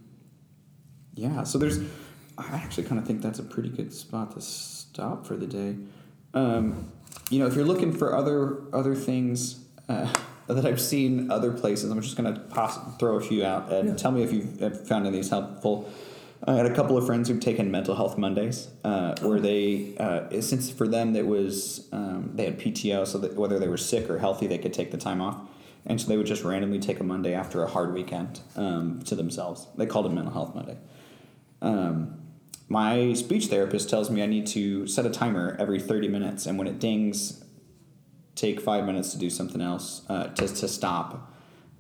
yeah, 1.16 1.44
so 1.44 1.58
there's. 1.58 1.80
I 2.38 2.48
actually 2.56 2.84
kind 2.86 3.00
of 3.00 3.06
think 3.06 3.22
that's 3.22 3.40
a 3.40 3.44
pretty 3.44 3.70
good 3.70 3.94
spot 3.94 4.32
to 4.36 4.42
stop 4.42 5.28
for 5.28 5.36
the 5.36 5.46
day. 5.46 5.76
Um, 6.34 6.92
you 7.30 7.40
know, 7.40 7.46
if 7.46 7.56
you're 7.56 7.66
looking 7.66 7.92
for 7.94 8.16
other 8.16 8.64
other 8.74 8.96
things 8.96 9.60
uh, 9.90 10.12
that 10.48 10.66
I've 10.66 10.82
seen 10.82 11.30
other 11.30 11.52
places, 11.52 11.92
I'm 11.92 12.02
just 12.02 12.18
going 12.18 12.34
to 12.34 12.42
throw 13.00 13.18
a 13.18 13.22
few 13.22 13.46
out 13.46 13.72
and 13.72 13.90
Yeah. 13.90 13.96
tell 13.96 14.12
me 14.12 14.24
if 14.24 14.32
you've 14.34 14.88
found 14.88 15.06
any 15.06 15.10
of 15.10 15.14
these 15.14 15.30
helpful. 15.30 15.90
I 16.48 16.54
had 16.56 16.66
a 16.66 16.74
couple 16.74 16.98
of 16.98 17.06
friends 17.06 17.30
who've 17.30 17.40
taken 17.40 17.70
mental 17.70 17.96
health 17.96 18.18
Mondays, 18.18 18.68
uh, 18.84 19.16
where 19.22 19.40
they, 19.40 19.96
uh, 20.00 20.42
since 20.42 20.72
for 20.72 20.88
them 20.88 21.16
it 21.16 21.28
was 21.28 21.88
um, 21.92 22.32
they 22.34 22.46
had 22.46 22.60
PTO, 22.60 23.06
so 23.06 23.20
that 23.20 23.36
whether 23.36 23.60
they 23.60 23.68
were 23.68 23.78
sick 23.78 24.10
or 24.10 24.18
healthy, 24.18 24.48
they 24.48 24.58
could 24.58 24.74
take 24.74 24.90
the 24.90 24.98
time 24.98 25.22
off, 25.22 25.40
and 25.86 26.02
so 26.02 26.08
they 26.08 26.18
would 26.18 26.26
just 26.26 26.44
randomly 26.44 26.80
take 26.80 27.00
a 27.00 27.04
Monday 27.04 27.36
after 27.36 27.64
a 27.64 27.68
hard 27.68 27.94
weekend 27.94 28.40
um, 28.56 29.02
to 29.04 29.14
themselves. 29.14 29.68
They 29.78 29.86
called 29.86 30.08
it 30.08 30.14
Mental 30.14 30.34
Health 30.34 30.56
Monday. 30.56 30.78
Um, 31.62 32.22
my 32.68 33.14
speech 33.14 33.48
therapist 33.48 33.90
tells 33.90 34.10
me 34.10 34.24
I 34.24 34.26
need 34.26 34.48
to 34.48 34.88
set 34.88 35.06
a 35.06 35.12
timer 35.12 35.56
every 35.60 35.80
30 35.80 36.08
minutes, 36.08 36.48
and 36.48 36.58
when 36.58 36.68
it 36.68 36.80
dings, 36.80 37.44
take 38.34 38.60
five 38.60 38.86
minutes 38.86 39.12
to 39.12 39.20
do 39.20 39.30
something 39.30 39.62
else, 39.62 40.04
uh, 40.10 40.28
to, 40.30 40.48
to 40.48 40.68
stop. 40.68 41.32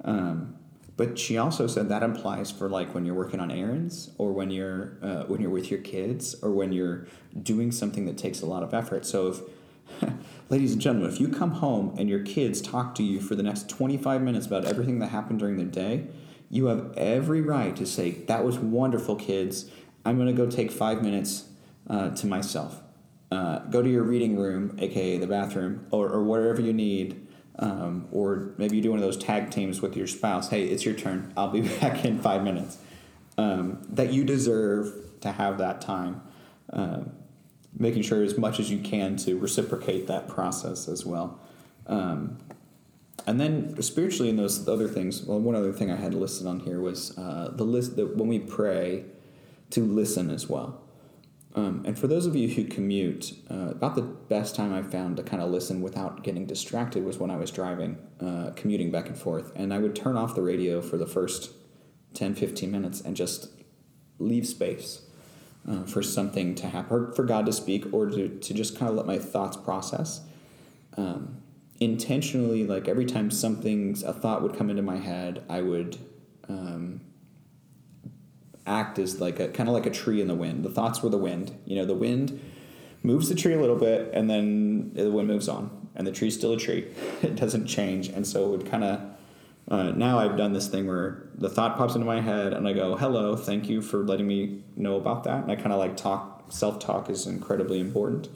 Um, 0.03 0.55
but 1.01 1.17
she 1.17 1.35
also 1.35 1.65
said 1.65 1.89
that 1.89 2.03
applies 2.03 2.51
for 2.51 2.69
like 2.69 2.93
when 2.93 3.07
you're 3.07 3.15
working 3.15 3.39
on 3.39 3.49
errands, 3.49 4.11
or 4.19 4.31
when 4.33 4.51
you're 4.51 4.99
uh, 5.01 5.23
when 5.23 5.41
you're 5.41 5.49
with 5.49 5.71
your 5.71 5.79
kids, 5.79 6.35
or 6.43 6.51
when 6.51 6.71
you're 6.71 7.07
doing 7.41 7.71
something 7.71 8.05
that 8.05 8.19
takes 8.19 8.41
a 8.41 8.45
lot 8.45 8.61
of 8.61 8.71
effort. 8.71 9.03
So 9.03 9.29
if 9.29 10.13
ladies 10.51 10.73
and 10.73 10.79
gentlemen, 10.79 11.09
if 11.11 11.19
you 11.19 11.29
come 11.29 11.53
home 11.53 11.95
and 11.97 12.07
your 12.07 12.19
kids 12.19 12.61
talk 12.61 12.93
to 12.93 13.03
you 13.03 13.19
for 13.19 13.33
the 13.33 13.41
next 13.41 13.67
25 13.67 14.21
minutes 14.21 14.45
about 14.45 14.65
everything 14.65 14.99
that 14.99 15.07
happened 15.07 15.39
during 15.39 15.57
the 15.57 15.63
day, 15.63 16.05
you 16.51 16.67
have 16.67 16.93
every 16.95 17.41
right 17.41 17.75
to 17.77 17.87
say, 17.87 18.11
That 18.11 18.45
was 18.45 18.59
wonderful, 18.59 19.15
kids. 19.15 19.71
I'm 20.05 20.17
going 20.17 20.27
to 20.27 20.33
go 20.33 20.51
take 20.51 20.71
five 20.71 21.01
minutes 21.01 21.45
uh, 21.89 22.11
to 22.11 22.27
myself. 22.27 22.79
Uh, 23.31 23.57
go 23.71 23.81
to 23.81 23.89
your 23.89 24.03
reading 24.03 24.37
room, 24.37 24.77
aka 24.77 25.17
the 25.17 25.25
bathroom, 25.25 25.87
or, 25.89 26.09
or 26.09 26.21
wherever 26.21 26.61
you 26.61 26.73
need. 26.73 27.25
Um, 27.59 28.07
or 28.11 28.53
maybe 28.57 28.77
you 28.77 28.81
do 28.81 28.91
one 28.91 28.99
of 28.99 29.05
those 29.05 29.17
tag 29.17 29.51
teams 29.51 29.81
with 29.81 29.95
your 29.95 30.07
spouse. 30.07 30.49
Hey, 30.49 30.65
it's 30.65 30.85
your 30.85 30.95
turn. 30.95 31.33
I'll 31.35 31.49
be 31.49 31.61
back 31.79 32.05
in 32.05 32.19
five 32.19 32.43
minutes. 32.43 32.77
Um, 33.37 33.81
that 33.89 34.13
you 34.13 34.23
deserve 34.23 34.93
to 35.21 35.31
have 35.31 35.57
that 35.59 35.81
time. 35.81 36.21
Um, 36.71 37.11
making 37.77 38.01
sure 38.03 38.23
as 38.23 38.37
much 38.37 38.59
as 38.59 38.69
you 38.69 38.79
can 38.79 39.15
to 39.17 39.37
reciprocate 39.37 40.07
that 40.07 40.27
process 40.27 40.87
as 40.87 41.05
well. 41.05 41.39
Um, 41.87 42.37
and 43.25 43.39
then 43.39 43.81
spiritually 43.81 44.29
in 44.29 44.35
those 44.35 44.67
other 44.67 44.87
things, 44.87 45.23
well, 45.23 45.39
one 45.39 45.55
other 45.55 45.71
thing 45.71 45.91
I 45.91 45.95
had 45.95 46.13
listed 46.13 46.47
on 46.47 46.61
here 46.61 46.79
was 46.79 47.17
uh, 47.17 47.51
the 47.53 47.63
list 47.63 47.95
that 47.95 48.17
when 48.17 48.27
we 48.27 48.39
pray, 48.39 49.05
to 49.71 49.85
listen 49.85 50.29
as 50.29 50.49
well. 50.49 50.80
Um, 51.53 51.83
and 51.85 51.99
for 51.99 52.07
those 52.07 52.25
of 52.25 52.35
you 52.35 52.47
who 52.47 52.63
commute, 52.63 53.33
uh, 53.49 53.71
about 53.71 53.95
the 53.95 54.01
best 54.01 54.55
time 54.55 54.73
I 54.73 54.81
found 54.83 55.17
to 55.17 55.23
kind 55.23 55.43
of 55.43 55.49
listen 55.49 55.81
without 55.81 56.23
getting 56.23 56.45
distracted 56.45 57.03
was 57.03 57.17
when 57.17 57.29
I 57.29 57.35
was 57.35 57.51
driving, 57.51 57.97
uh, 58.21 58.51
commuting 58.55 58.89
back 58.89 59.07
and 59.07 59.17
forth. 59.17 59.51
And 59.55 59.73
I 59.73 59.79
would 59.79 59.95
turn 59.95 60.15
off 60.15 60.33
the 60.33 60.41
radio 60.41 60.81
for 60.81 60.97
the 60.97 61.05
first 61.05 61.51
10, 62.13 62.35
15 62.35 62.71
minutes 62.71 63.01
and 63.01 63.15
just 63.15 63.49
leave 64.17 64.47
space 64.47 65.01
uh, 65.69 65.83
for 65.83 66.01
something 66.01 66.55
to 66.55 66.67
happen, 66.67 66.95
or 66.95 67.11
for 67.13 67.23
God 67.23 67.45
to 67.45 67.53
speak, 67.53 67.93
or 67.93 68.09
to, 68.09 68.29
to 68.29 68.53
just 68.53 68.77
kind 68.77 68.89
of 68.89 68.95
let 68.95 69.05
my 69.05 69.17
thoughts 69.19 69.57
process. 69.57 70.21
Um, 70.97 71.41
intentionally, 71.79 72.65
like 72.65 72.87
every 72.87 73.05
time 73.05 73.29
something's, 73.29 74.03
a 74.03 74.13
thought 74.13 74.41
would 74.41 74.57
come 74.57 74.69
into 74.69 74.81
my 74.81 74.97
head, 74.97 75.43
I 75.49 75.61
would. 75.61 75.97
Um, 76.47 77.01
act 78.71 78.97
as 78.99 79.19
like 79.19 79.39
a 79.39 79.49
kind 79.49 79.67
of 79.67 79.75
like 79.75 79.85
a 79.85 79.91
tree 79.91 80.21
in 80.21 80.27
the 80.27 80.35
wind. 80.35 80.63
The 80.63 80.69
thoughts 80.69 81.01
were 81.03 81.09
the 81.09 81.17
wind. 81.17 81.55
You 81.65 81.75
know, 81.75 81.85
the 81.85 81.93
wind 81.93 82.39
moves 83.03 83.29
the 83.29 83.35
tree 83.35 83.53
a 83.53 83.59
little 83.59 83.75
bit, 83.75 84.11
and 84.13 84.29
then 84.29 84.93
the 84.93 85.11
wind 85.11 85.27
moves 85.27 85.49
on, 85.49 85.89
and 85.95 86.07
the 86.07 86.11
tree's 86.11 86.35
still 86.35 86.53
a 86.53 86.57
tree. 86.57 86.87
It 87.21 87.35
doesn't 87.35 87.67
change, 87.67 88.07
and 88.09 88.25
so 88.25 88.45
it 88.45 88.49
would 88.49 88.65
kind 88.71 88.83
of. 88.83 89.01
Uh, 89.69 89.91
now 89.91 90.19
I've 90.19 90.35
done 90.35 90.53
this 90.53 90.67
thing 90.67 90.87
where 90.87 91.29
the 91.35 91.47
thought 91.47 91.77
pops 91.77 91.95
into 91.95 92.05
my 92.05 92.19
head, 92.19 92.53
and 92.53 92.67
I 92.67 92.73
go, 92.73 92.95
"Hello, 92.95 93.35
thank 93.35 93.69
you 93.69 93.81
for 93.81 93.99
letting 94.03 94.27
me 94.27 94.63
know 94.75 94.95
about 94.95 95.23
that." 95.25 95.43
And 95.43 95.51
I 95.51 95.55
kind 95.55 95.73
of 95.73 95.79
like 95.79 95.97
talk. 95.97 96.51
Self 96.51 96.79
talk 96.79 97.09
is 97.09 97.27
incredibly 97.27 97.79
important. 97.79 98.27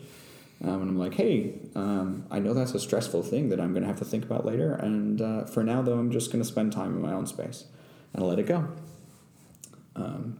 Um, 0.64 0.82
and 0.82 0.90
I'm 0.90 0.98
like, 0.98 1.16
hey, 1.16 1.54
um, 1.76 2.26
I 2.32 2.40
know 2.40 2.54
that's 2.54 2.74
a 2.74 2.80
stressful 2.80 3.24
thing 3.24 3.50
that 3.50 3.60
I'm 3.60 3.74
going 3.74 3.82
to 3.82 3.88
have 3.88 4.00
to 4.00 4.06
think 4.06 4.24
about 4.24 4.46
later. 4.46 4.74
And 4.74 5.22
uh, 5.22 5.46
for 5.46 5.64
now, 5.64 5.82
though, 5.82 6.00
I'm 6.00 6.12
just 6.12 6.32
going 6.32 6.42
to 6.42 6.48
spend 6.48 6.72
time 6.72 6.96
in 6.96 7.02
my 7.02 7.12
own 7.12 7.28
space 7.28 7.66
and 8.14 8.24
I'll 8.24 8.30
let 8.30 8.40
it 8.40 8.48
go. 8.48 8.70
Um, 9.96 10.38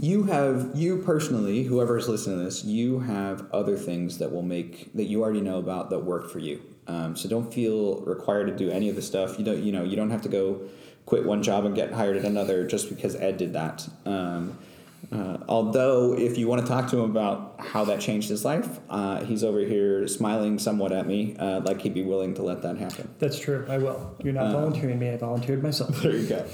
you 0.00 0.24
have 0.24 0.70
you 0.74 0.98
personally, 0.98 1.64
whoever 1.64 1.98
is 1.98 2.08
listening 2.08 2.38
to 2.38 2.44
this, 2.44 2.64
you 2.64 3.00
have 3.00 3.50
other 3.52 3.76
things 3.76 4.18
that 4.18 4.32
will 4.32 4.42
make 4.42 4.92
that 4.94 5.04
you 5.04 5.22
already 5.22 5.40
know 5.40 5.58
about 5.58 5.90
that 5.90 6.00
work 6.00 6.30
for 6.30 6.38
you. 6.38 6.62
Um, 6.86 7.16
so 7.16 7.28
don't 7.28 7.52
feel 7.52 8.00
required 8.02 8.46
to 8.46 8.56
do 8.56 8.70
any 8.70 8.88
of 8.88 8.96
the 8.96 9.02
stuff. 9.02 9.38
You 9.38 9.44
don't 9.44 9.62
you 9.62 9.72
know 9.72 9.82
you 9.82 9.96
don't 9.96 10.10
have 10.10 10.22
to 10.22 10.28
go 10.28 10.60
quit 11.04 11.24
one 11.24 11.42
job 11.42 11.64
and 11.64 11.74
get 11.74 11.92
hired 11.92 12.16
at 12.16 12.24
another 12.24 12.66
just 12.66 12.88
because 12.88 13.16
Ed 13.16 13.38
did 13.38 13.54
that. 13.54 13.88
Um, 14.06 14.58
uh, 15.10 15.38
although, 15.48 16.12
if 16.12 16.36
you 16.36 16.48
want 16.48 16.60
to 16.60 16.68
talk 16.68 16.90
to 16.90 16.98
him 16.98 17.10
about 17.10 17.54
how 17.58 17.84
that 17.84 18.00
changed 18.00 18.28
his 18.28 18.44
life, 18.44 18.78
uh, 18.90 19.24
he's 19.24 19.42
over 19.42 19.60
here 19.60 20.06
smiling 20.06 20.58
somewhat 20.58 20.92
at 20.92 21.06
me, 21.06 21.34
uh, 21.38 21.60
like 21.60 21.80
he'd 21.80 21.94
be 21.94 22.02
willing 22.02 22.34
to 22.34 22.42
let 22.42 22.62
that 22.62 22.76
happen. 22.76 23.08
That's 23.18 23.38
true. 23.38 23.64
I 23.68 23.78
will. 23.78 24.14
You're 24.22 24.34
not 24.34 24.52
volunteering 24.52 24.98
me. 24.98 25.10
I 25.10 25.16
volunteered 25.16 25.62
myself. 25.62 26.02
There 26.02 26.14
you 26.14 26.26
go. 26.28 26.46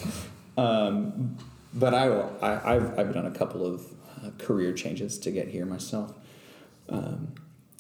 Um, 0.57 1.37
but 1.75 1.95
I. 1.95 2.09
I, 2.09 2.75
I've 2.75 2.99
I've 2.99 3.13
done 3.15 3.27
a 3.27 3.31
couple 3.31 3.67
of 3.67 3.87
uh, 4.23 4.31
career 4.39 4.73
changes 4.73 5.19
to 5.21 5.31
get 5.31 5.49
here 5.49 5.67
myself. 5.67 6.15
Um, 6.89 7.35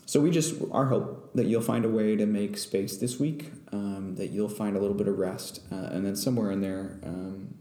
so 0.06 0.20
we 0.20 0.30
just 0.30 0.54
our 0.70 0.86
hope 0.86 1.30
that 1.34 1.46
you'll 1.46 1.62
find 1.62 1.84
a 1.84 1.88
way 1.88 2.16
to 2.16 2.26
make 2.26 2.58
space 2.58 2.96
this 2.98 3.18
week, 3.18 3.52
um, 3.72 4.16
that 4.16 4.28
you'll 4.28 4.48
find 4.48 4.76
a 4.76 4.80
little 4.80 4.96
bit 4.96 5.08
of 5.08 5.18
rest, 5.18 5.60
uh, 5.72 5.88
and 5.92 6.04
then 6.04 6.16
somewhere 6.16 6.50
in 6.50 6.60
there, 6.60 6.98
um, 7.04 7.54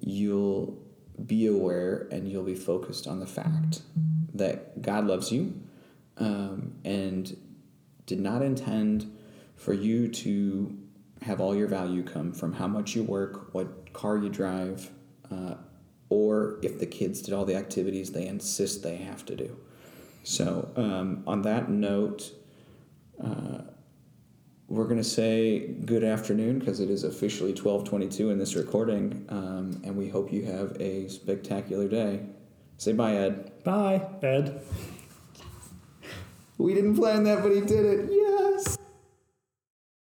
you'll 0.00 0.78
be 1.24 1.46
aware 1.46 2.08
and 2.10 2.28
you'll 2.28 2.42
be 2.42 2.56
focused 2.56 3.06
on 3.06 3.20
the 3.20 3.26
fact 3.26 3.82
that 4.34 4.82
God 4.82 5.06
loves 5.06 5.30
you, 5.30 5.54
um, 6.18 6.74
and 6.84 7.36
did 8.06 8.18
not 8.18 8.42
intend 8.42 9.16
for 9.56 9.72
you 9.72 10.08
to 10.08 10.76
have 11.22 11.40
all 11.40 11.54
your 11.54 11.68
value 11.68 12.02
come 12.02 12.32
from 12.32 12.54
how 12.54 12.66
much 12.66 12.96
you 12.96 13.04
work, 13.04 13.54
what 13.54 13.92
car 13.92 14.18
you 14.18 14.28
drive, 14.28 14.90
uh, 15.34 15.54
or 16.08 16.58
if 16.62 16.78
the 16.78 16.86
kids 16.86 17.22
did 17.22 17.34
all 17.34 17.44
the 17.44 17.56
activities 17.56 18.12
they 18.12 18.26
insist 18.26 18.82
they 18.82 18.96
have 18.96 19.24
to 19.26 19.36
do. 19.36 19.56
So, 20.22 20.70
um, 20.76 21.22
on 21.26 21.42
that 21.42 21.68
note, 21.68 22.32
uh, 23.22 23.62
we're 24.68 24.84
going 24.84 24.96
to 24.96 25.04
say 25.04 25.68
good 25.84 26.02
afternoon 26.02 26.58
because 26.58 26.80
it 26.80 26.88
is 26.88 27.04
officially 27.04 27.50
1222 27.50 28.30
in 28.30 28.38
this 28.38 28.54
recording, 28.56 29.26
um, 29.28 29.80
and 29.84 29.96
we 29.96 30.08
hope 30.08 30.32
you 30.32 30.44
have 30.44 30.76
a 30.80 31.08
spectacular 31.08 31.88
day. 31.88 32.20
Say 32.78 32.92
bye, 32.92 33.14
Ed. 33.14 33.52
Bye, 33.62 34.02
Ed. 34.22 34.62
We 36.56 36.72
didn't 36.74 36.96
plan 36.96 37.24
that, 37.24 37.42
but 37.42 37.52
he 37.52 37.60
did 37.60 37.84
it. 37.84 38.08
Yeah. 38.10 38.73